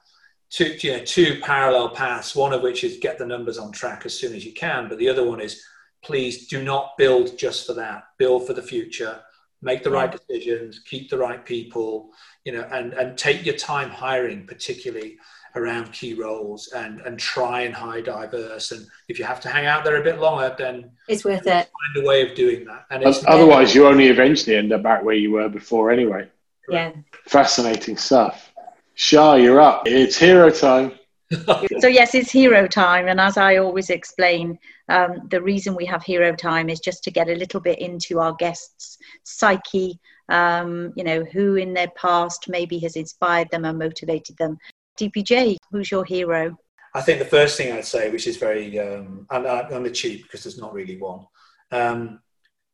two, 0.50 0.76
you 0.80 0.92
know, 0.92 1.04
two 1.04 1.40
parallel 1.42 1.90
paths. 1.90 2.36
One 2.36 2.52
of 2.52 2.62
which 2.62 2.84
is 2.84 2.98
get 2.98 3.18
the 3.18 3.26
numbers 3.26 3.58
on 3.58 3.72
track 3.72 4.06
as 4.06 4.18
soon 4.18 4.34
as 4.34 4.44
you 4.44 4.52
can, 4.52 4.88
but 4.88 4.98
the 4.98 5.08
other 5.08 5.24
one 5.24 5.40
is 5.40 5.62
please 6.04 6.48
do 6.48 6.62
not 6.62 6.96
build 6.98 7.38
just 7.38 7.66
for 7.66 7.74
that. 7.74 8.04
Build 8.18 8.46
for 8.46 8.52
the 8.52 8.62
future. 8.62 9.20
Make 9.62 9.84
the 9.84 9.90
right 9.90 10.10
decisions. 10.10 10.80
Keep 10.80 11.08
the 11.08 11.18
right 11.18 11.44
people. 11.44 12.10
You 12.44 12.52
know, 12.52 12.68
and 12.72 12.92
and 12.94 13.16
take 13.16 13.46
your 13.46 13.56
time 13.56 13.90
hiring, 13.90 14.46
particularly 14.46 15.18
around 15.54 15.92
key 15.92 16.14
roles, 16.14 16.68
and 16.68 17.00
and 17.02 17.18
try 17.18 17.62
and 17.62 17.74
hire 17.74 18.02
diverse. 18.02 18.72
And 18.72 18.86
if 19.08 19.18
you 19.18 19.24
have 19.24 19.40
to 19.40 19.48
hang 19.48 19.66
out 19.66 19.84
there 19.84 20.00
a 20.00 20.04
bit 20.04 20.18
longer, 20.18 20.54
then 20.56 20.90
it's 21.08 21.24
worth 21.24 21.46
it 21.46 21.70
find 21.92 22.04
a 22.04 22.08
way 22.08 22.28
of 22.28 22.34
doing 22.34 22.64
that. 22.66 22.86
And 22.90 23.02
it's 23.02 23.24
Otherwise, 23.26 23.74
you 23.74 23.86
only 23.86 24.08
eventually 24.08 24.56
end 24.56 24.72
up 24.72 24.82
back 24.82 25.02
where 25.04 25.14
you 25.14 25.32
were 25.32 25.48
before 25.48 25.90
anyway. 25.90 26.28
yeah 26.68 26.92
Fascinating 27.26 27.96
stuff. 27.96 28.52
Shah, 28.94 29.34
you're 29.34 29.60
up. 29.60 29.82
It's 29.86 30.16
hero 30.16 30.50
time. 30.50 30.92
So 31.80 31.88
yes, 31.88 32.14
it's 32.14 32.30
hero 32.30 32.68
time, 32.68 33.08
and 33.08 33.18
as 33.18 33.38
I 33.38 33.56
always 33.56 33.88
explain, 33.88 34.58
um, 34.90 35.28
the 35.30 35.40
reason 35.40 35.74
we 35.74 35.86
have 35.86 36.02
hero 36.02 36.36
time 36.36 36.68
is 36.68 36.78
just 36.78 37.02
to 37.04 37.10
get 37.10 37.30
a 37.30 37.34
little 37.34 37.58
bit 37.58 37.78
into 37.78 38.20
our 38.20 38.34
guests' 38.34 38.98
psyche. 39.24 39.98
Um, 40.28 40.92
you 40.94 41.04
know, 41.04 41.24
who 41.24 41.56
in 41.56 41.72
their 41.72 41.90
past 41.96 42.48
maybe 42.48 42.78
has 42.80 42.96
inspired 42.96 43.50
them 43.50 43.64
and 43.64 43.78
motivated 43.78 44.36
them. 44.36 44.58
DPJ, 44.98 45.56
who's 45.70 45.90
your 45.90 46.04
hero? 46.04 46.56
I 46.94 47.00
think 47.00 47.18
the 47.18 47.24
first 47.24 47.56
thing 47.56 47.72
I'd 47.72 47.84
say, 47.84 48.10
which 48.10 48.26
is 48.26 48.36
very, 48.36 48.78
um, 48.78 49.26
and 49.30 49.46
I'm 49.46 49.86
a 49.86 49.90
cheap 49.90 50.24
because 50.24 50.44
there's 50.44 50.58
not 50.58 50.74
really 50.74 50.98
one. 50.98 51.26
Um, 51.70 52.20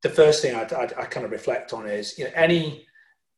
the 0.02 0.10
first 0.10 0.42
thing 0.42 0.54
I'd, 0.54 0.72
I'd, 0.72 0.92
I 0.94 1.04
kind 1.04 1.24
of 1.24 1.32
reflect 1.32 1.72
on 1.72 1.86
is, 1.86 2.18
you 2.18 2.24
know, 2.24 2.30
any 2.34 2.86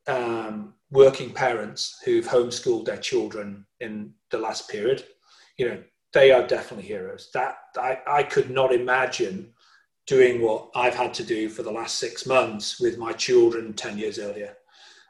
um, 0.07 0.75
working 0.91 1.33
parents 1.33 2.01
who've 2.05 2.27
homeschooled 2.27 2.87
their 2.87 2.97
children 2.97 3.67
in 3.81 4.15
the 4.31 4.39
last 4.39 4.69
period, 4.69 5.05
you 5.59 5.69
know, 5.69 5.83
they 6.13 6.33
are 6.33 6.47
definitely 6.47 6.87
heroes. 6.87 7.31
That 7.35 7.59
I, 7.77 7.99
I 8.07 8.23
could 8.23 8.51
not 8.51 8.73
imagine 8.73 9.53
doing 10.07 10.41
what 10.41 10.71
I've 10.75 10.95
had 10.95 11.15
to 11.15 11.25
do 11.25 11.49
for 11.49 11.63
the 11.63 11.71
last 11.71 11.99
six 11.99 12.27
months 12.27 12.81
with 12.81 12.99
my 12.99 13.13
children 13.13 13.75
10 13.75 13.99
years 13.99 14.19
earlier. 14.19 14.57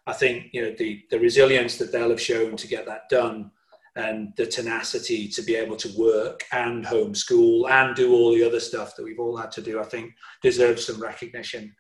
I 0.07 0.13
think, 0.13 0.49
you 0.53 0.63
know, 0.63 0.75
the, 0.77 1.03
the 1.11 1.21
resilience 1.21 1.77
that 1.79 1.93
they'll 1.93 2.11
have 2.11 2.21
shown 2.21 2.57
to 2.57 2.67
get 2.67 2.87
that 2.87 3.09
done 3.09 3.51
and 3.97 4.33
the 4.37 4.47
tenacity 4.47 5.29
to 5.29 5.43
be 5.43 5.55
able 5.55 5.77
to 5.77 5.99
work 5.99 6.45
and 6.53 6.85
homeschool 6.85 7.69
and 7.71 7.97
do 7.97 8.13
all 8.13 8.33
the 8.33 8.45
other 8.45 8.61
stuff 8.61 8.95
that 8.97 9.05
we've 9.05 9.19
all 9.19 9.37
had 9.37 9.51
to 9.53 9.63
do, 9.63 9.81
I 9.81 9.85
think 9.85 10.13
deserves 10.43 10.87
some 10.87 11.01
recognition. 11.01 11.75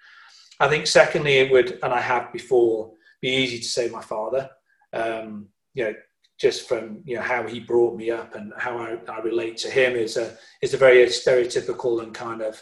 I 0.58 0.68
think, 0.68 0.86
secondly, 0.86 1.38
it 1.38 1.50
would, 1.50 1.78
and 1.82 1.92
I 1.92 2.00
have 2.00 2.32
before, 2.32 2.92
be 3.20 3.28
easy 3.28 3.58
to 3.58 3.68
say 3.68 3.88
my 3.88 4.02
father. 4.02 4.50
Um, 4.92 5.48
you 5.74 5.84
know, 5.84 5.94
just 6.40 6.66
from 6.66 7.02
you 7.04 7.16
know 7.16 7.22
how 7.22 7.46
he 7.46 7.60
brought 7.60 7.96
me 7.96 8.10
up 8.10 8.34
and 8.34 8.52
how 8.56 8.78
I, 8.78 8.98
I 9.08 9.20
relate 9.20 9.58
to 9.58 9.70
him 9.70 9.94
is 9.94 10.16
a 10.16 10.36
is 10.62 10.72
a 10.72 10.78
very 10.78 11.04
stereotypical 11.06 12.02
and 12.02 12.14
kind 12.14 12.40
of 12.40 12.60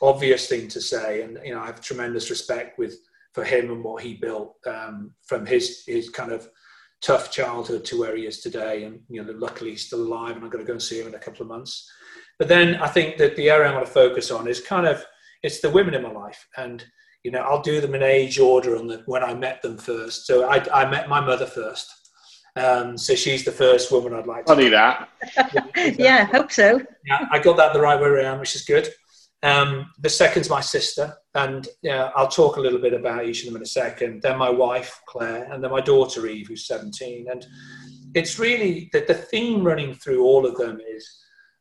obvious 0.00 0.46
thing 0.48 0.68
to 0.68 0.80
say. 0.80 1.22
And 1.22 1.38
you 1.44 1.52
know, 1.52 1.60
I 1.60 1.66
have 1.66 1.80
tremendous 1.80 2.30
respect 2.30 2.78
with 2.78 2.96
for 3.34 3.44
him 3.44 3.70
and 3.70 3.84
what 3.84 4.02
he 4.02 4.14
built 4.14 4.56
um, 4.66 5.14
from 5.26 5.44
his 5.44 5.82
his 5.86 6.08
kind 6.08 6.32
of 6.32 6.48
tough 7.00 7.30
childhood 7.30 7.84
to 7.86 7.98
where 7.98 8.16
he 8.16 8.26
is 8.26 8.40
today. 8.40 8.84
And 8.84 9.00
you 9.08 9.22
know, 9.22 9.32
luckily 9.32 9.70
he's 9.70 9.86
still 9.86 10.02
alive, 10.02 10.36
and 10.36 10.44
I'm 10.44 10.50
going 10.50 10.64
to 10.64 10.68
go 10.68 10.74
and 10.74 10.82
see 10.82 11.00
him 11.00 11.08
in 11.08 11.14
a 11.14 11.18
couple 11.18 11.42
of 11.42 11.48
months. 11.48 11.90
But 12.38 12.48
then 12.48 12.76
I 12.76 12.88
think 12.88 13.16
that 13.18 13.36
the 13.36 13.50
area 13.50 13.70
I 13.70 13.74
want 13.74 13.86
to 13.86 13.92
focus 13.92 14.30
on 14.30 14.46
is 14.48 14.60
kind 14.60 14.86
of 14.86 15.04
it's 15.42 15.60
the 15.60 15.70
women 15.70 15.94
in 15.94 16.02
my 16.02 16.12
life, 16.12 16.46
and 16.56 16.84
You 17.24 17.32
know, 17.32 17.40
I'll 17.40 17.62
do 17.62 17.80
them 17.80 17.94
in 17.94 18.02
age 18.02 18.38
order 18.38 18.76
on 18.76 18.86
the, 18.86 19.02
when 19.06 19.24
I 19.24 19.34
met 19.34 19.60
them 19.60 19.76
first. 19.76 20.26
So 20.26 20.48
I, 20.48 20.64
I 20.72 20.88
met 20.88 21.08
my 21.08 21.20
mother 21.20 21.46
first. 21.46 21.92
Um, 22.56 22.96
so 22.96 23.14
she's 23.14 23.44
the 23.44 23.52
first 23.52 23.92
woman 23.92 24.14
I'd 24.14 24.26
like 24.26 24.46
to. 24.46 24.54
Funny 24.54 24.68
that. 24.68 25.08
yeah, 25.98 26.24
hope 26.24 26.50
so. 26.50 26.80
Yeah, 27.04 27.26
I 27.30 27.38
got 27.38 27.56
that 27.56 27.72
the 27.72 27.80
right 27.80 28.00
way 28.00 28.08
around, 28.08 28.40
which 28.40 28.54
is 28.54 28.64
good. 28.64 28.88
Um, 29.42 29.90
the 30.00 30.08
second's 30.08 30.50
my 30.50 30.60
sister, 30.60 31.14
and 31.34 31.68
yeah, 31.82 32.10
I'll 32.16 32.28
talk 32.28 32.56
a 32.56 32.60
little 32.60 32.80
bit 32.80 32.92
about 32.92 33.24
each 33.24 33.42
of 33.42 33.46
them 33.46 33.56
in 33.56 33.62
a 33.62 33.66
second. 33.66 34.22
Then 34.22 34.36
my 34.36 34.50
wife, 34.50 35.00
Claire, 35.06 35.44
and 35.52 35.62
then 35.62 35.70
my 35.70 35.80
daughter, 35.80 36.26
Eve, 36.26 36.48
who's 36.48 36.66
17. 36.66 37.28
And 37.30 37.46
it's 38.14 38.38
really 38.38 38.90
that 38.92 39.06
the 39.06 39.14
theme 39.14 39.62
running 39.62 39.94
through 39.94 40.24
all 40.24 40.44
of 40.44 40.56
them 40.56 40.80
is 40.80 41.08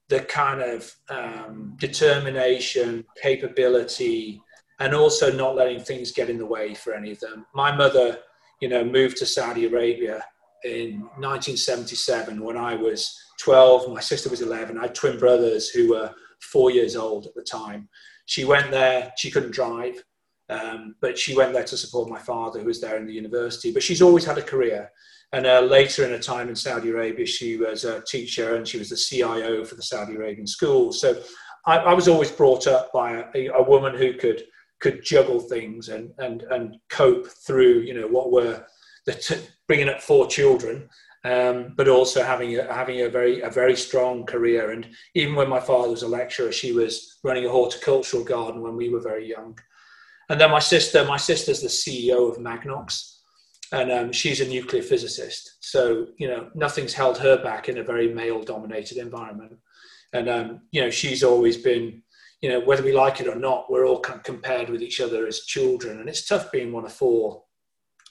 the 0.10 0.22
kind 0.22 0.62
of 0.62 0.92
um, 1.10 1.76
determination, 1.78 3.06
capability, 3.22 4.42
and 4.80 4.96
also 4.96 5.32
not 5.32 5.56
letting 5.56 5.80
things 5.80 6.12
get 6.12 6.30
in 6.30 6.38
the 6.38 6.46
way 6.46 6.74
for 6.74 6.94
any 6.94 7.12
of 7.12 7.20
them. 7.20 7.46
My 7.54 7.76
mother, 7.76 8.20
you 8.62 8.70
know, 8.70 8.84
moved 8.84 9.18
to 9.18 9.26
Saudi 9.26 9.66
Arabia 9.66 10.24
in 10.64 11.02
1977 11.18 12.42
when 12.44 12.58
I 12.58 12.76
was 12.76 13.16
12. 13.40 13.94
My 13.94 14.00
sister 14.00 14.30
was 14.30 14.42
11. 14.42 14.78
I 14.78 14.84
had 14.84 14.96
twin 14.96 15.20
brothers 15.20 15.70
who 15.70 15.92
were 15.92 16.12
four 16.42 16.72
years 16.72 16.96
old 16.96 17.26
at 17.28 17.36
the 17.36 17.44
time. 17.44 17.90
She 18.26 18.46
went 18.46 18.72
there. 18.72 19.12
She 19.18 19.32
couldn't 19.32 19.52
drive, 19.52 20.04
um, 20.50 20.96
but 21.02 21.18
she 21.18 21.36
went 21.36 21.54
there 21.54 21.64
to 21.64 21.78
support 21.78 22.10
my 22.10 22.20
father, 22.20 22.60
who 22.60 22.66
was 22.66 22.82
there 22.82 22.98
in 22.98 23.06
the 23.06 23.14
university. 23.14 23.72
But 23.72 23.84
she's 23.84 24.02
always 24.02 24.26
had 24.26 24.38
a 24.38 24.44
career. 24.44 24.92
And 25.34 25.46
uh, 25.46 25.62
later 25.62 26.06
in 26.06 26.12
her 26.12 26.20
time 26.20 26.48
in 26.48 26.56
Saudi 26.56 26.90
Arabia, 26.90 27.26
she 27.26 27.58
was 27.58 27.84
a 27.84 28.02
teacher 28.02 28.56
and 28.56 28.68
she 28.68 28.78
was 28.78 28.90
the 28.90 28.96
CIO 28.96 29.66
for 29.66 29.76
the 29.76 29.84
Saudi 29.84 30.16
Arabian 30.16 30.48
schools. 30.48 31.02
So 31.02 31.22
I, 31.66 31.78
I 31.78 31.94
was 31.94 32.08
always 32.08 32.32
brought 32.32 32.66
up 32.66 32.92
by 32.94 33.26
a, 33.36 33.48
a, 33.48 33.62
woman 33.62 33.96
who 33.96 34.14
could 34.14 34.44
could 34.80 35.04
juggle 35.04 35.40
things 35.40 35.90
and 35.90 36.12
and 36.20 36.44
and 36.44 36.78
cope 36.90 37.28
through 37.46 37.80
you 37.80 37.94
know 37.94 38.08
what 38.08 38.32
were 38.32 38.66
the 39.06 39.14
t- 39.14 39.48
bringing 39.68 39.90
up 39.90 40.02
four 40.02 40.28
children, 40.28 40.88
um, 41.28 41.74
but 41.76 41.88
also 41.88 42.24
having 42.24 42.58
a, 42.58 42.74
having 42.74 43.02
a 43.02 43.10
very 43.10 43.42
a 43.42 43.50
very 43.50 43.76
strong 43.76 44.26
career. 44.26 44.72
And 44.72 44.88
even 45.16 45.36
when 45.36 45.50
my 45.50 45.60
father 45.60 45.90
was 45.90 46.04
a 46.04 46.08
lecturer, 46.08 46.52
she 46.52 46.72
was 46.72 47.20
running 47.24 47.46
a 47.46 47.50
horticultural 47.50 48.24
garden 48.24 48.62
when 48.62 48.76
we 48.76 48.90
were 48.90 49.02
very 49.02 49.28
young. 49.28 49.58
And 50.30 50.40
then 50.40 50.52
my 50.52 50.60
sister, 50.60 51.06
my 51.06 51.18
sister's 51.18 51.62
the 51.62 51.68
CEO 51.68 52.30
of 52.30 52.38
Magnox 52.38 53.18
and 53.72 53.92
um, 53.92 54.12
she's 54.12 54.42
a 54.42 54.48
nuclear 54.48 54.82
physicist. 54.82 55.58
So 55.60 56.08
you 56.18 56.28
know 56.28 56.50
nothing's 56.56 56.94
held 56.94 57.18
her 57.18 57.42
back 57.42 57.70
in 57.70 57.78
a 57.78 57.84
very 57.84 58.14
male-dominated 58.14 58.98
environment, 58.98 59.54
and 60.14 60.30
um, 60.30 60.62
you 60.72 60.82
know 60.82 60.90
she's 60.90 61.24
always 61.24 61.58
been, 61.58 62.02
you 62.42 62.50
know 62.50 62.60
whether 62.62 62.84
we 62.84 62.94
like 62.94 63.20
it 63.20 63.28
or 63.28 63.36
not, 63.36 63.70
we're 63.70 63.86
all 63.86 64.00
compared 64.00 64.70
with 64.70 64.82
each 64.82 65.02
other 65.02 65.28
as 65.28 65.42
children, 65.42 66.00
and 66.00 66.10
it's 66.10 66.26
tough 66.26 66.52
being 66.52 66.72
one 66.72 66.86
of 66.86 66.94
four. 66.94 67.44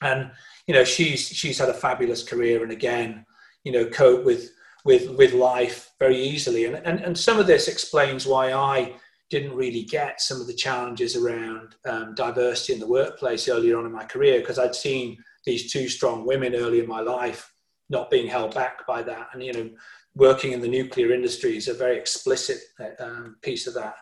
And 0.02 0.30
you 0.66 0.74
know 0.74 0.84
she's 0.84 1.28
she's 1.28 1.58
had 1.58 1.68
a 1.68 1.74
fabulous 1.74 2.22
career, 2.22 2.62
and 2.62 2.72
again, 2.72 3.24
you 3.64 3.72
know 3.72 3.86
cope 3.86 4.24
with 4.24 4.50
with 4.84 5.10
with 5.16 5.32
life 5.32 5.92
very 5.98 6.20
easily, 6.20 6.66
and 6.66 6.76
and, 6.76 7.00
and 7.00 7.16
some 7.16 7.38
of 7.38 7.46
this 7.46 7.68
explains 7.68 8.26
why 8.26 8.52
I 8.52 8.94
didn't 9.28 9.56
really 9.56 9.82
get 9.82 10.20
some 10.20 10.40
of 10.40 10.46
the 10.46 10.54
challenges 10.54 11.16
around 11.16 11.74
um, 11.86 12.14
diversity 12.14 12.74
in 12.74 12.80
the 12.80 12.86
workplace 12.86 13.48
earlier 13.48 13.78
on 13.78 13.86
in 13.86 13.92
my 13.92 14.04
career 14.04 14.40
because 14.40 14.58
I'd 14.58 14.74
seen 14.74 15.18
these 15.44 15.72
two 15.72 15.88
strong 15.88 16.24
women 16.24 16.54
early 16.54 16.78
in 16.78 16.86
my 16.86 17.00
life, 17.00 17.52
not 17.90 18.10
being 18.10 18.28
held 18.28 18.54
back 18.54 18.86
by 18.86 19.02
that. 19.02 19.28
And, 19.32 19.42
you 19.42 19.52
know, 19.52 19.70
working 20.14 20.52
in 20.52 20.60
the 20.60 20.68
nuclear 20.68 21.12
industry 21.12 21.56
is 21.56 21.68
a 21.68 21.74
very 21.74 21.96
explicit 21.98 22.58
um, 23.00 23.36
piece 23.42 23.66
of 23.66 23.74
that. 23.74 23.96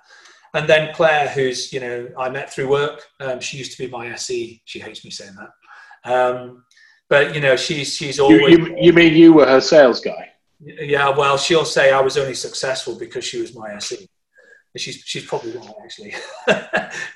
And 0.52 0.68
then 0.68 0.94
Claire, 0.94 1.28
who's, 1.28 1.72
you 1.72 1.80
know, 1.80 2.08
I 2.18 2.28
met 2.28 2.52
through 2.52 2.68
work. 2.68 3.02
Um, 3.20 3.40
she 3.40 3.56
used 3.56 3.72
to 3.72 3.78
be 3.78 3.90
my 3.90 4.08
SE. 4.12 4.62
She 4.66 4.78
hates 4.78 5.04
me 5.04 5.10
saying 5.10 5.34
that. 5.36 5.50
Um, 6.04 6.64
but, 7.08 7.34
you 7.34 7.40
know, 7.40 7.56
she's, 7.56 7.94
she's 7.94 8.18
always. 8.18 8.40
You, 8.40 8.66
you, 8.66 8.76
you 8.80 8.92
mean 8.92 9.14
you 9.14 9.32
were 9.32 9.46
her 9.46 9.60
sales 9.60 10.00
guy? 10.00 10.30
Yeah, 10.60 11.10
well, 11.10 11.36
she'll 11.36 11.64
say 11.64 11.92
I 11.92 12.00
was 12.00 12.16
only 12.16 12.34
successful 12.34 12.98
because 12.98 13.24
she 13.24 13.40
was 13.40 13.54
my 13.54 13.74
SE. 13.74 14.08
She's, 14.76 14.96
she's 15.04 15.24
probably 15.26 15.52
right, 15.52 15.72
actually. 15.84 16.14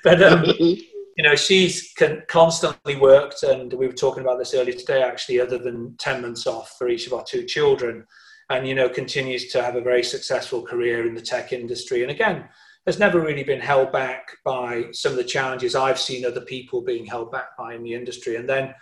but, 0.03 0.21
um, 0.21 0.45
you 0.59 1.23
know, 1.23 1.35
she's 1.35 1.93
constantly 2.27 2.95
worked, 2.95 3.43
and 3.43 3.73
we 3.73 3.87
were 3.87 3.93
talking 3.93 4.23
about 4.23 4.37
this 4.37 4.53
earlier 4.53 4.75
today, 4.75 5.01
actually, 5.01 5.41
other 5.41 5.57
than 5.57 5.95
10 5.97 6.21
months 6.21 6.47
off 6.47 6.75
for 6.77 6.87
each 6.87 7.07
of 7.07 7.13
our 7.13 7.23
two 7.23 7.43
children, 7.43 8.05
and, 8.49 8.67
you 8.67 8.75
know, 8.75 8.87
continues 8.87 9.51
to 9.51 9.61
have 9.61 9.75
a 9.75 9.81
very 9.81 10.03
successful 10.03 10.61
career 10.61 11.05
in 11.05 11.13
the 11.13 11.21
tech 11.21 11.51
industry. 11.51 12.03
And 12.03 12.11
again, 12.11 12.47
has 12.85 12.99
never 12.99 13.19
really 13.19 13.43
been 13.43 13.59
held 13.59 13.91
back 13.91 14.29
by 14.43 14.85
some 14.91 15.11
of 15.11 15.17
the 15.17 15.23
challenges 15.23 15.75
I've 15.75 15.99
seen 15.99 16.25
other 16.25 16.41
people 16.41 16.81
being 16.81 17.05
held 17.05 17.31
back 17.31 17.57
by 17.57 17.75
in 17.75 17.83
the 17.83 17.93
industry. 17.93 18.35
And 18.35 18.49
then 18.49 18.73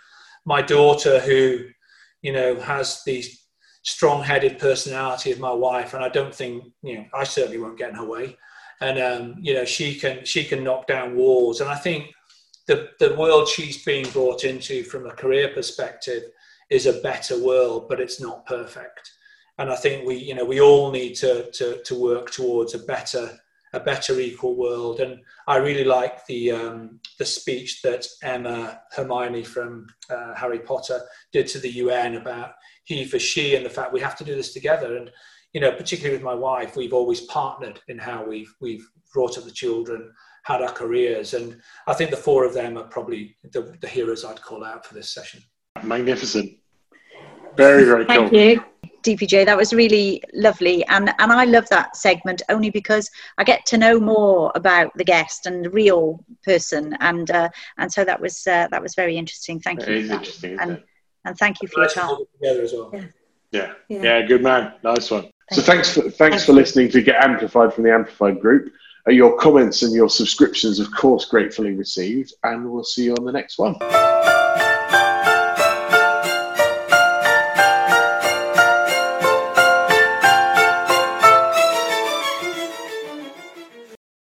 my 0.44 0.62
daughter, 0.62 1.20
who, 1.20 1.64
you 2.22 2.32
know, 2.32 2.58
has 2.60 3.02
the 3.04 3.24
strong 3.82 4.22
headed 4.22 4.58
personality 4.58 5.32
of 5.32 5.40
my 5.40 5.52
wife, 5.52 5.94
and 5.94 6.04
I 6.04 6.08
don't 6.08 6.34
think, 6.34 6.64
you 6.82 6.98
know, 6.98 7.04
I 7.14 7.24
certainly 7.24 7.58
won't 7.58 7.78
get 7.78 7.90
in 7.90 7.96
her 7.96 8.08
way. 8.08 8.36
And 8.80 8.98
um, 8.98 9.34
you 9.40 9.54
know, 9.54 9.64
she 9.64 9.96
can 9.96 10.24
she 10.24 10.44
can 10.44 10.62
knock 10.62 10.86
down 10.86 11.16
walls. 11.16 11.60
And 11.60 11.68
I 11.68 11.74
think 11.74 12.06
the, 12.68 12.90
the 13.00 13.14
world 13.14 13.48
she's 13.48 13.82
being 13.84 14.08
brought 14.10 14.44
into 14.44 14.84
from 14.84 15.06
a 15.06 15.14
career 15.14 15.48
perspective 15.48 16.22
is 16.70 16.86
a 16.86 17.00
better 17.00 17.42
world, 17.42 17.88
but 17.88 17.98
it's 17.98 18.20
not 18.20 18.46
perfect. 18.46 19.10
And 19.56 19.70
I 19.70 19.74
think 19.74 20.06
we, 20.06 20.16
you 20.16 20.34
know, 20.34 20.44
we 20.44 20.60
all 20.60 20.90
need 20.92 21.14
to, 21.16 21.50
to, 21.50 21.82
to 21.82 22.00
work 22.00 22.30
towards 22.30 22.74
a 22.74 22.78
better, 22.78 23.30
a 23.72 23.80
better 23.80 24.18
equal 24.20 24.56
world. 24.56 25.00
And 25.00 25.20
I 25.46 25.56
really 25.56 25.84
like 25.84 26.24
the, 26.26 26.52
um, 26.52 27.00
the 27.18 27.24
speech 27.24 27.82
that 27.82 28.06
Emma 28.22 28.80
Hermione 28.92 29.44
from 29.44 29.86
uh, 30.10 30.34
Harry 30.34 30.60
Potter 30.60 31.00
did 31.32 31.46
to 31.48 31.58
the 31.58 31.70
UN 31.70 32.16
about 32.16 32.52
he 32.84 33.04
for 33.04 33.18
she 33.18 33.54
and 33.54 33.64
the 33.64 33.70
fact 33.70 33.92
we 33.92 34.00
have 34.00 34.16
to 34.16 34.24
do 34.24 34.34
this 34.34 34.52
together. 34.52 34.96
And, 34.96 35.10
you 35.52 35.60
know, 35.60 35.72
particularly 35.72 36.16
with 36.16 36.24
my 36.24 36.34
wife, 36.34 36.76
we've 36.76 36.94
always 36.94 37.22
partnered 37.22 37.80
in 37.88 37.98
how 37.98 38.24
we've, 38.24 38.52
we've 38.60 38.88
brought 39.12 39.36
up 39.36 39.44
the 39.44 39.50
children 39.50 40.10
had 40.44 40.62
our 40.62 40.72
careers. 40.72 41.34
And 41.34 41.60
I 41.86 41.92
think 41.92 42.10
the 42.10 42.16
four 42.16 42.44
of 42.44 42.54
them 42.54 42.78
are 42.78 42.84
probably 42.84 43.36
the, 43.52 43.76
the 43.80 43.88
heroes 43.88 44.24
I'd 44.24 44.40
call 44.40 44.64
out 44.64 44.86
for 44.86 44.94
this 44.94 45.12
session. 45.12 45.42
Magnificent. 45.82 46.52
Very, 47.56 47.84
very 47.84 48.06
cool. 48.06 48.28
Thank 48.28 48.32
you. 48.32 48.64
DPJ, 49.16 49.46
that 49.46 49.56
was 49.56 49.72
really 49.72 50.22
lovely, 50.34 50.84
and 50.86 51.12
and 51.18 51.32
I 51.32 51.44
love 51.44 51.68
that 51.70 51.96
segment 51.96 52.42
only 52.48 52.70
because 52.70 53.10
I 53.38 53.44
get 53.44 53.64
to 53.66 53.78
know 53.78 53.98
more 53.98 54.52
about 54.54 54.92
the 54.96 55.04
guest 55.04 55.46
and 55.46 55.64
the 55.64 55.70
real 55.70 56.24
person, 56.44 56.96
and 57.00 57.30
uh, 57.30 57.48
and 57.78 57.92
so 57.92 58.04
that 58.04 58.20
was 58.20 58.46
uh, 58.46 58.68
that 58.70 58.82
was 58.82 58.94
very 58.94 59.16
interesting. 59.16 59.60
Thank 59.60 59.86
you. 59.86 59.94
interesting, 59.94 60.58
and, 60.60 60.82
and 61.24 61.38
thank 61.38 61.62
you 61.62 61.68
for 61.68 61.80
your 61.80 61.88
time. 61.88 62.16
Together 62.40 62.62
as 62.62 62.72
well. 62.72 62.90
Yeah. 62.92 63.04
Yeah. 63.50 63.72
yeah. 63.88 64.02
yeah, 64.02 64.26
good 64.26 64.42
man, 64.42 64.74
nice 64.84 65.10
one. 65.10 65.22
Thank 65.22 65.32
so 65.52 65.62
thanks 65.62 65.94
for 65.94 66.10
thanks 66.10 66.44
for 66.44 66.52
listening 66.52 66.90
to 66.90 67.02
Get 67.02 67.16
Amplified 67.16 67.72
from 67.72 67.84
the 67.84 67.92
Amplified 67.92 68.40
Group. 68.40 68.72
Uh, 69.06 69.12
your 69.12 69.38
comments 69.38 69.82
and 69.82 69.94
your 69.94 70.10
subscriptions, 70.10 70.78
of 70.78 70.92
course, 70.94 71.24
gratefully 71.24 71.72
received. 71.72 72.34
And 72.42 72.70
we'll 72.70 72.84
see 72.84 73.04
you 73.04 73.14
on 73.14 73.24
the 73.24 73.32
next 73.32 73.58
one. 73.58 73.76